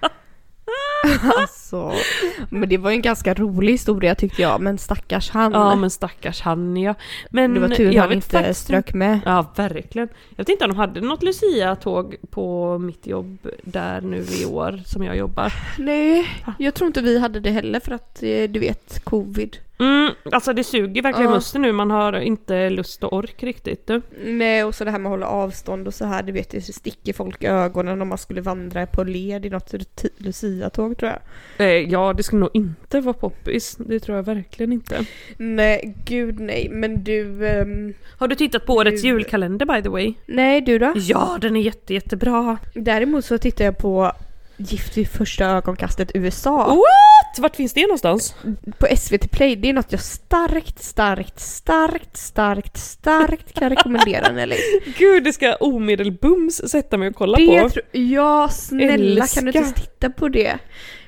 Alltså. 1.78 2.26
Men 2.50 2.70
det 2.70 2.78
var 2.78 2.90
ju 2.90 2.96
en 2.96 3.02
ganska 3.02 3.34
rolig 3.34 3.72
historia 3.74 4.16
tyckte 4.16 4.42
jag, 4.42 4.62
men 4.62 4.78
stackars 4.78 5.30
han. 5.30 5.52
Ja 5.52 5.76
men 5.76 5.90
stackars 5.90 6.42
han 6.42 6.78
ja. 6.78 6.96
Men 7.30 7.54
det 7.54 7.60
var 7.60 7.68
tur 7.68 7.92
jag 7.92 8.04
han 8.04 8.14
inte 8.14 8.30
faktiskt 8.30 8.62
strök 8.62 8.94
med. 8.94 9.20
Ja 9.26 9.46
verkligen. 9.56 10.08
Jag 10.30 10.38
vet 10.38 10.50
inte 10.50 10.66
om 10.66 10.72
de 10.72 10.78
hade 10.78 11.02
något 11.02 11.24
Lucia-tåg 11.24 12.16
på 12.30 12.78
mitt 12.78 13.08
jobb 13.08 13.38
där 13.64 14.02
nu 14.02 14.26
i 14.42 14.46
år 14.46 14.80
som 14.86 15.04
jag 15.04 15.18
jobbar. 15.18 15.54
Nej, 15.78 16.28
jag 16.60 16.74
tror 16.74 16.88
inte 16.88 17.02
vi 17.02 17.20
hade 17.20 17.40
det 17.40 17.52
heller 17.52 17.80
för 17.80 17.92
att 17.92 18.24
eh, 18.24 18.44
du 18.50 18.60
vet, 18.60 19.04
covid. 19.04 19.58
Mm, 19.80 20.12
alltså 20.32 20.54
det 20.54 20.64
suger 20.64 21.02
verkligen 21.02 21.30
Ja. 21.30 21.36
musten 21.36 21.62
nu, 21.62 21.72
man 21.72 21.92
har 21.92 22.20
inte 22.20 22.70
lust 22.70 23.04
och 23.04 23.14
ork 23.14 23.44
riktigt. 23.44 23.88
Du. 23.88 24.02
Nej, 24.26 24.64
och 24.64 24.76
så 24.76 24.84
det 24.84 24.92
här 24.92 25.00
med 25.00 25.10
att 25.10 25.14
hålla 25.14 25.28
avstånd 25.28 25.88
och 25.88 25.94
så 25.94 26.06
här, 26.06 26.24
du 26.24 26.32
vet, 26.32 26.50
det 26.50 26.62
sticker 26.62 27.14
folk 27.14 27.44
i 27.44 27.48
ögonen 27.48 28.02
om 28.02 28.08
man 28.08 28.18
skulle 28.18 28.42
vandra 28.42 28.86
på 28.86 29.04
led 29.04 29.46
i 29.46 29.50
något 29.50 29.74
Lucia-tåg 30.18 30.98
tror 30.98 31.12
jag. 31.12 31.20
Eh, 31.64 31.90
ja, 31.92 32.14
det 32.14 32.24
skulle 32.24 32.40
nog 32.40 32.50
inte 32.54 33.00
vara 33.02 33.14
poppis, 33.14 33.76
det 33.80 34.00
tror 34.00 34.18
jag 34.18 34.24
verkligen 34.24 34.74
inte. 34.74 35.06
Nej, 35.38 35.96
gud 36.06 36.40
nej, 36.40 36.70
men 36.72 37.04
du... 37.04 37.48
ehm, 37.48 37.94
Har 38.18 38.28
du 38.28 38.36
tittat 38.36 38.66
på 38.66 38.74
årets 38.74 39.02
Du- 39.02 39.08
julkalender 39.08 39.66
by 39.66 39.82
the 39.84 39.90
way? 39.90 40.14
nej, 40.26 40.62
du 40.62 40.80
då? 40.80 40.94
Ja, 40.96 41.38
den 41.42 41.56
är 41.56 41.62
jätte, 41.62 41.94
jättebra. 41.94 42.58
Däremot 42.74 43.26
så 43.26 43.38
tittar 43.38 43.66
jag 43.66 43.78
på 43.78 44.12
Gift 44.58 44.98
vid 44.98 45.08
första 45.10 45.46
ögonkastet 45.46 46.12
USA. 46.14 46.66
What? 46.68 47.40
Vart 47.40 47.56
finns 47.56 47.74
det 47.74 47.82
någonstans? 47.82 48.36
På 48.80 48.88
SVT 48.98 49.32
Play, 49.32 49.56
det 49.56 49.70
är 49.70 49.74
något 49.74 49.92
jag 49.92 50.02
starkt, 50.02 50.84
starkt, 50.84 51.40
starkt, 51.40 52.18
starkt, 52.18 52.78
starkt 52.78 53.54
kan 53.54 53.70
rekommendera 53.70 54.32
Nelly. 54.32 54.56
Gud, 54.98 55.24
det 55.24 55.34
ska 55.34 55.46
jag 55.46 55.58
omedelbums 55.62 56.70
sätta 56.72 56.98
mig 56.98 57.08
och 57.10 57.16
kolla 57.16 57.38
Det 57.38 57.62
på. 57.62 57.70
tro- 57.70 57.82
ja, 57.92 58.50
snälla 58.52 59.28
kan 59.28 59.46
du 59.46 59.52
inte 59.60 59.82
titta 59.82 60.10
på 60.10 60.30
det? 60.30 60.58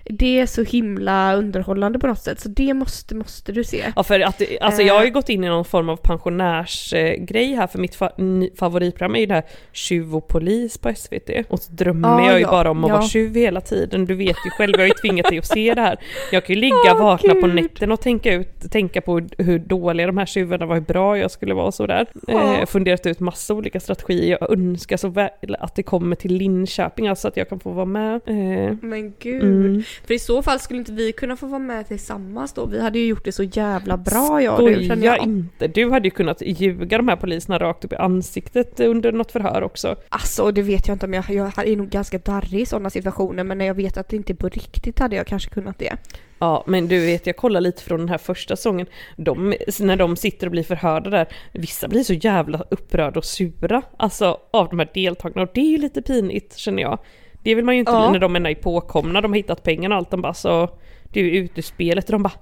Det 0.09 0.39
är 0.39 0.45
så 0.45 0.63
himla 0.63 1.35
underhållande 1.35 1.99
på 1.99 2.07
något 2.07 2.19
sätt 2.21 2.39
så 2.39 2.49
det 2.49 2.73
måste, 2.73 3.15
måste 3.15 3.51
du 3.51 3.63
se. 3.63 3.83
Ja 3.95 4.03
för 4.03 4.19
att, 4.19 4.41
alltså 4.61 4.81
jag 4.81 4.93
har 4.97 5.05
ju 5.05 5.11
gått 5.11 5.29
in 5.29 5.43
i 5.43 5.47
någon 5.47 5.65
form 5.65 5.89
av 5.89 5.95
pensionärsgrej 5.97 7.53
här 7.55 7.67
för 7.67 7.79
mitt 7.79 7.95
fa 7.95 8.11
favoritprogram 8.59 9.15
är 9.15 9.19
ju 9.19 9.25
det 9.25 9.33
här 9.33 9.43
Tjuv 9.71 10.15
och 10.15 10.27
polis 10.27 10.77
på 10.77 10.93
SVT. 10.95 11.29
Och 11.49 11.59
så 11.59 11.71
drömmer 11.71 12.09
Ja, 12.09 12.25
jag 12.25 12.35
ju 12.35 12.41
ja, 12.41 12.51
bara 12.51 12.71
om 12.71 12.83
att 12.83 12.89
ja. 12.89 12.95
vara 12.95 13.07
tjuv 13.07 13.35
hela 13.35 13.61
tiden. 13.61 14.05
Du 14.05 14.15
vet 14.15 14.37
ju 14.45 14.49
själv, 14.57 14.71
jag 14.73 14.79
har 14.79 14.87
ju 14.87 14.93
tvingat 14.93 15.25
dig 15.29 15.37
att 15.37 15.45
se 15.47 15.73
det 15.73 15.81
här. 15.81 15.97
Jag 16.31 16.45
kan 16.45 16.55
ju 16.55 16.61
ligga 16.61 16.75
Åh, 16.93 16.97
vakna 16.99 17.33
på 17.33 17.47
Gud. 17.47 17.55
nätterna 17.55 17.93
och 17.93 18.01
tänka, 18.01 18.33
ut, 18.33 18.71
tänka 18.71 19.01
på 19.01 19.21
hur 19.37 19.59
dåliga 19.59 20.07
de 20.07 20.17
här 20.17 20.25
tjuvarna 20.25 20.65
var, 20.65 20.75
hur 20.75 20.81
bra 20.81 21.17
jag 21.17 21.31
skulle 21.31 21.53
vara 21.53 21.65
och 21.65 21.73
sådär. 21.73 22.05
Ja. 22.27 22.55
Eh, 22.57 22.65
funderat 22.65 23.05
ut 23.05 23.19
massa 23.19 23.53
olika 23.53 23.79
strategier. 23.79 24.37
Jag 24.39 24.51
önskar 24.51 24.97
så 24.97 25.07
väl 25.07 25.29
att 25.59 25.75
det 25.75 25.83
kommer 25.83 26.15
till 26.15 26.33
Linköping, 26.33 27.07
alltså 27.07 27.27
att 27.27 27.37
jag 27.37 27.49
kan 27.49 27.59
få 27.59 27.71
vara 27.71 27.85
med. 27.85 28.15
Eh, 28.25 28.75
Men 28.81 29.13
gud. 29.19 29.43
mm. 29.43 29.83
För 30.03 30.13
i 30.13 30.19
så 30.19 30.41
fall 30.41 30.59
skulle 30.59 30.79
inte 30.79 30.91
vi 30.91 31.11
kunna 31.11 31.35
få 31.35 31.47
vara 31.47 31.59
med 31.59 31.87
tillsammans 31.87 32.53
då. 32.53 32.65
Vi 32.65 32.81
hade 32.81 32.99
ju 32.99 33.05
gjort 33.05 33.25
det 33.25 33.31
så 33.31 33.43
jävla 33.43 33.97
bra 33.97 34.41
jag 34.41 34.59
och 34.59 34.69
du 34.69 34.87
känner 34.87 35.05
jag. 35.05 35.23
inte, 35.23 35.67
du 35.67 35.91
hade 35.91 36.07
ju 36.07 36.11
kunnat 36.11 36.41
ljuga 36.41 36.97
de 36.97 37.07
här 37.07 37.15
poliserna 37.15 37.59
rakt 37.59 37.85
upp 37.85 37.93
i 37.93 37.95
ansiktet 37.95 38.79
under 38.79 39.11
något 39.11 39.31
förhör 39.31 39.61
också. 39.63 39.95
Alltså 40.09 40.51
det 40.51 40.61
vet 40.61 40.87
jag 40.87 40.95
inte 40.95 41.05
om 41.05 41.13
jag, 41.13 41.29
jag 41.29 41.67
är 41.67 41.75
nog 41.75 41.89
ganska 41.89 42.17
darrig 42.17 42.61
i 42.61 42.65
sådana 42.65 42.89
situationer 42.89 43.43
men 43.43 43.57
när 43.57 43.65
jag 43.65 43.73
vet 43.73 43.97
att 43.97 44.09
det 44.09 44.15
inte 44.15 44.33
är 44.33 44.35
på 44.35 44.49
riktigt 44.49 44.99
hade 44.99 45.15
jag 45.15 45.27
kanske 45.27 45.49
kunnat 45.49 45.79
det. 45.79 45.97
Ja, 46.39 46.63
men 46.67 46.87
du 46.87 47.05
vet, 47.05 47.27
jag 47.27 47.37
kollar 47.37 47.61
lite 47.61 47.83
från 47.83 47.99
den 47.99 48.09
här 48.09 48.17
första 48.17 48.55
sången. 48.55 48.87
De, 49.17 49.55
när 49.79 49.95
de 49.95 50.15
sitter 50.15 50.47
och 50.47 50.51
blir 50.51 50.63
förhörda 50.63 51.09
där, 51.09 51.27
vissa 51.51 51.87
blir 51.87 52.03
så 52.03 52.13
jävla 52.13 52.63
upprörda 52.69 53.17
och 53.17 53.25
sura, 53.25 53.81
alltså 53.97 54.37
av 54.51 54.69
de 54.69 54.79
här 54.79 54.89
deltagarna. 54.93 55.41
Och 55.41 55.51
det 55.53 55.61
är 55.61 55.69
ju 55.69 55.77
lite 55.77 56.01
pinigt, 56.01 56.57
känner 56.57 56.81
jag. 56.83 56.99
Det 57.45 57.55
vill 57.55 57.65
man 57.65 57.75
ju 57.75 57.79
inte 57.79 57.91
Ja. 57.91 58.09
bli 58.09 58.19
när 58.19 58.19
de 58.19 58.45
är 58.45 58.55
påkomna, 58.55 59.21
de 59.21 59.31
har 59.31 59.35
hittat 59.37 59.63
pengarna 59.63 59.95
och 59.95 59.99
allt, 59.99 60.11
de 60.11 60.21
bara 60.21 60.33
så... 60.33 60.69
Det 61.13 61.19
är 61.19 61.23
ute 61.23 61.59
ur 61.59 61.63
spelet 61.63 62.05
och 62.05 62.11
de 62.11 62.23
bara 62.23 62.33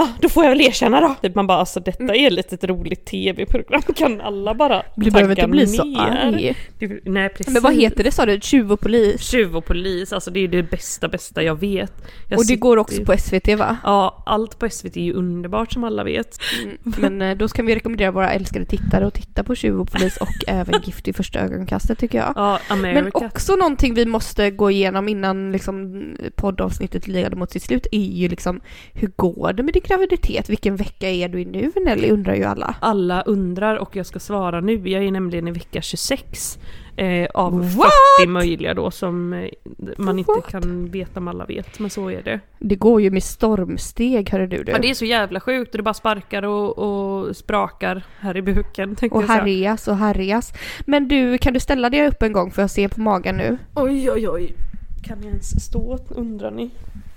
Ja, 0.00 0.08
då 0.20 0.28
får 0.28 0.44
jag 0.44 0.50
väl 0.50 0.60
erkänna 0.60 1.00
då. 1.00 1.14
Typ 1.22 1.34
man 1.34 1.46
bara 1.46 1.58
alltså 1.58 1.80
detta 1.80 2.14
är 2.14 2.30
lite 2.30 2.54
ett 2.54 2.64
roligt 2.64 3.04
tv-program, 3.04 3.82
kan 3.96 4.20
alla 4.20 4.54
bara 4.54 4.82
Du 4.96 5.10
behöver 5.10 5.34
tagga 5.34 5.44
inte 5.44 5.50
bli 5.50 5.66
så 5.66 5.84
ner? 5.84 5.98
arg. 5.98 6.56
Du, 6.78 7.00
nej 7.04 7.28
precis. 7.28 7.52
Men 7.54 7.62
vad 7.62 7.74
heter 7.74 8.04
det 8.04 8.10
sa 8.10 8.26
du? 8.26 8.40
Tjuv 8.40 8.72
och 8.72 8.80
polis? 8.80 9.20
Tjuv 9.22 9.56
och 9.56 9.64
polis, 9.64 10.12
alltså 10.12 10.30
det 10.30 10.40
är 10.40 10.48
det 10.48 10.62
bästa 10.62 11.08
bästa 11.08 11.42
jag 11.42 11.60
vet. 11.60 11.92
Jag 12.28 12.38
Och 12.38 12.42
det 12.42 12.46
sitter 12.46 12.60
går 12.60 12.76
också 12.76 13.04
på 13.04 13.18
SVT 13.18 13.58
va? 13.58 13.76
Ja, 13.84 14.22
allt 14.26 14.58
på 14.58 14.70
SVT 14.70 14.96
är 14.96 15.00
ju 15.00 15.12
underbart 15.12 15.72
som 15.72 15.84
alla 15.84 16.04
vet. 16.04 16.38
Mm. 16.64 16.76
Men 16.98 17.22
eh, 17.22 17.36
då 17.36 17.48
ska 17.48 17.62
vi 17.62 17.74
rekommendera 17.74 18.10
våra 18.10 18.32
älskade 18.32 18.64
tittare 18.64 19.06
att 19.06 19.14
titta 19.14 19.44
på 19.44 19.54
Tjuv 19.54 19.80
och 19.80 19.92
polis 19.92 20.16
och 20.16 20.28
även 20.46 20.80
Gift 20.84 21.08
i 21.08 21.12
första 21.12 21.40
ögonkastet 21.40 21.98
tycker 21.98 22.18
jag. 22.18 22.32
Ja, 22.36 22.58
Men 22.68 22.78
America. 22.78 23.18
också 23.18 23.56
någonting 23.56 23.94
vi 23.94 24.06
måste 24.06 24.50
gå 24.50 24.70
igenom 24.70 25.08
innan 25.08 25.52
liksom, 25.52 26.04
poddavsnittet 26.36 27.08
lider 27.08 27.36
mot 27.36 27.50
sitt 27.50 27.62
slut 27.62 27.86
är 27.92 27.98
ju 27.98 28.28
liksom 28.28 28.60
hur 28.92 29.10
går 29.16 29.52
det 29.52 29.62
med 29.62 29.74
din 29.74 29.82
graviditet? 29.90 30.48
Vilken 30.48 30.76
vecka 30.76 31.10
är 31.10 31.28
du 31.28 31.40
i 31.40 31.44
nu 31.44 31.72
Nelly 31.84 32.10
undrar 32.10 32.34
ju 32.34 32.44
alla. 32.44 32.74
Alla 32.80 33.22
undrar 33.22 33.76
och 33.76 33.96
jag 33.96 34.06
ska 34.06 34.18
svara 34.18 34.60
nu. 34.60 34.88
Jag 34.88 35.04
är 35.04 35.10
nämligen 35.10 35.48
i 35.48 35.50
vecka 35.50 35.80
26 35.80 36.58
eh, 36.96 37.28
av 37.34 37.76
What? 37.76 37.92
40 38.20 38.28
möjliga 38.28 38.74
då 38.74 38.90
som 38.90 39.32
eh, 39.32 39.50
man 39.98 40.18
inte 40.18 40.32
What? 40.32 40.50
kan 40.50 40.90
veta 40.90 41.20
om 41.20 41.28
alla 41.28 41.44
vet. 41.44 41.78
Men 41.78 41.90
så 41.90 42.10
är 42.10 42.22
det. 42.22 42.40
Det 42.58 42.76
går 42.76 43.00
ju 43.00 43.10
med 43.10 43.22
stormsteg 43.22 44.30
hörru 44.30 44.46
du. 44.46 44.62
du. 44.62 44.72
Ja, 44.72 44.78
det 44.78 44.90
är 44.90 44.94
så 44.94 45.04
jävla 45.04 45.40
sjukt 45.40 45.74
och 45.74 45.76
det 45.76 45.82
bara 45.82 45.94
sparkar 45.94 46.42
och, 46.42 46.78
och 46.78 47.36
sprakar 47.36 48.02
här 48.18 48.36
i 48.36 48.42
buken. 48.42 48.96
och 49.10 49.22
jag 49.22 49.28
härjas 49.28 49.88
och 49.88 49.96
härjas. 49.96 50.52
Men 50.86 51.08
du, 51.08 51.38
kan 51.38 51.52
du 51.54 51.60
ställa 51.60 51.90
dig 51.90 52.08
upp 52.08 52.22
en 52.22 52.32
gång 52.32 52.50
för 52.50 52.62
att 52.62 52.70
se 52.70 52.88
på 52.88 53.00
magen 53.00 53.36
nu? 53.36 53.58
Oj, 53.74 54.10
oj, 54.10 54.28
oj. 54.28 54.54
Kan 55.02 55.18
jag 55.18 55.26
ens 55.26 55.64
stå 55.64 55.98
undrar 56.08 56.50
ni? 56.50 56.70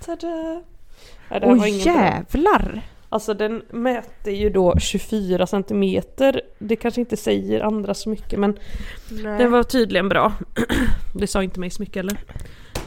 Tada! 0.04 0.62
Ja, 1.28 1.40
det 1.40 1.46
här 1.46 1.54
var 1.54 1.66
Åh 1.66 1.82
bra. 1.84 1.92
jävlar! 1.94 2.82
Alltså 3.08 3.34
den 3.34 3.62
mäter 3.70 4.32
ju 4.34 4.50
då 4.50 4.78
24 4.78 5.46
centimeter. 5.46 6.40
Det 6.58 6.76
kanske 6.76 7.00
inte 7.00 7.16
säger 7.16 7.60
andra 7.60 7.94
så 7.94 8.08
mycket 8.08 8.38
men 8.38 8.58
den 9.38 9.50
var 9.50 9.62
tydligen 9.62 10.08
bra. 10.08 10.32
Det 11.14 11.26
sa 11.26 11.42
inte 11.42 11.60
mig 11.60 11.70
så 11.70 11.82
mycket 11.82 11.96
eller? 11.96 12.18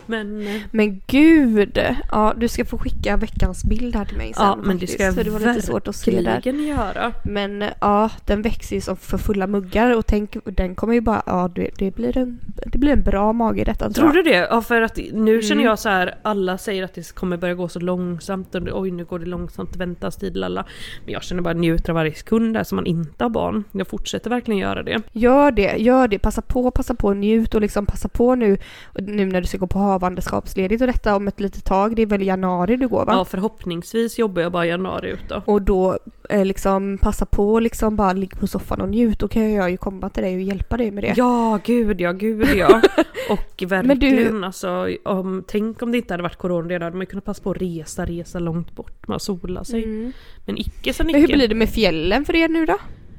Men, 0.08 0.48
eh, 0.48 0.62
Men 0.72 1.02
gud! 1.08 1.80
Ja, 2.12 2.34
du 2.38 2.48
ska 2.48 2.66
få 2.66 2.78
skicka 2.78 3.18
veckans 3.18 3.64
bild 3.64 3.96
här 3.96 4.06
till 4.06 4.18
mig 4.18 4.34
sen 4.34 4.46
ja, 4.46 4.56
men 4.56 4.66
det 4.66 4.72
faktiskt, 4.72 4.94
ska 4.94 5.04
jag 5.04 5.16
det 5.16 5.30
var 5.30 5.40
lite 5.40 5.62
svårt 5.62 5.88
att 5.88 5.96
se 5.96 6.22
där. 6.22 6.42
göra. 6.48 7.12
Men 7.24 7.64
ja, 7.82 8.10
den 8.26 8.42
växer 8.42 8.76
ju 8.76 8.82
som 8.82 8.98
för 8.98 9.18
fulla 9.18 9.48
muggar 9.48 9.98
och 9.98 10.06
tänk, 10.06 10.38
den 10.46 10.76
kommer 10.76 10.94
ju 10.94 11.02
bara, 11.02 11.24
ja 11.26 11.52
det, 11.56 11.70
det, 11.78 11.96
blir, 11.96 12.18
en, 12.18 12.40
det 12.66 12.78
blir 12.78 12.92
en 12.94 13.04
bra 13.04 13.34
mage 13.34 13.62
i 13.62 13.64
detta 13.64 13.90
Tror 13.90 14.10
du 14.14 14.22
det? 14.24 14.48
Ja 14.52 14.62
för 14.62 14.82
att 14.82 14.98
nu 15.14 15.32
Mm. 15.38 15.42
känner 15.42 15.64
jag 15.64 15.80
så 15.80 15.90
här, 15.90 16.16
alla 16.22 16.58
säger 16.58 16.84
att 16.84 16.94
det 16.94 17.12
kommer 17.16 17.38
börja 17.38 17.54
gå 17.54 17.68
så 17.68 17.80
långsamt 17.80 18.56
och 18.56 18.82
oj 18.82 18.92
nu 18.92 19.06
går 19.06 19.20
det 19.20 19.26
långsamt, 19.26 19.76
väntas 19.76 20.16
tid, 20.18 20.38
lalla. 20.38 20.66
Men 21.06 21.14
jag 21.14 21.24
känner 21.24 21.42
bara 21.42 21.54
njuter 21.54 21.90
av 21.90 21.96
varje 21.96 22.14
sekund 22.14 22.54
där 22.54 22.64
som 22.64 22.76
man 22.76 22.86
inte 22.86 23.24
har 23.24 23.30
barn. 23.30 23.64
Jag 23.72 23.88
fortsätter 23.88 24.30
verkligen 24.30 24.58
göra 24.60 24.84
det. 24.84 25.02
Gör 25.12 25.52
det, 25.52 25.76
gör 25.78 26.08
det, 26.08 26.20
passa 26.20 26.42
på, 26.42 26.72
passa 26.72 26.96
på, 26.96 27.14
njut 27.14 27.56
och 27.56 27.62
liksom 27.62 27.86
passa 27.86 28.08
på 28.08 28.36
nu, 28.36 28.58
nu 28.96 29.26
när 29.26 29.42
du 29.42 29.48
ska 29.48 29.58
gå 29.58 29.68
på 29.68 29.80
havandeskapsledigt 29.98 30.82
och 30.82 30.88
detta 30.88 31.16
om 31.16 31.28
ett 31.28 31.40
litet 31.40 31.66
tag, 31.66 31.96
det 31.96 32.02
är 32.02 32.06
väl 32.06 32.22
januari 32.22 32.78
du 32.78 32.88
går 32.88 33.06
va? 33.06 33.14
Ja 33.14 33.26
förhoppningsvis 33.26 34.20
jobbar 34.20 34.42
jag 34.42 34.52
bara 34.52 34.66
januari 34.66 35.10
ut 35.10 35.30
då. 35.30 35.42
Och 35.46 35.62
då 35.62 35.98
eh, 36.30 36.46
liksom 36.46 36.98
passa 36.98 37.26
på 37.26 37.60
liksom 37.60 37.96
bara 37.96 38.14
ligga 38.14 38.38
på 38.38 38.48
soffan 38.48 38.82
och 38.82 38.90
njut, 38.90 39.20
då 39.20 39.28
kan 39.28 39.54
jag 39.54 39.72
ju 39.72 39.78
komma 39.78 40.10
till 40.10 40.24
dig 40.24 40.36
och 40.36 40.42
hjälpa 40.42 40.78
dig 40.78 40.92
med 40.92 41.04
det. 41.04 41.14
Ja, 41.18 41.60
gud 41.64 42.02
ja, 42.02 42.12
gud 42.12 42.48
ja. 42.56 42.82
Och 43.30 43.64
Men 43.70 43.88
verkligen 43.88 44.44
alltså, 44.44 44.96
om, 45.04 45.44
tänk 45.48 45.82
om 45.82 45.92
det 45.92 45.98
inte 45.98 46.14
hade 46.14 46.24
varit 46.24 46.38
corona 46.38 46.70
redan, 46.70 46.98
man 46.98 47.06
kunnat 47.06 47.26
passa 47.26 47.44
på 47.44 47.52
att 47.52 47.62
resa, 47.62 48.06
resa 48.06 48.40
långt 48.40 48.76
bort 48.76 49.04
att 49.08 49.22
sola 49.22 49.64
sig. 49.64 49.84
Mm. 49.84 50.12
Men 50.46 50.58
icke 50.58 50.94
så 50.94 51.04
Men 51.04 51.16
hur 51.16 51.24
icke. 51.24 51.38
blir 51.38 51.48
det 51.48 51.56
med 51.56 51.70
fjällen 51.70 52.26
för 52.26 52.36
er 52.36 52.48
nu 52.48 52.66
då? 52.66 52.78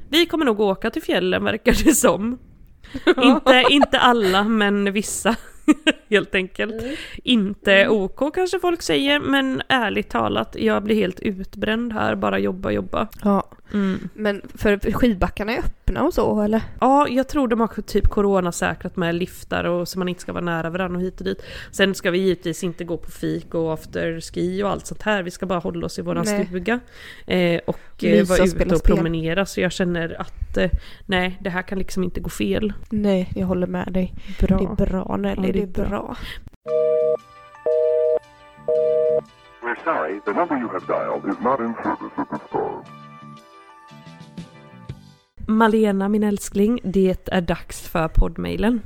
Vi 0.09 0.25
kommer 0.25 0.45
nog 0.45 0.59
åka 0.59 0.89
till 0.89 1.01
fjällen 1.01 1.43
verkar 1.43 1.75
det 1.83 1.93
som. 1.93 2.37
inte, 3.23 3.65
inte 3.69 3.99
alla, 3.99 4.43
men 4.43 4.93
vissa. 4.93 5.35
Helt 6.09 6.35
enkelt. 6.35 6.83
Inte 7.23 7.87
OK 7.87 8.35
kanske 8.35 8.59
folk 8.59 8.81
säger, 8.81 9.19
men 9.19 9.61
ärligt 9.67 10.09
talat, 10.09 10.55
jag 10.59 10.83
blir 10.83 10.95
helt 10.95 11.19
utbränd 11.19 11.93
här, 11.93 12.15
bara 12.15 12.39
jobba, 12.39 12.71
jobba. 12.71 13.07
Ja. 13.23 13.43
Mm. 13.73 14.09
Men 14.13 14.41
för 14.55 14.91
skidbackarna 14.91 15.53
är 15.53 15.59
öppna 15.59 16.03
och 16.03 16.13
så 16.13 16.41
eller? 16.41 16.61
Ja, 16.79 17.07
jag 17.07 17.27
tror 17.27 17.47
de 17.47 17.59
har 17.59 17.81
typ 17.81 18.07
coronasäkrat 18.09 18.95
med 18.95 19.15
liftar 19.15 19.63
och 19.63 19.87
så 19.87 19.99
man 19.99 20.09
inte 20.09 20.21
ska 20.21 20.33
vara 20.33 20.43
nära 20.43 20.69
varandra 20.69 20.97
och 20.97 21.03
hit 21.03 21.19
och 21.19 21.25
dit. 21.25 21.41
Sen 21.71 21.95
ska 21.95 22.11
vi 22.11 22.17
givetvis 22.17 22.63
inte 22.63 22.83
gå 22.83 22.97
på 22.97 23.11
fik 23.11 23.53
och 23.53 23.73
afterski 23.73 24.63
och 24.63 24.69
allt 24.69 24.85
sånt 24.85 25.01
här. 25.01 25.23
Vi 25.23 25.31
ska 25.31 25.45
bara 25.45 25.59
hålla 25.59 25.85
oss 25.85 25.99
i 25.99 26.01
våran 26.01 26.25
Nej. 26.25 26.45
stuga. 26.45 26.79
Eh, 27.27 27.59
och 27.67 28.03
eh, 28.03 28.11
Mysa 28.19 28.33
vara 28.33 28.43
och 28.43 28.47
ute 28.47 28.73
och 28.75 28.79
spel. 28.79 28.95
promenera. 28.95 29.45
Så 29.45 29.61
jag 29.61 29.71
känner 29.71 30.21
att 30.21 30.57
eh, 30.57 30.69
nej, 31.05 31.37
det 31.41 31.49
här 31.49 31.61
kan 31.61 31.77
liksom 31.77 32.03
inte 32.03 32.19
gå 32.19 32.29
fel. 32.29 32.73
Nej, 32.89 33.31
jag 33.35 33.47
håller 33.47 33.67
med 33.67 33.87
dig. 33.93 34.13
Bra. 34.39 34.57
Det 34.57 34.83
är 34.83 34.87
bra 34.89 35.17
Nelly, 35.17 35.47
Ja, 35.47 35.53
det 35.53 35.81
är 35.81 35.87
bra. 35.87 36.15
We're 39.63 39.83
sorry, 39.83 40.19
the 40.25 40.33
number 40.33 40.57
you 40.57 40.67
have 40.69 40.87
dialed 40.87 41.25
is 41.25 41.39
not 41.43 41.59
in 41.59 41.75
service 41.83 42.13
at 42.17 42.29
this 42.29 42.39
time. 42.51 43.08
Malena, 45.49 46.09
min 46.09 46.23
älskling, 46.23 46.79
det 46.83 47.27
är 47.31 47.41
dags 47.41 47.81
för 47.81 48.07
poddmailen. 48.07 48.81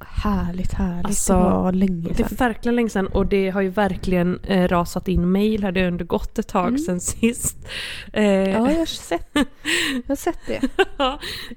Härligt, 0.00 0.72
härligt. 0.72 1.06
Alltså, 1.06 1.32
det 1.32 1.38
var 1.40 1.72
länge 1.72 2.08
Det 2.16 2.22
är 2.22 2.28
sedan. 2.28 2.36
verkligen 2.38 2.76
länge 2.76 2.88
sedan 2.88 3.06
och 3.06 3.26
det 3.26 3.50
har 3.50 3.60
ju 3.60 3.68
verkligen 3.68 4.40
eh, 4.40 4.68
rasat 4.68 5.08
in 5.08 5.32
mail 5.32 5.62
här. 5.62 5.72
Det 5.72 5.80
har 5.80 5.88
ändå 5.88 6.04
gått 6.04 6.38
ett 6.38 6.48
tag 6.48 6.68
Mm. 6.68 6.78
sedan 6.78 7.00
sist. 7.00 7.56
Eh, 8.12 8.24
Ja, 8.24 8.48
jag 8.70 8.78
har 8.78 8.86
sett, 8.86 9.28
jag 9.34 10.08
har 10.08 10.16
sett 10.16 10.38
det. 10.46 10.60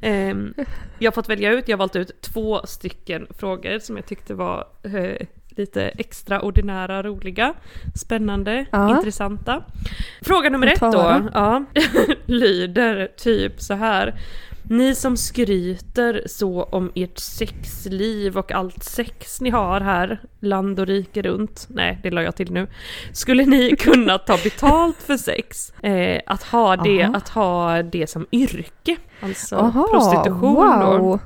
Ehm, 0.02 0.54
jag 1.00 1.12
har 1.12 1.16
fått 1.16 1.30
välja 1.30 1.52
ut, 1.52 1.68
jag 1.68 1.78
har 1.78 1.80
valt 1.80 1.96
ut 1.96 2.22
två 2.22 2.62
stycken 2.66 3.28
frågor 3.38 3.80
som 3.80 3.96
jag 3.96 4.06
tyckte 4.06 4.34
var 4.34 4.68
eh, 4.84 5.28
lite 5.60 5.84
extraordinära, 5.84 7.04
roliga, 7.04 7.54
spännande, 7.96 8.66
Ja. 8.72 8.98
intressanta. 8.98 9.64
Fråga 10.22 10.50
nummer 10.50 10.68
ett 10.68 10.80
då, 10.80 11.22
ja, 11.34 11.64
lyder 12.26 13.08
typ 13.18 13.62
så 13.62 13.74
här. 13.74 14.14
Ni 14.64 14.96
som 14.96 15.18
skryter 15.18 16.24
så 16.26 16.64
om 16.64 16.92
ert 16.96 17.18
sexliv 17.20 18.38
och 18.38 18.52
allt 18.52 18.84
sex 18.84 19.42
ni 19.42 19.50
har 19.50 19.82
här, 19.82 20.22
land 20.40 20.80
och 20.80 20.88
rike 20.88 21.22
runt. 21.22 21.68
Nej, 21.70 22.00
det 22.04 22.12
la 22.12 22.22
jag 22.24 22.36
till 22.36 22.52
nu. 22.52 22.68
Skulle 23.14 23.46
ni 23.46 23.76
kunna 23.80 24.18
ta 24.18 24.38
betalt 24.44 24.98
för 24.98 25.18
sex? 25.18 25.74
Eh, 25.84 26.22
att, 26.26 26.44
ha 26.44 26.76
det, 26.76 27.04
Aha. 27.04 27.14
att 27.16 27.30
ha 27.30 27.84
det 27.84 28.08
som 28.10 28.26
yrke? 28.32 28.98
Alltså 29.22 29.56
Aha, 29.56 29.88
prostitution 29.92 30.80
då, 30.80 30.98
wow. 30.98 31.20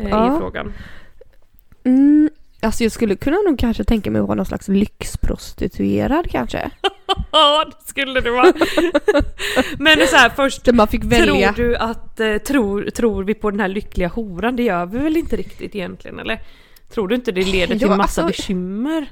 eh, 0.00 0.08
Ja. 0.10 0.34
är 0.34 0.38
frågan. 0.38 0.72
Mm, 1.84 2.30
alltså 2.62 2.82
jag 2.82 2.92
skulle 2.92 3.16
kunna 3.16 3.36
nog 3.46 3.58
kanske 3.58 3.84
tänka 3.84 4.10
mig 4.10 4.20
att 4.20 4.26
vara 4.28 4.36
någon 4.36 4.46
slags 4.46 4.68
lyxprostituerad 4.68 6.30
kanske. 6.30 6.70
Ja, 7.32 7.64
det 7.64 7.88
skulle 7.88 8.20
det 8.20 8.30
vara. 8.30 8.52
Men 9.78 9.98
så 10.06 10.16
här, 10.16 10.28
först 10.36 10.72
man 10.72 10.88
fick 10.88 11.04
välja. 11.04 11.52
Tror 11.52 11.64
du 11.68 11.76
att, 11.76 12.20
eh, 12.20 12.36
tror, 12.36 12.90
tror 12.90 13.24
vi 13.24 13.34
på 13.34 13.50
den 13.50 13.60
här 13.60 13.68
lyckliga 13.68 14.08
horan? 14.08 14.56
Det 14.56 14.62
gör 14.62 14.86
vi 14.86 14.98
väl 14.98 15.16
inte 15.16 15.36
riktigt 15.36 15.74
egentligen 15.74 16.18
eller? 16.18 16.40
Tror 16.94 17.08
du 17.08 17.14
inte 17.14 17.32
det 17.32 17.44
leder 17.44 17.78
till 17.78 17.88
Ja, 17.88 17.96
massa 17.96 18.22
alltså- 18.22 18.42
bekymmer? 18.42 19.06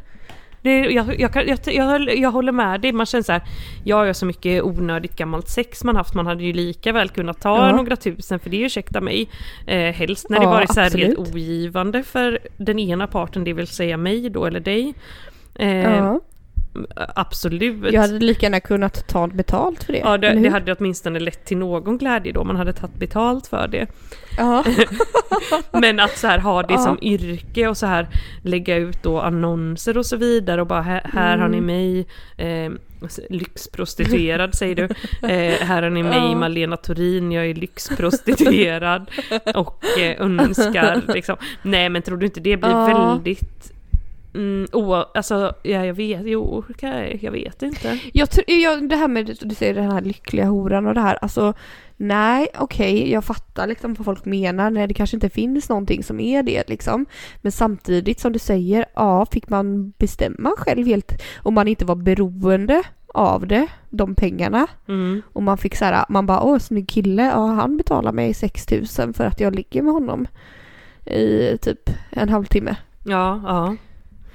Det, 0.66 0.78
jag, 0.90 1.20
jag, 1.20 1.48
jag, 1.48 1.58
jag, 1.74 2.18
jag 2.18 2.30
håller 2.30 2.52
med 2.52 2.80
dig. 2.80 2.92
Man 2.92 3.06
känner 3.06 3.22
så 3.22 3.32
här, 3.32 3.42
jag 3.84 3.96
har 3.96 4.12
så 4.12 4.26
mycket 4.26 4.62
onödigt 4.62 5.16
gammalt 5.16 5.48
sex 5.48 5.84
man 5.84 5.96
haft. 5.96 6.14
Man 6.14 6.26
hade 6.26 6.44
ju 6.44 6.52
lika 6.52 6.92
väl 6.92 7.08
kunnat 7.08 7.40
ta 7.40 7.56
Ja. 7.68 7.76
några 7.76 7.96
tusen 7.96 8.38
för 8.38 8.50
det 8.50 8.56
ursäkta 8.60 9.00
mig. 9.00 9.28
Eh, 9.66 9.78
helst 9.94 10.30
när 10.30 10.38
det 10.38 10.44
Ja, 10.44 10.50
varit 10.50 10.74
så 10.74 10.80
här 10.80 10.90
helt 10.98 11.18
ogivande 11.18 12.02
för 12.02 12.38
den 12.56 12.78
ena 12.78 13.06
parten, 13.06 13.44
det 13.44 13.52
vill 13.52 13.66
säga 13.66 13.96
mig 13.96 14.30
då 14.30 14.44
eller 14.46 14.60
dig. 14.60 14.94
Eh, 15.54 15.82
Ja. 15.82 16.20
Absolut. 17.14 17.92
Jag 17.92 18.00
hade 18.00 18.18
lika 18.18 18.46
gärna 18.46 18.60
kunnat 18.60 19.08
ta 19.08 19.26
betalt 19.26 19.84
för 19.84 19.92
det. 19.92 19.98
Ja, 19.98 20.18
det, 20.18 20.30
det 20.34 20.48
hade 20.48 20.72
åtminstone 20.74 21.20
lett 21.20 21.44
till 21.44 21.56
någon 21.56 21.98
glädje 21.98 22.32
då 22.32 22.44
man 22.44 22.56
hade 22.56 22.72
tagit 22.72 22.96
betalt 22.96 23.46
för 23.46 23.68
det. 23.68 23.86
Ja. 24.36 24.64
Men 25.72 26.00
att 26.00 26.18
så 26.18 26.26
här 26.26 26.38
ha 26.38 26.62
det 26.62 26.74
Ja. 26.74 26.78
som 26.78 26.98
yrke 27.02 27.68
och 27.68 27.76
så 27.76 27.86
här 27.86 28.06
lägga 28.42 28.76
ut 28.76 29.02
då 29.02 29.20
annonser 29.20 29.98
och 29.98 30.06
så 30.06 30.16
vidare 30.16 30.60
och 30.60 30.66
bara 30.66 30.82
här, 30.82 31.10
här 31.14 31.38
har 31.38 31.48
ni 31.48 31.56
Mm. 31.58 31.66
mig, 31.66 32.06
eh, 32.36 32.72
lyxprostituerad 33.30 34.54
säger 34.54 34.74
du, 34.74 34.82
eh, 35.28 35.66
här 35.66 35.82
har 35.82 35.90
ni 35.90 36.02
mig 36.02 36.18
Ja. 36.30 36.34
Malena 36.36 36.76
Torin, 36.76 37.32
jag 37.32 37.46
är 37.46 37.54
lyxprostituerad 37.54 39.10
och 39.54 39.84
eh, 39.98 40.20
önskar 40.22 41.02
liksom. 41.14 41.36
Nej 41.62 41.88
men 41.88 42.02
tror 42.02 42.16
du 42.16 42.26
inte 42.26 42.40
det 42.40 42.56
blir 42.56 42.70
Ja. 42.70 42.86
väldigt 42.86 43.72
Mm, 44.34 44.66
o, 44.72 44.94
alltså, 44.94 45.54
ja 45.62 45.84
jag 45.86 45.94
vet, 45.94 46.20
jo, 46.24 46.64
okej, 46.70 47.18
jag 47.22 47.32
vet 47.32 47.62
inte. 47.62 47.98
Jag, 48.12 48.28
jag, 48.46 48.88
det 48.88 48.96
här 48.96 49.08
med, 49.08 49.36
du 49.42 49.54
säger 49.54 49.74
den 49.74 49.90
här 49.90 50.00
lyckliga 50.00 50.44
horan 50.46 50.86
och 50.86 50.94
det 50.94 51.00
här, 51.00 51.18
alltså 51.22 51.54
nej 51.96 52.48
okej 52.58 53.10
jag 53.10 53.24
fattar 53.24 53.66
liksom 53.66 53.94
vad 53.94 54.04
folk 54.04 54.24
menar, 54.24 54.70
nej 54.70 54.86
det 54.86 54.94
kanske 54.94 55.16
inte 55.16 55.30
finns 55.30 55.68
någonting 55.68 56.04
som 56.04 56.20
är 56.20 56.42
det 56.42 56.68
liksom. 56.68 57.06
Men 57.42 57.52
samtidigt 57.52 58.20
som 58.20 58.32
du 58.32 58.38
säger, 58.38 58.84
ja 58.94 59.26
fick 59.26 59.48
man 59.48 59.90
bestämma 59.90 60.52
själv 60.56 60.86
helt 60.86 61.22
om 61.42 61.54
man 61.54 61.68
inte 61.68 61.84
var 61.84 61.96
beroende 61.96 62.82
av 63.14 63.46
det, 63.46 63.66
de 63.90 64.14
pengarna. 64.14 64.66
Mm. 64.88 65.22
Och 65.32 65.42
man 65.42 65.58
fick 65.58 65.76
så 65.76 65.84
här, 65.84 66.04
man 66.08 66.26
bara 66.26 66.42
åh 66.42 66.58
snygg 66.58 66.88
kille, 66.88 67.22
ja 67.22 67.46
han 67.46 67.76
betalar 67.76 68.12
mig 68.12 68.34
6000 68.34 69.14
för 69.14 69.24
att 69.24 69.40
jag 69.40 69.54
ligger 69.54 69.82
med 69.82 69.92
honom 69.92 70.26
i 71.06 71.58
typ 71.62 71.90
en 72.10 72.28
halvtimme. 72.28 72.76
Ja, 73.04 73.42
ja. 73.44 73.76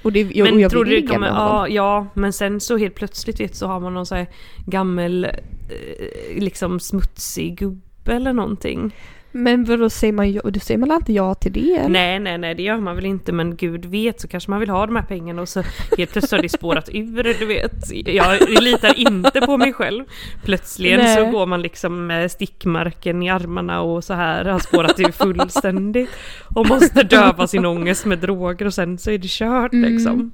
Och, 0.02 0.12
det, 0.12 0.20
jag, 0.20 0.46
och 0.46 0.52
Men 0.52 0.62
jag 0.62 0.70
tror 0.70 0.84
du 0.84 1.00
det 1.00 1.06
kommer, 1.06 1.26
ja, 1.26 1.68
ja, 1.68 2.06
men 2.14 2.32
sen 2.32 2.60
så 2.60 2.76
helt 2.76 2.94
plötsligt 2.94 3.40
vet 3.40 3.56
så 3.56 3.66
har 3.66 3.80
man 3.80 3.94
någon 3.94 4.06
så 4.06 4.14
här 4.14 4.26
gammel, 4.66 5.24
eh, 5.24 5.30
liksom 6.34 6.80
smutsig 6.80 7.58
gubbe 7.58 8.12
eller 8.12 8.32
någonting. 8.32 8.92
Men 9.34 9.64
vadå 9.64 9.90
säger 9.90 10.12
man, 10.12 10.40
då 10.44 10.60
säger 10.60 10.78
man 10.78 10.90
alltid 10.90 11.16
ja 11.16 11.34
till 11.34 11.52
det? 11.52 11.76
eller? 11.76 11.88
Nej, 11.88 12.20
nej, 12.20 12.38
nej, 12.38 12.54
det 12.54 12.62
gör 12.62 12.76
man 12.76 12.96
väl 12.96 13.06
inte, 13.06 13.32
men 13.32 13.56
gud 13.56 13.84
vet 13.84 14.20
så 14.20 14.28
kanske 14.28 14.50
man 14.50 14.60
vill 14.60 14.70
ha 14.70 14.86
de 14.86 14.96
här 14.96 15.02
pengarna 15.02 15.42
och 15.42 15.48
så 15.48 15.62
helt 15.98 16.12
plötsligt 16.12 16.30
har 16.30 16.42
det 16.42 16.48
spårat 16.48 16.88
ur, 16.92 17.36
du 17.38 17.46
vet. 17.46 18.06
Jag 18.06 18.62
litar 18.62 18.98
inte 18.98 19.40
på 19.40 19.56
mig 19.56 19.72
själv. 19.72 20.04
Plötsligen 20.44 21.00
Nej. 21.00 21.16
så 21.16 21.30
går 21.30 21.46
man 21.46 21.62
liksom 21.62 22.06
med 22.06 22.30
stickmärken 22.30 23.22
i 23.22 23.30
armarna 23.30 23.80
och 23.80 24.04
så 24.04 24.14
här 24.14 24.44
har 24.44 24.58
spårat 24.58 25.00
ur 25.00 25.12
fullständigt. 25.12 26.10
Och 26.54 26.68
måste 26.68 27.02
döva 27.02 27.46
sin 27.46 27.66
ångest 27.66 28.06
med 28.06 28.18
droger 28.18 28.66
och 28.66 28.74
sen 28.74 28.98
så 28.98 29.10
är 29.10 29.18
det 29.18 29.28
kört 29.28 29.72
Mm. 29.72 30.32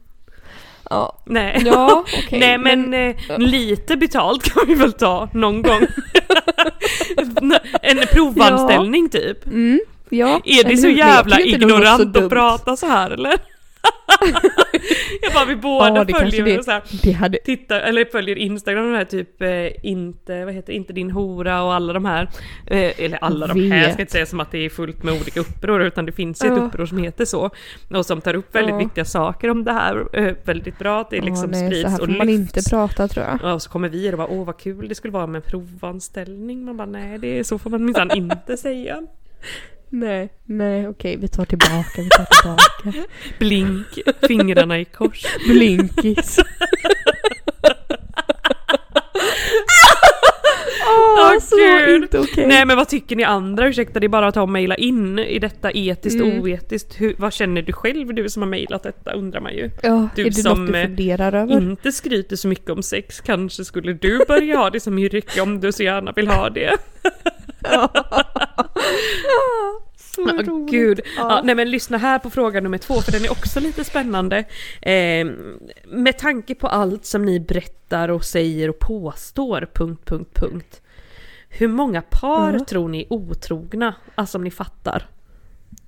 Ja, 0.90 1.18
Nej. 1.24 1.62
ja 1.66 2.04
okej. 2.18 2.40
Nej 2.40 2.58
men, 2.58 2.94
eh, 2.94 3.16
lite 3.38 3.96
betalt 3.96 4.54
kan 4.54 4.62
vi 4.66 4.74
väl 4.74 4.92
ta 4.92 5.28
någon 5.32 5.62
gång. 5.62 5.80
en 7.82 7.98
provanställning 8.12 9.08
typ. 9.08 9.46
Mm, 9.46 9.80
ja. 10.08 10.40
Är 10.44 10.64
det 10.64 10.76
så? 10.76 10.86
Men 10.86 10.96
jävla 10.96 11.40
ignorant 11.40 12.16
att 12.16 12.28
prata 12.28 12.76
så 12.76 12.86
här 12.86 13.10
eller? 13.10 13.38
jag 15.22 15.32
bara 15.32 15.44
vi 15.44 15.56
båda 15.56 16.04
Ja, 16.08 16.18
följer 16.18 16.44
det. 16.44 16.64
så 16.64 16.70
här, 16.70 16.82
Det 17.02 17.12
hade... 17.12 17.38
titta, 17.44 17.80
eller 17.80 18.04
följer 18.04 18.38
Instagram 18.38 18.92
de 18.92 18.96
här 18.98 19.04
typ 19.04 19.42
eh, 19.42 19.86
inte, 19.90 20.44
vad 20.44 20.54
heter 20.54 20.72
inte 20.72 20.92
din 20.92 21.10
hora 21.10 21.62
och 21.62 21.74
alla 21.74 21.92
de 21.92 22.04
här. 22.04 22.28
Eh, 22.66 23.00
eller 23.04 23.18
alla 23.24 23.46
de 23.46 23.70
här, 23.70 23.76
jag 23.76 23.84
ska 23.84 23.92
vet. 23.92 24.00
inte 24.00 24.12
säga 24.12 24.26
som 24.26 24.40
att 24.40 24.50
det 24.50 24.58
är 24.58 24.70
fullt 24.70 25.02
med 25.02 25.14
olika 25.14 25.40
uppror 25.40 25.82
utan 25.82 26.06
det 26.06 26.12
finns 26.12 26.44
ju 26.44 26.48
ett 26.48 26.56
Ja. 26.58 26.62
uppror 26.64 26.86
som 26.86 26.98
heter 26.98 27.24
så. 27.24 27.50
Och 27.90 28.06
som 28.06 28.20
tar 28.20 28.34
upp 28.34 28.54
väldigt 28.54 28.72
Ja. 28.74 28.78
viktiga 28.78 29.04
saker 29.04 29.50
om 29.50 29.64
det 29.64 29.72
här. 29.72 30.06
Eh, 30.12 30.34
väldigt 30.44 30.78
bra 30.78 31.00
att 31.00 31.10
det 31.10 31.20
liksom 31.20 31.44
Åh, 31.44 31.50
nej, 31.50 31.60
så 31.60 31.66
sprids 31.66 31.90
här 31.90 32.00
och 32.00 32.06
får 32.06 32.14
man 32.18 32.26
lyfts. 32.26 32.56
inte 32.56 32.70
prata 32.70 33.08
tror 33.08 33.26
jag. 33.26 33.38
Ja, 33.42 33.52
och 33.52 33.62
så 33.62 33.70
kommer 33.70 33.88
vi 33.88 34.12
och 34.12 34.18
bara 34.18 34.28
åh 34.28 34.44
vad 34.46 34.58
kul 34.58 34.88
det 34.88 34.94
skulle 34.94 35.12
vara 35.12 35.26
med 35.26 35.36
en 35.38 35.50
provanställning. 35.50 36.64
Man 36.64 36.76
bara 36.76 36.86
nej 36.86 37.18
det 37.18 37.38
är 37.38 37.42
så 37.44 37.58
får 37.58 37.70
man 37.70 37.84
minsann 37.84 38.10
inte 38.10 38.56
säga. 38.56 39.02
Nej, 39.90 40.28
nej 40.44 40.88
okej 40.88 41.16
vi 41.16 41.28
tar 41.28 41.44
tillbaka, 41.44 42.02
vi 42.02 42.08
tar 42.08 42.24
tillbaka. 42.24 43.08
Blink, 43.38 43.86
fingrarna 44.28 44.78
i 44.80 44.84
kors. 44.84 45.26
Blinkis. 45.48 46.38
Åh, 50.90 51.32
Åh, 51.34 51.38
så 51.40 51.56
gud. 51.56 52.02
inte 52.02 52.18
okej. 52.18 52.46
Nej 52.46 52.66
men 52.66 52.76
vad 52.76 52.88
tycker 52.88 53.16
ni 53.16 53.24
andra? 53.24 53.68
Ursäkta 53.68 54.00
det 54.00 54.06
är 54.06 54.08
bara 54.08 54.26
att 54.28 54.34
ta 54.34 54.42
och 54.42 54.48
mejla 54.48 54.74
in 54.76 55.18
i 55.18 55.38
detta 55.38 55.70
etiskt 55.70 56.20
och 56.20 56.26
Mm. 56.26 56.40
oetiskt. 56.42 57.00
Hur, 57.00 57.14
vad 57.18 57.32
känner 57.32 57.62
du 57.62 57.72
själv 57.72 58.14
du 58.14 58.28
som 58.28 58.42
har 58.42 58.48
mejlat 58.50 58.82
detta 58.82 59.12
undrar 59.12 59.40
man 59.40 59.52
ju. 59.54 59.70
Ja, 59.82 60.08
Du 60.16 60.22
är 60.22 60.26
det 60.30 60.32
som, 60.34 60.64
något 60.64 60.72
du 60.72 60.78
eh, 60.80 60.86
funderar 60.86 61.32
över? 61.32 61.52
Inte 61.52 61.92
skryter 61.92 62.36
så 62.36 62.48
mycket 62.48 62.70
om 62.70 62.82
sex, 62.82 63.20
kanske 63.20 63.64
skulle 63.64 63.92
du 63.92 64.24
börja 64.28 64.56
ha 64.56 64.70
det 64.70 64.80
som 64.80 64.98
yrke 64.98 65.40
om 65.40 65.60
du 65.60 65.72
så 65.72 65.82
gärna 65.82 66.12
vill 66.12 66.28
ha 66.28 66.50
det. 66.50 66.76
Ja, 67.62 67.88
roligt. 70.18 70.70
Gud. 70.70 71.00
Ja. 71.04 71.10
Ja. 71.16 71.40
nej 71.44 71.54
men 71.54 71.70
lyssna 71.70 71.98
här 71.98 72.18
på 72.18 72.30
fråga 72.30 72.60
nummer 72.60 72.78
två 72.78 72.94
för 72.94 73.12
den 73.12 73.24
är 73.24 73.30
också 73.30 73.60
lite 73.60 73.84
spännande. 73.84 74.38
Eh, 74.82 75.26
med 75.86 76.18
tanke 76.18 76.54
på 76.54 76.66
allt 76.66 77.04
som 77.04 77.24
ni 77.24 77.40
berättar 77.40 78.08
och 78.08 78.24
säger 78.24 78.70
och 78.70 78.78
påstår... 78.78 79.68
Punkt, 79.74 80.02
punkt, 80.04 80.30
punkt. 80.34 80.82
Hur 81.48 81.68
många 81.68 82.02
par 82.02 82.52
Ja. 82.52 82.64
tror 82.64 82.88
ni 82.88 83.00
är 83.02 83.12
otrogna? 83.12 83.94
Alltså 84.14 84.38
om 84.38 84.44
ni 84.44 84.50
fattar. 84.50 85.06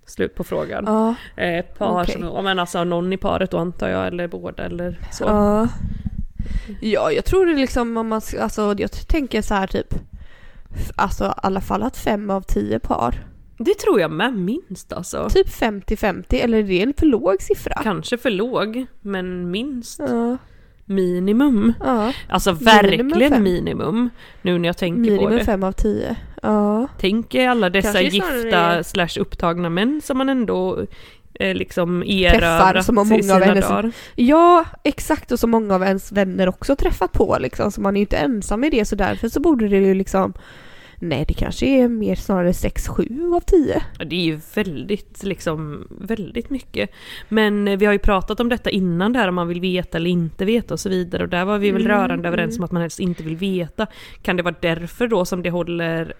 Slut 0.06 0.34
på 0.34 0.44
frågan. 0.44 0.84
Ja, 0.86 1.14
Eh, 1.44 1.64
par 1.64 2.02
Okej. 2.02 2.14
som, 2.20 2.44
men 2.44 2.58
alltså 2.58 2.84
någon 2.84 3.12
i 3.12 3.16
paret 3.16 3.50
då 3.50 3.58
antar 3.58 3.88
jag 3.88 4.06
eller 4.06 4.28
båda 4.28 4.64
eller 4.64 4.98
så. 5.12 5.24
ja. 5.24 5.68
Ja, 6.80 7.12
jag 7.12 7.24
tror 7.24 7.46
det 7.46 7.54
liksom 7.54 7.96
om 7.96 8.08
man, 8.08 8.20
alltså 8.40 8.74
jag 8.78 8.90
tänker 9.08 9.42
så 9.42 9.54
här 9.54 9.66
typ, 9.66 9.94
alltså 10.96 11.24
i 11.24 11.32
alla 11.36 11.60
fall 11.60 11.82
att 11.82 11.96
fem 11.96 12.30
av 12.30 12.40
tio 12.42 12.78
par. 12.78 13.14
Det 13.58 13.74
tror 13.78 14.00
jag 14.00 14.10
med 14.10 14.34
minst 14.34 14.92
alltså. 14.92 15.28
Typ 15.30 15.48
50-50, 15.48 16.24
eller 16.44 16.58
är 16.58 16.62
det 16.62 16.82
en 16.82 16.94
för 16.98 17.06
låg 17.06 17.42
siffra? 17.42 17.72
Kanske 17.82 18.18
för 18.18 18.30
låg, 18.30 18.86
men 19.00 19.50
minst 19.50 20.00
Ja, 20.08 20.36
minimum. 20.84 21.72
ja. 21.80 22.12
Alltså 22.28 22.50
Minimum 22.52 22.64
verkligen 23.08 23.32
fem. 23.32 23.42
minimum. 23.42 24.10
Nu 24.42 24.58
när 24.58 24.68
jag 24.68 24.76
tänker 24.76 24.96
på 24.96 25.22
minimum 25.22 25.38
det. 25.38 25.44
fem 25.44 25.62
av 25.62 25.72
tio. 25.72 26.16
Ja. 26.42 26.86
Tänk 26.98 27.34
alla 27.34 27.70
dessa 27.70 28.00
gifta 28.02 28.82
slash 28.84 29.18
upptagna 29.20 29.68
män 29.68 30.00
som 30.04 30.18
man 30.18 30.28
ändå 30.28 30.86
eh, 31.34 31.54
liksom 31.54 32.02
Träffar, 32.06 32.80
som 32.80 32.96
har 32.96 33.04
många 33.04 33.34
av 33.34 33.42
hennes- 33.42 33.68
dagar. 33.68 33.92
Ja, 34.14 34.64
exakt 34.84 35.32
och 35.32 35.38
så 35.40 35.46
många 35.46 35.74
av 35.74 35.82
ens 35.82 36.12
vänner 36.12 36.48
också 36.48 36.76
träffat 36.76 37.12
på 37.12 37.36
liksom, 37.40 37.72
så 37.72 37.80
man 37.80 37.96
är 37.96 38.00
ju 38.00 38.02
inte 38.02 38.16
ensam 38.16 38.64
i 38.64 38.70
det 38.70 38.84
så 38.84 38.96
därför 38.96 39.28
så 39.28 39.40
borde 39.40 39.68
det 39.68 39.76
ju 39.78 39.94
liksom 39.94 40.32
Nej, 41.02 41.24
det 41.28 41.34
kanske 41.34 41.66
är 41.66 41.88
mer 41.88 42.14
snarare 42.14 42.52
6-7 42.52 43.36
av 43.36 43.40
10. 43.40 43.82
Ja, 43.98 44.04
Det 44.04 44.16
är 44.16 44.24
ju 44.24 44.40
väldigt, 44.54 45.22
liksom, 45.22 45.86
väldigt 45.90 46.50
mycket. 46.50 46.90
Men 47.28 47.68
eh, 47.68 47.78
vi 47.78 47.86
har 47.86 47.92
ju 47.92 47.98
pratat 47.98 48.40
om 48.40 48.48
detta 48.48 48.70
innan 48.70 49.12
där 49.12 49.28
om 49.28 49.34
man 49.34 49.48
vill 49.48 49.60
veta 49.60 49.98
eller 49.98 50.10
inte 50.10 50.44
veta 50.44 50.74
och 50.74 50.80
så 50.80 50.88
vidare. 50.88 51.22
Och 51.22 51.28
där 51.28 51.44
var 51.44 51.58
vi 51.58 51.70
väl 51.70 51.86
Mm, 51.86 51.96
rörande 51.96 52.28
överens 52.28 52.54
mm. 52.56 52.60
om 52.60 52.64
att 52.64 52.72
man 52.72 52.82
helst 52.82 53.00
inte 53.00 53.22
vill 53.22 53.36
veta. 53.36 53.86
Kan 54.22 54.36
det 54.36 54.42
vara 54.42 54.54
därför 54.60 55.08
då 55.08 55.24
som 55.24 55.42
det 55.42 55.50
håller... 55.50 56.14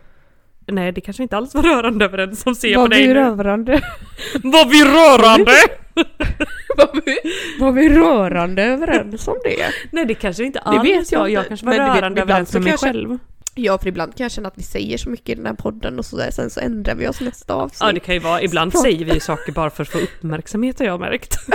Nej, 0.71 0.93
det 0.93 1.01
kanske 1.01 1.23
inte 1.23 1.37
alls 1.37 1.55
var 1.55 1.63
rörande 1.63 2.05
överens 2.05 2.41
som 2.41 2.55
ser 2.55 2.75
på 2.75 2.81
Var 2.81 2.89
dig 2.89 3.03
vi 3.03 3.09
nu. 3.09 3.15
rörande? 3.15 3.73
Var 4.43 4.71
vi 4.71 4.85
rörande? 4.85 5.53
var, 6.77 7.01
vi, 7.05 7.19
var 7.61 7.73
vi 7.73 7.89
rörande 7.89 8.63
överens 8.63 9.29
om 9.29 9.37
det? 9.45 9.57
Nej, 9.91 10.05
det 10.07 10.15
kanske 10.15 10.45
inte 10.45 10.59
Det 10.59 10.65
alls 10.65 10.85
vet 10.89 11.13
jag. 11.13 11.31
Jag 11.31 11.41
inte. 11.41 11.49
kanske 11.49 11.67
var 11.67 11.73
Men 11.77 11.87
vet, 11.93 11.97
rörande 11.97 12.23
överens 12.23 12.51
så 12.51 12.59
med 12.59 12.65
mig 12.65 12.79
själv. 12.79 13.19
Ja, 13.55 13.79
för 13.79 13.89
ibland 13.89 14.17
kan 14.17 14.25
jag 14.25 14.31
känna 14.33 14.49
att 14.49 14.59
vi 14.59 14.63
säger 14.63 14.99
så 14.99 15.09
mycket 15.11 15.29
i 15.29 15.35
den 15.35 15.47
här 15.47 15.55
podden 15.55 15.99
och 15.99 16.05
sådär, 16.05 16.31
sen 16.31 16.51
så 16.51 16.61
ändrar 16.61 16.95
vi 16.95 17.09
oss 17.09 17.21
nästa 17.21 17.55
avsnitt. 17.55 17.81
Ja, 17.81 17.93
det 17.93 18.01
kan 18.01 18.15
ju 18.15 18.21
vara. 18.21 18.43
Ibland 18.43 18.73
säger 18.79 19.05
vi 19.05 19.21
saker 19.21 19.53
bara 19.53 19.71
för 19.71 19.83
att 19.83 19.89
få 19.89 19.99
uppmärksamhet 19.99 20.79
har 20.79 20.87
jag 20.87 21.01
märkt. 21.01 21.37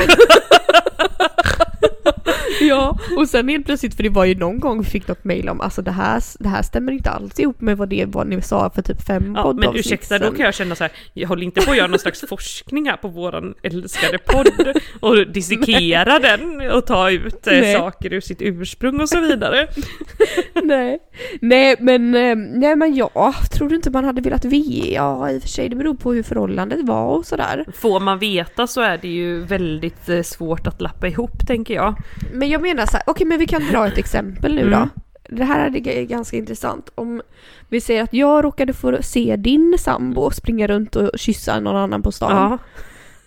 Ja, 2.62 3.00
och 3.18 3.30
sen 3.30 3.50
helt 3.50 3.66
plötsligt, 3.66 3.96
för 3.96 4.04
det 4.04 4.10
var 4.10 4.26
ju 4.26 4.36
någon 4.36 4.60
gång 4.60 4.80
vi 4.80 4.86
fick 4.86 5.08
något 5.08 5.24
mail 5.24 5.50
om 5.50 5.62
alltså 5.62 5.82
det 5.82 5.92
här, 5.92 6.24
det 6.40 6.50
här 6.50 6.62
stämmer 6.62 6.92
inte 6.92 7.10
alls 7.10 7.40
ihop 7.40 7.62
med 7.62 7.78
vad 7.78 7.90
det 7.90 8.06
var 8.06 8.26
ni 8.26 8.42
sa 8.42 8.70
för 8.70 8.82
typ 8.82 9.02
fem 9.02 9.34
Ja, 9.36 9.54
men 9.54 9.76
ursäkta, 9.76 10.20
då 10.20 10.32
kan 10.32 10.46
jag 10.46 10.54
känna 10.54 10.76
så 10.76 10.84
här, 10.84 10.94
jag 11.14 11.28
håller 11.28 11.44
inte 11.44 11.62
på 11.62 11.72
att 11.72 11.78
göra 11.78 11.88
någon 11.88 12.00
slags 12.00 12.24
forskning 12.30 12.90
här 12.90 12.98
på 12.98 13.08
våran 13.08 13.54
älskade 13.64 14.18
podd 14.18 14.78
och 15.00 15.28
dissekera 15.28 16.20
den 16.20 16.72
och 16.72 16.86
ta 16.86 17.12
ut 17.12 17.48
eh, 17.48 17.74
saker 17.74 18.14
ur 18.14 18.22
sitt 18.22 18.42
ursprung 18.42 19.02
och 19.02 19.10
så 19.10 19.20
vidare. 19.20 19.68
nej. 20.64 21.00
nej, 21.42 21.76
men, 21.80 22.16
eh, 22.16 22.36
nej 22.36 22.76
men 22.76 22.96
ja, 22.96 23.34
tror 23.54 23.70
du 23.70 23.76
inte 23.76 23.90
man 23.90 24.06
hade 24.06 24.22
velat 24.22 24.46
ve? 24.46 24.94
Ja, 24.94 25.32
i 25.32 25.38
och 25.38 25.42
för 25.42 25.50
sig, 25.50 25.70
det 25.70 25.76
beror 25.76 25.96
på 25.96 26.14
hur 26.14 26.24
förhållandet 26.24 26.80
var 26.82 27.06
och 27.06 27.26
sådär. 27.26 27.66
Får 27.74 28.00
man 28.00 28.20
veta 28.20 28.68
så 28.68 28.82
är 28.82 28.98
det 28.98 29.08
ju 29.08 29.40
väldigt 29.40 30.10
eh, 30.10 30.22
svårt 30.22 30.68
att 30.68 30.82
lappa 30.82 31.08
ihop 31.08 31.48
tänker 31.48 31.74
jag. 31.74 31.96
Men 32.36 32.50
jag 32.50 32.62
menar 32.62 32.86
så 32.86 32.92
här, 32.98 33.04
okej 33.06 33.28
men 33.28 33.40
vi 33.40 33.48
kan 33.48 33.62
dra 33.72 33.88
ett 33.88 33.98
exempel 33.98 34.56
nu 34.56 34.62
Mm. 34.62 34.72
då. 34.80 34.90
Det 35.30 35.44
här 35.44 35.66
är 35.76 36.04
ganska 36.04 36.38
intressant. 36.38 36.90
Om 36.96 37.22
vi 37.70 37.82
säger 37.82 38.04
att 38.04 38.14
jag 38.14 38.44
råkade 38.44 38.74
få 38.74 38.98
se 39.02 39.36
din 39.36 39.76
sambo 39.80 40.32
springa 40.32 40.68
runt 40.68 40.96
och 40.96 41.12
kyssa 41.16 41.60
någon 41.60 41.76
annan 41.76 42.02
på 42.02 42.12
stan. 42.12 42.32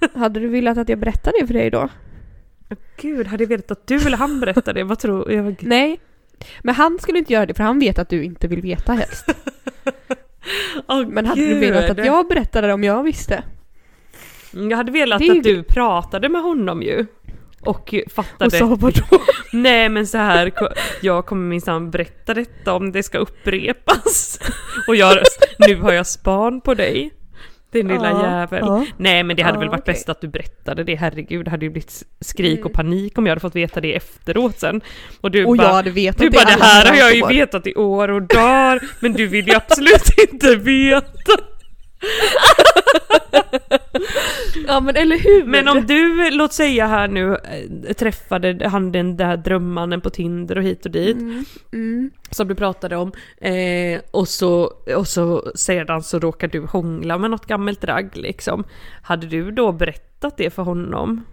Ja. 0.00 0.08
Hade 0.20 0.40
du 0.40 0.48
velat 0.48 0.78
att 0.78 0.88
jag 0.88 0.98
berättade 0.98 1.36
det 1.40 1.46
för 1.46 1.54
dig 1.54 1.70
då? 1.70 1.88
Gud, 3.00 3.26
hade 3.26 3.42
jag 3.44 3.48
vetat 3.48 3.70
att 3.70 3.86
du 3.86 3.96
eller 4.06 4.16
han 4.16 4.40
berättade 4.40 4.80
det? 4.80 4.84
Vad 4.84 4.98
tror 4.98 5.32
jag? 5.32 5.56
Nej. 5.62 6.00
Men 6.62 6.74
han 6.74 6.98
skulle 6.98 7.18
inte 7.18 7.32
göra 7.32 7.46
det 7.46 7.54
för 7.54 7.64
han 7.64 7.78
vet 7.78 7.98
att 7.98 8.08
du 8.08 8.24
inte 8.24 8.48
vill 8.48 8.60
veta 8.62 8.92
helst. 8.92 9.24
Åh, 10.88 11.06
Men 11.08 11.26
hade 11.26 11.40
du 11.40 11.46
Gud. 11.46 11.60
velat 11.60 11.90
att 11.90 12.04
jag 12.06 12.28
berättade 12.28 12.66
det 12.66 12.72
om 12.72 12.84
jag 12.84 13.02
visste? 13.02 13.42
Jag 14.52 14.76
hade 14.76 14.92
velat 14.92 15.22
att 15.30 15.42
du 15.42 15.62
pratade 15.62 16.28
med 16.28 16.42
honom 16.42 16.82
ju. 16.82 17.06
Och 17.60 17.94
fattade... 18.14 18.44
Och 18.46 18.52
sa 18.52 18.66
vadå? 18.80 19.02
Nej 19.52 19.88
men 19.88 20.06
så 20.06 20.18
här, 20.18 20.52
jag 21.00 21.26
kommer 21.26 21.48
minsann 21.48 21.90
berätta 21.90 22.34
detta 22.34 22.72
om 22.74 22.92
det 22.92 23.02
ska 23.02 23.18
upprepas. 23.18 24.40
Och 24.88 24.96
jag, 24.96 25.18
nu 25.58 25.76
har 25.80 25.92
jag 25.92 26.06
span 26.06 26.60
på 26.60 26.74
dig. 26.74 27.10
Din 27.72 27.88
lilla 27.88 28.10
Ja, 28.10 28.40
jävel. 28.40 28.62
ja. 28.66 28.84
Nej 28.96 29.22
men 29.22 29.36
det 29.36 29.42
hade 29.42 29.56
Ja, 29.56 29.60
väl 29.60 29.68
varit 29.68 29.80
okej. 29.80 29.94
bäst 29.94 30.08
att 30.08 30.20
du 30.20 30.28
berättade 30.28 30.84
det, 30.84 30.94
herregud. 30.94 31.44
Det 31.44 31.50
hade 31.50 31.66
ju 31.66 31.70
blivit 31.70 32.02
skrik 32.20 32.58
Mm. 32.58 32.66
och 32.66 32.72
panik 32.72 33.18
om 33.18 33.26
jag 33.26 33.30
hade 33.30 33.40
fått 33.40 33.54
veta 33.56 33.80
det 33.80 33.94
efteråt 33.96 34.58
sen. 34.58 34.80
Och 35.20 35.30
du 35.30 35.44
Och 35.44 35.56
jag 35.56 35.64
bara, 35.66 35.72
hade 35.74 35.90
vetat 35.90 36.18
du 36.20 36.30
bara 36.30 36.44
det 36.44 36.64
här 36.64 36.86
har 36.90 36.96
jag 36.96 37.14
ju 37.14 37.22
år." 37.22 37.28
vetat 37.28 37.66
i 37.66 37.74
år 37.74 38.08
och 38.10 38.22
dagar, 38.22 38.80
men 39.00 39.12
du 39.12 39.26
vill 39.26 39.48
ju 39.48 39.54
absolut 39.54 40.18
inte 40.32 40.56
veta. 40.56 41.32
Ja 44.66 44.80
men 44.80 44.96
eller 44.96 45.18
hur? 45.18 45.44
Men 45.44 45.68
om 45.68 45.86
du, 45.86 46.30
låt 46.30 46.52
säga 46.52 46.86
här 46.86 47.08
nu, 47.08 47.34
eh, 47.34 47.92
träffade 47.92 48.68
han 48.68 48.92
den 48.92 49.16
där 49.16 49.36
drömmannen 49.36 50.00
på 50.00 50.10
Tinder 50.10 50.58
och 50.58 50.64
hit 50.64 50.86
och 50.86 50.92
dit, 50.92 51.16
Mm, 51.16 51.44
mm. 51.72 52.10
som 52.30 52.48
du 52.48 52.54
pratade 52.54 52.96
om, 52.96 53.12
eh, 53.40 54.00
och, 54.10 54.28
så, 54.28 54.72
och 54.96 55.08
så 55.08 55.52
sedan 55.54 56.02
så 56.02 56.18
råkar 56.18 56.48
du 56.48 56.60
hångla 56.60 57.18
med 57.18 57.30
något 57.30 57.46
gammalt 57.46 57.84
ragg 57.84 58.16
liksom. 58.16 58.64
Hade 59.02 59.26
du 59.26 59.50
då 59.50 59.72
berättat 59.72 60.36
det 60.36 60.50
för 60.50 60.62
honom? 60.62 61.24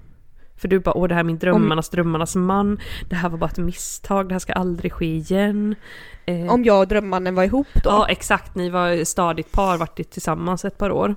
För 0.57 0.67
du 0.67 0.79
bara, 0.79 0.97
åh 0.97 1.07
det 1.07 1.13
här 1.13 1.19
är 1.19 1.23
min 1.25 1.39
drömmarnas 1.39 1.89
drömmarnas 1.89 2.35
man, 2.35 2.79
det 3.09 3.15
här 3.15 3.29
var 3.29 3.37
bara 3.37 3.49
ett 3.49 3.57
misstag, 3.57 4.29
det 4.29 4.33
här 4.33 4.39
ska 4.39 4.53
aldrig 4.53 4.93
ske 4.93 5.15
igen. 5.15 5.75
Eh, 6.25 6.53
Om 6.53 6.63
jag 6.63 6.79
och 6.79 6.87
drömmannen 6.87 7.35
var 7.35 7.43
ihop 7.43 7.67
då? 7.73 7.89
Ja 7.89 8.07
exakt, 8.09 8.55
ni 8.55 8.69
var 8.69 9.03
stadigt 9.03 9.51
par, 9.51 9.77
varit 9.77 10.11
tillsammans 10.11 10.65
ett 10.65 10.77
par 10.77 10.91
år. 10.91 11.15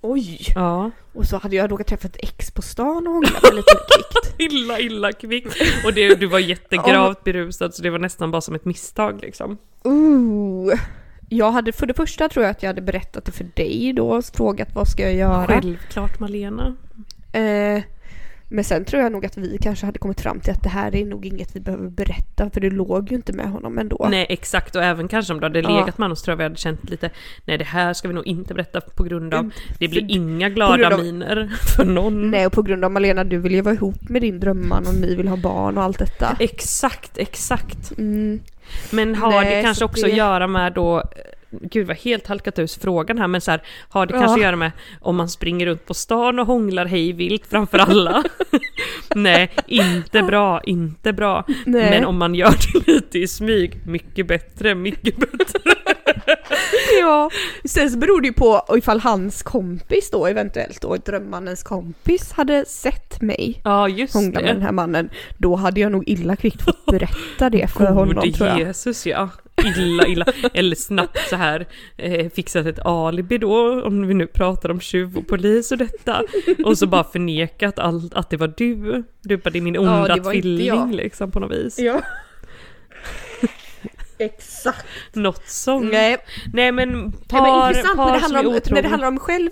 Oj! 0.00 0.38
Ja. 0.54 0.90
Och 1.12 1.26
så 1.26 1.36
hade 1.38 1.56
jag 1.56 1.70
råkat 1.70 1.86
träffa 1.86 2.08
ett 2.08 2.16
ex 2.18 2.50
på 2.50 2.62
stan 2.62 3.06
och 3.06 3.12
hånglat 3.12 3.54
lite 3.54 3.72
kvickt. 3.72 4.34
Illa, 4.52 4.78
illa 4.78 5.12
kvickt. 5.12 5.56
Och 5.84 5.94
det, 5.94 6.14
du 6.14 6.26
var 6.26 6.38
jättegravt 6.38 7.24
berusad 7.24 7.74
så 7.74 7.82
det 7.82 7.90
var 7.90 7.98
nästan 7.98 8.30
bara 8.30 8.40
som 8.40 8.54
ett 8.54 8.64
misstag 8.64 9.20
liksom. 9.22 9.58
Ooh. 9.84 10.74
Jag 11.28 11.50
hade, 11.52 11.72
för 11.72 11.86
det 11.86 11.94
första 11.94 12.28
tror 12.28 12.44
jag 12.44 12.50
att 12.50 12.62
jag 12.62 12.68
hade 12.68 12.82
berättat 12.82 13.24
det 13.24 13.32
för 13.32 13.46
dig 13.54 13.92
då, 13.92 14.22
frågat 14.22 14.74
vad 14.74 14.88
ska 14.88 15.02
jag 15.02 15.14
göra? 15.14 15.46
Självklart 15.46 16.20
Malena. 16.20 16.76
Eh, 17.32 17.82
men 18.52 18.64
sen 18.64 18.84
tror 18.84 19.02
jag 19.02 19.12
nog 19.12 19.26
att 19.26 19.36
vi 19.36 19.58
kanske 19.62 19.86
hade 19.86 19.98
kommit 19.98 20.20
fram 20.20 20.40
till 20.40 20.52
att 20.52 20.62
det 20.62 20.68
här 20.68 20.94
är 20.96 21.04
nog 21.04 21.26
inget 21.26 21.56
vi 21.56 21.60
behöver 21.60 21.88
berätta 21.88 22.50
för 22.50 22.60
det 22.60 22.70
låg 22.70 23.10
ju 23.10 23.16
inte 23.16 23.32
med 23.32 23.46
honom 23.50 23.78
ändå. 23.78 24.06
Nej 24.10 24.26
exakt 24.28 24.76
och 24.76 24.82
även 24.84 25.08
kanske 25.08 25.32
om 25.32 25.40
du 25.40 25.46
hade 25.46 25.60
Ja. 25.60 25.68
legat 25.80 25.98
med 25.98 26.04
honom 26.04 26.16
så 26.16 26.24
tror 26.24 26.32
jag 26.32 26.36
vi 26.36 26.42
hade 26.42 26.56
känt 26.56 26.90
lite 26.90 27.10
Nej 27.44 27.58
det 27.58 27.64
här 27.64 27.92
ska 27.94 28.08
vi 28.08 28.14
nog 28.14 28.26
inte 28.26 28.54
berätta 28.54 28.80
på 28.80 29.02
grund 29.04 29.34
av 29.34 29.40
Mm, 29.40 29.52
Det 29.78 29.88
blir 29.88 30.00
för- 30.00 30.10
inga 30.10 30.48
glada 30.48 30.94
av- 30.94 31.02
miner 31.04 31.50
för 31.76 31.84
någon. 31.84 32.30
Nej 32.30 32.46
och 32.46 32.52
på 32.52 32.62
grund 32.62 32.84
av 32.84 32.90
Malena, 32.90 33.24
du 33.24 33.38
vill 33.38 33.52
ju 33.52 33.60
vara 33.60 33.74
ihop 33.74 34.08
med 34.08 34.22
din 34.22 34.40
drömman 34.40 34.86
och 34.86 34.94
ni 34.94 35.14
vill 35.14 35.28
ha 35.28 35.36
barn 35.36 35.78
och 35.78 35.84
allt 35.84 35.98
detta. 35.98 36.36
Exakt, 36.40 37.18
exakt. 37.18 37.98
Mm. 37.98 38.40
Men 38.90 39.14
har 39.14 39.30
Nej, 39.30 39.56
det 39.56 39.62
kanske 39.62 39.78
så 39.78 39.84
också 39.84 40.06
det- 40.06 40.12
att 40.12 40.18
göra 40.18 40.46
med 40.46 40.72
då 40.72 41.02
Gud 41.50 41.86
vad 41.86 41.96
helt 41.96 42.26
halkat 42.26 42.58
ur 42.58 42.80
frågan 42.80 43.18
här 43.18 43.26
men 43.28 43.40
så 43.40 43.50
här, 43.50 43.62
har 43.88 44.06
det 44.06 44.14
Ja. 44.14 44.20
kanske 44.20 44.34
att 44.40 44.42
göra 44.44 44.56
med 44.56 44.72
om 45.00 45.16
man 45.16 45.28
springer 45.28 45.66
runt 45.66 45.86
på 45.86 45.94
stan 45.94 46.38
och 46.38 46.46
hånglar 46.46 46.86
hej 46.86 47.12
vilt 47.12 47.46
framför 47.46 47.78
alla? 47.78 48.24
Nej, 49.14 49.50
inte 49.66 50.22
bra, 50.22 50.60
inte 50.64 51.12
bra. 51.12 51.44
Nej. 51.66 51.90
Men 51.90 52.04
om 52.04 52.18
man 52.18 52.34
gör 52.34 52.54
det 52.72 52.92
lite 52.92 53.18
i 53.18 53.28
smyg, 53.28 53.80
mycket 53.86 54.26
bättre, 54.26 54.74
mycket 54.74 55.16
bättre. 55.16 55.60
Ja, 57.00 57.30
sen 57.64 57.90
så 57.90 57.98
beror 57.98 58.20
det 58.20 58.26
ju 58.26 58.32
på 58.32 58.62
ifall 58.76 59.00
hans 59.00 59.42
kompis 59.42 60.10
då 60.10 60.26
eventuellt 60.26 60.80
då, 60.80 60.96
drömmannens 60.96 61.62
kompis 61.62 62.32
hade 62.32 62.64
sett 62.64 63.20
mig 63.22 63.60
Ja 63.64 63.88
just 63.88 64.14
hångla 64.14 64.40
med 64.40 64.54
den 64.54 64.62
här 64.62 64.72
mannen. 64.72 65.10
Då 65.38 65.56
hade 65.56 65.80
jag 65.80 65.92
nog 65.92 66.08
illa 66.08 66.36
kvickt 66.36 66.62
fått 66.62 66.86
berätta 66.86 67.50
det 67.50 67.70
för 67.70 67.86
honom 67.92 68.14
Gode 68.14 68.32
tror 68.32 68.48
jag. 68.48 68.58
Jesus 68.60 69.06
ja. 69.06 69.28
Illa, 69.64 70.06
illa. 70.06 70.24
Eller 70.54 70.76
snabbt 70.76 71.28
så 71.28 71.36
här 71.36 71.66
eh, 71.96 72.30
fixat 72.30 72.66
ett 72.66 72.86
alibi 72.86 73.38
då, 73.38 73.82
om 73.82 74.06
vi 74.06 74.14
nu 74.14 74.26
pratar 74.26 74.70
om 74.70 74.80
tjuv 74.80 75.16
och 75.16 75.26
polis 75.28 75.72
och 75.72 75.78
detta. 75.78 76.22
Och 76.64 76.78
så 76.78 76.86
bara 76.86 77.04
förnekat 77.04 77.78
allt, 77.78 78.14
att 78.14 78.30
det 78.30 78.36
var 78.36 78.52
du. 78.56 79.04
Du 79.22 79.36
bara, 79.36 79.50
det 79.50 79.58
är 79.58 79.62
min 79.62 79.78
onda 79.78 80.14
det 80.14 80.20
var 80.20 80.32
inte 80.32 80.42
tvilling 80.42 80.66
jag. 80.66 80.94
liksom 80.94 81.30
på 81.30 81.40
något 81.40 81.52
vis. 81.52 81.78
Ja. 81.78 82.00
Exakt. 84.18 84.86
Något 85.12 85.48
sånt. 85.48 85.92
Nej, 85.92 86.16
Nej 86.52 86.72
men 86.72 87.12
par, 87.12 87.42
men 87.42 87.68
intressant 87.68 87.96
par 87.96 88.06
när 88.06 88.12
det, 88.12 88.18
handlar 88.18 88.46
om, 88.46 88.60
när 88.70 88.82
det 88.82 88.88
handlar 88.88 89.08
om 89.08 89.18
själv 89.18 89.50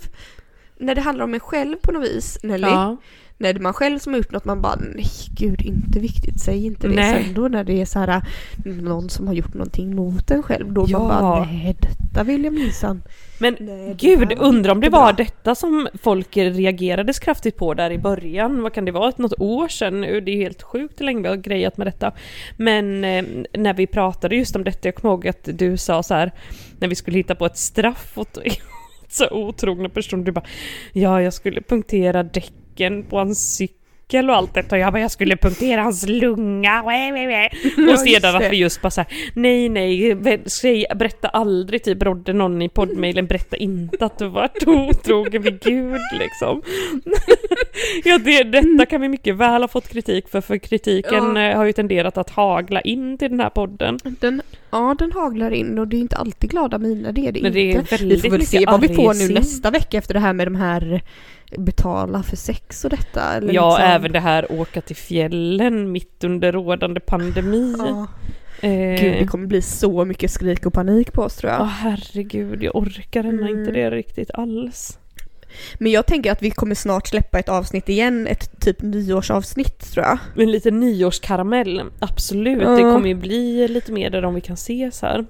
när 0.79 0.95
det 0.95 1.01
handlar 1.01 1.25
om 1.25 1.35
en 1.35 1.41
själv 1.41 1.77
på 1.77 1.93
något 1.93 2.05
vis, 2.05 2.39
Nelly. 2.43 2.69
Ja. 2.69 2.97
När 3.41 3.53
det 3.53 3.59
är 3.59 3.63
man 3.63 3.73
själv 3.73 3.99
som 3.99 4.13
har 4.13 4.19
gjort 4.19 4.33
något 4.33 4.45
man 4.45 4.63
bara 4.63 4.77
nej 4.95 5.07
gud 5.39 5.63
inte 5.63 6.01
viktigt, 6.01 6.41
säg 6.41 6.67
inte 6.67 6.89
det. 6.89 6.95
Nej. 6.95 7.25
Sen 7.25 7.35
då 7.35 7.49
när 7.49 7.65
det 7.65 7.81
är 7.81 7.85
så 7.85 7.99
här 7.99 8.23
någon 8.65 9.11
som 9.11 9.27
har 9.27 9.35
gjort 9.35 9.55
någonting 9.55 9.97
mot 9.97 10.31
en 10.31 10.43
själv 10.43 10.73
då 10.73 10.85
Ja. 10.89 10.99
man 10.99 11.23
bara 11.23 11.45
nej 11.45 11.77
detta 11.81 12.25
vill 12.25 12.45
jag 12.45 12.53
minsann. 12.55 13.03
Men 13.41 13.57
Nej, 13.61 13.95
gud, 13.99 14.33
undrar 14.39 14.73
om 14.73 14.81
det 14.81 14.89
var 14.91 15.13
bra. 15.13 15.13
detta 15.13 15.55
som 15.55 15.89
folk 16.03 16.37
reagerade 16.37 17.15
så 17.15 17.21
kraftigt 17.21 17.57
på 17.57 17.75
där 17.75 17.91
i 17.91 17.99
början. 17.99 18.63
Vad 18.63 18.73
kan 18.73 18.85
det 18.85 18.93
vara? 18.93 19.09
Ett 19.09 19.19
något 19.19 19.41
år 19.41 19.69
sedan 19.69 20.01
nu? 20.01 20.21
Det 20.21 20.31
är 20.33 20.37
helt 20.37 20.63
sjukt 20.63 21.01
hur 21.01 21.05
länge 21.05 21.23
vi 21.23 21.29
har 21.29 21.37
grejat 21.37 21.77
med 21.77 21.87
detta. 21.87 22.13
Men 22.57 23.05
eh, 23.05 23.25
när 23.59 23.75
vi 23.75 23.87
pratade 23.87 24.37
just 24.37 24.57
om 24.57 24.65
detta, 24.65 24.89
jag 24.89 24.95
kommer 24.95 25.15
ihåg 25.15 25.29
att 25.29 25.49
du 25.53 25.77
sa 25.77 26.03
så 26.03 26.15
här 26.15 26.33
när 26.79 26.89
vi 26.89 26.95
skulle 26.95 27.17
hitta 27.17 27.35
på 27.35 27.47
ett 27.47 27.57
straff 27.59 28.19
åt 28.19 28.39
så 29.09 29.31
otrogna 29.31 29.89
personer. 29.89 30.25
Du 30.25 30.33
bara 30.33 30.45
ja, 30.93 31.23
jag 31.23 31.33
skulle 31.33 31.61
punktera 31.63 32.23
däcken 32.79 33.03
på 33.03 33.19
hans 33.19 33.57
cykel 33.57 34.31
och 34.31 34.37
allt 34.37 34.55
detta. 34.55 34.77
Och 34.77 34.81
jag 34.81 34.93
bara 34.93 35.01
jag 35.01 35.11
skulle 35.11 35.37
punktera 35.37 35.83
hans 35.83 36.09
lunga. 36.09 36.83
Och 37.93 37.99
sedan 37.99 38.37
att 38.37 38.53
vi 38.53 38.57
just 38.57 38.83
bara 38.83 38.91
såhär, 38.91 39.13
nej 39.35 39.69
nej, 39.69 40.17
säg, 40.47 40.87
berätta 40.97 41.29
aldrig 41.29 41.83
typ 41.83 42.03
rådde 42.03 42.33
någon 42.33 42.63
i 42.63 42.69
poddmailen, 42.69 43.27
berätta 43.27 43.57
inte 43.57 44.05
att 44.05 44.19
du 44.19 44.29
varit 44.29 44.67
otrogen 44.67 45.43
vid 45.43 45.61
gud 45.61 46.01
liksom. 46.19 46.63
ja, 48.05 48.19
det, 48.19 48.43
detta 48.43 48.87
kan 48.87 49.01
vi 49.01 49.09
mycket 49.09 49.37
väl 49.37 49.63
ha 49.63 49.69
fått 49.69 49.89
kritik 49.89 50.29
för, 50.29 50.41
för 50.41 50.59
kritiken 50.59 51.37
Ja. 51.37 51.43
eh, 51.43 51.57
har 51.57 51.65
ju 51.65 51.73
tenderat 51.73 52.19
att 52.19 52.31
hagla 52.31 52.81
in 52.81 53.19
till 53.19 53.31
den 53.31 53.41
här 53.41 53.51
podden. 53.51 53.99
Den, 54.03 54.43
ja 54.71 54.97
den 54.99 55.13
haglar 55.13 55.51
in 55.51 55.79
och 55.79 55.89
det 55.89 55.97
är 55.97 56.01
inte 56.01 56.17
alltid 56.17 56.51
glada 56.51 56.79
miner, 56.79 57.13
det 57.13 57.29
är 57.29 57.33
det 57.33 57.43
Men 57.43 57.53
det 57.53 57.61
är 57.61 57.79
inte. 57.79 57.97
Vi 57.97 57.97
väldigt 57.97 58.23
får 58.23 58.31
väl 58.31 58.47
se 58.47 58.67
vad 58.67 58.81
vi 58.81 58.89
får 58.95 59.15
nu 59.15 59.35
nästa 59.35 59.71
vecka 59.71 59.99
efter 59.99 60.15
det 60.15 60.21
här 60.21 60.33
med 60.33 60.47
de 60.47 60.55
här 60.55 61.03
betala 61.59 62.23
för 62.23 62.37
sex 62.37 62.85
och 62.85 62.91
detta. 62.91 63.23
Eller 63.35 63.53
Ja, 63.53 63.69
liksom. 63.71 63.91
även 63.93 64.13
det 64.13 64.21
här 64.21 64.53
åka 64.53 64.81
till 64.81 64.97
fjällen 64.97 65.93
mitt 65.93 66.25
under 66.25 66.53
rådande 66.53 67.01
pandemi. 67.01 67.75
Ja. 67.79 68.07
Eh, 68.61 69.01
Gud, 69.03 69.13
det 69.19 69.27
kommer 69.27 69.47
bli 69.47 69.63
så 69.63 70.05
mycket 70.05 70.31
skrik 70.31 70.67
och 70.67 70.73
panik 70.73 71.13
på 71.13 71.23
oss 71.23 71.37
tror 71.37 71.53
jag. 71.53 71.61
Åh 71.61 71.67
herregud, 71.67 72.63
jag 72.63 72.77
orkar 72.77 73.25
ändå 73.25 73.43
Mm. 73.47 73.59
inte 73.59 73.73
det 73.73 73.91
riktigt 73.91 74.31
alls. 74.35 74.99
Men 75.79 75.93
jag 75.93 76.07
tänker 76.07 76.33
att 76.33 76.43
vi 76.43 76.51
kommer 76.51 76.75
snart 76.75 77.07
släppa 77.07 77.39
ett 77.39 77.49
avsnitt 77.49 77.89
igen, 77.89 78.27
ett 78.27 78.61
typ 78.61 78.83
nyårsavsnitt 78.83 79.93
tror 79.93 80.07
jag. 80.07 80.19
Men 80.35 80.51
lite 80.51 80.71
nyårskaramell, 80.71 81.83
absolut. 81.99 82.63
Ja. 82.63 82.71
Det 82.71 82.83
kommer 82.83 83.09
ju 83.09 83.15
bli 83.15 83.69
lite 83.69 83.93
mer 83.93 84.11
där 84.11 84.25
om 84.25 84.35
vi 84.35 84.41
kan 84.41 84.55
ses 84.55 85.03
här. 85.03 85.27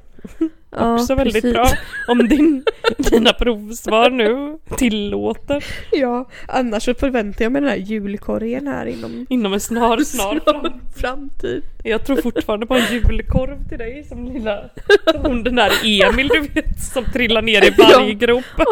Också 0.70 1.14
väldigt 1.14 1.34
precis. 1.34 1.52
bra. 1.52 1.68
Om 2.08 2.28
din, 2.28 2.64
dina 3.10 3.32
provsvar 3.32 4.10
nu 4.10 4.58
tillåter. 4.76 5.64
Ja, 5.92 6.28
annars 6.48 6.82
så 6.84 6.94
förväntar 6.94 7.44
jag 7.44 7.52
mig 7.52 7.60
den 7.62 7.70
här 7.70 7.76
julkorgen 7.76 8.66
här 8.66 8.86
inom 8.86 9.26
Inom 9.30 9.52
en 9.52 9.60
snar, 9.60 9.98
snar 9.98 10.40
fram. 10.44 10.72
framtid. 10.96 11.62
Jag 11.84 12.04
tror 12.06 12.16
fortfarande 12.16 12.66
på 12.66 12.74
en 12.74 12.82
julkorv 12.92 13.68
till 13.68 13.78
dig 13.78 14.04
som 14.08 14.24
lilla... 14.32 14.70
Hon 15.22 15.42
den 15.44 15.54
där 15.54 15.72
Emil 15.84 16.28
du 16.28 16.40
vet 16.40 16.80
som 16.92 17.04
trillar 17.04 17.42
ner 17.42 17.64
i 17.66 17.70
varggropen. 17.70 18.66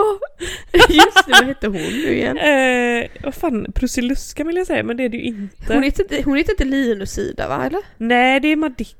Just 0.88 1.26
det, 1.26 1.32
vad 1.32 1.44
hette 1.44 1.66
hon 1.66 1.76
nu 1.76 2.14
igen? 2.16 2.38
Eh, 2.38 3.08
vad 3.24 3.34
fan, 3.34 3.66
Prussiluska 3.74 4.44
vill 4.44 4.56
jag 4.56 4.66
säga 4.66 4.82
men 4.82 4.96
det 4.96 5.04
är 5.04 5.08
det 5.08 5.16
ju 5.16 5.22
inte. 5.22 5.74
Hon 5.74 5.82
heter 5.82 6.02
inte, 6.02 6.22
hon 6.24 6.36
heter 6.36 6.52
inte 6.52 6.64
Linusida 6.64 7.48
va 7.48 7.64
eller? 7.66 7.80
Nej 7.96 8.40
det 8.40 8.48
är 8.52 8.56
Madicken. 8.56 8.98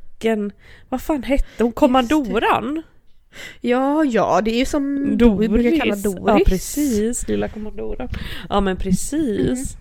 Vad 0.89 1.03
fan 1.03 1.23
hette 1.23 1.63
hon? 1.65 1.73
Kommandoran? 1.73 2.83
Ja, 3.61 4.05
ja, 4.05 4.41
det 4.41 4.51
är 4.51 4.59
ju 4.59 4.65
som 4.65 4.99
Do- 5.19 5.39
vi 5.39 5.49
brukar 5.49 5.79
kalla 5.79 5.97
Doris. 5.97 6.23
Ja 6.27 6.41
precis, 6.47 7.29
lilla 7.29 7.49
kommandoran. 7.49 8.09
Ja 8.49 8.61
men 8.61 8.77
precis. 8.77 9.77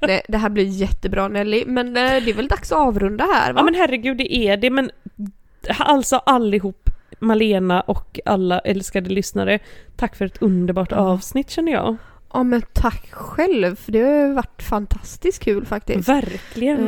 Nej, 0.00 0.22
det 0.28 0.36
här 0.38 0.48
blir 0.48 0.64
jättebra 0.64 1.28
Nelly, 1.28 1.64
men 1.66 1.86
eh, 1.86 1.92
det 2.24 2.30
är 2.30 2.34
väl 2.34 2.48
dags 2.48 2.72
att 2.72 2.78
avrunda 2.78 3.24
här 3.24 3.52
va? 3.52 3.60
Ja 3.60 3.64
men 3.64 3.74
herregud 3.74 4.16
det 4.16 4.36
är 4.36 4.56
det 4.56 4.70
men 4.70 4.90
alltså 5.78 6.16
allihop 6.16 6.90
Malena 7.18 7.80
och 7.80 8.20
alla 8.24 8.58
älskade 8.58 9.10
lyssnare. 9.10 9.58
Tack 9.96 10.16
för 10.16 10.24
ett 10.24 10.42
underbart 10.42 10.92
avsnitt 10.92 11.50
känner 11.50 11.72
jag. 11.72 11.96
Ja 12.32 12.42
men 12.42 12.62
tack 12.72 13.10
själv, 13.10 13.76
för 13.76 13.92
det 13.92 14.00
har 14.02 14.34
varit 14.34 14.62
fantastiskt 14.62 15.42
kul 15.42 15.66
faktiskt. 15.66 16.08
Verkligen. 16.08 16.78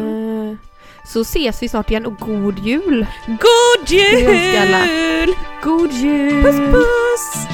Eh, 0.51 0.57
så 1.05 1.21
ses 1.21 1.63
vi 1.63 1.69
snart 1.69 1.91
igen 1.91 2.07
och 2.07 2.19
god 2.19 2.59
jul! 2.59 3.07
God 3.27 3.89
jul! 3.89 5.35
God 5.63 5.93
jul! 5.93 6.43
Puss 6.43 6.57
puss! 6.57 7.47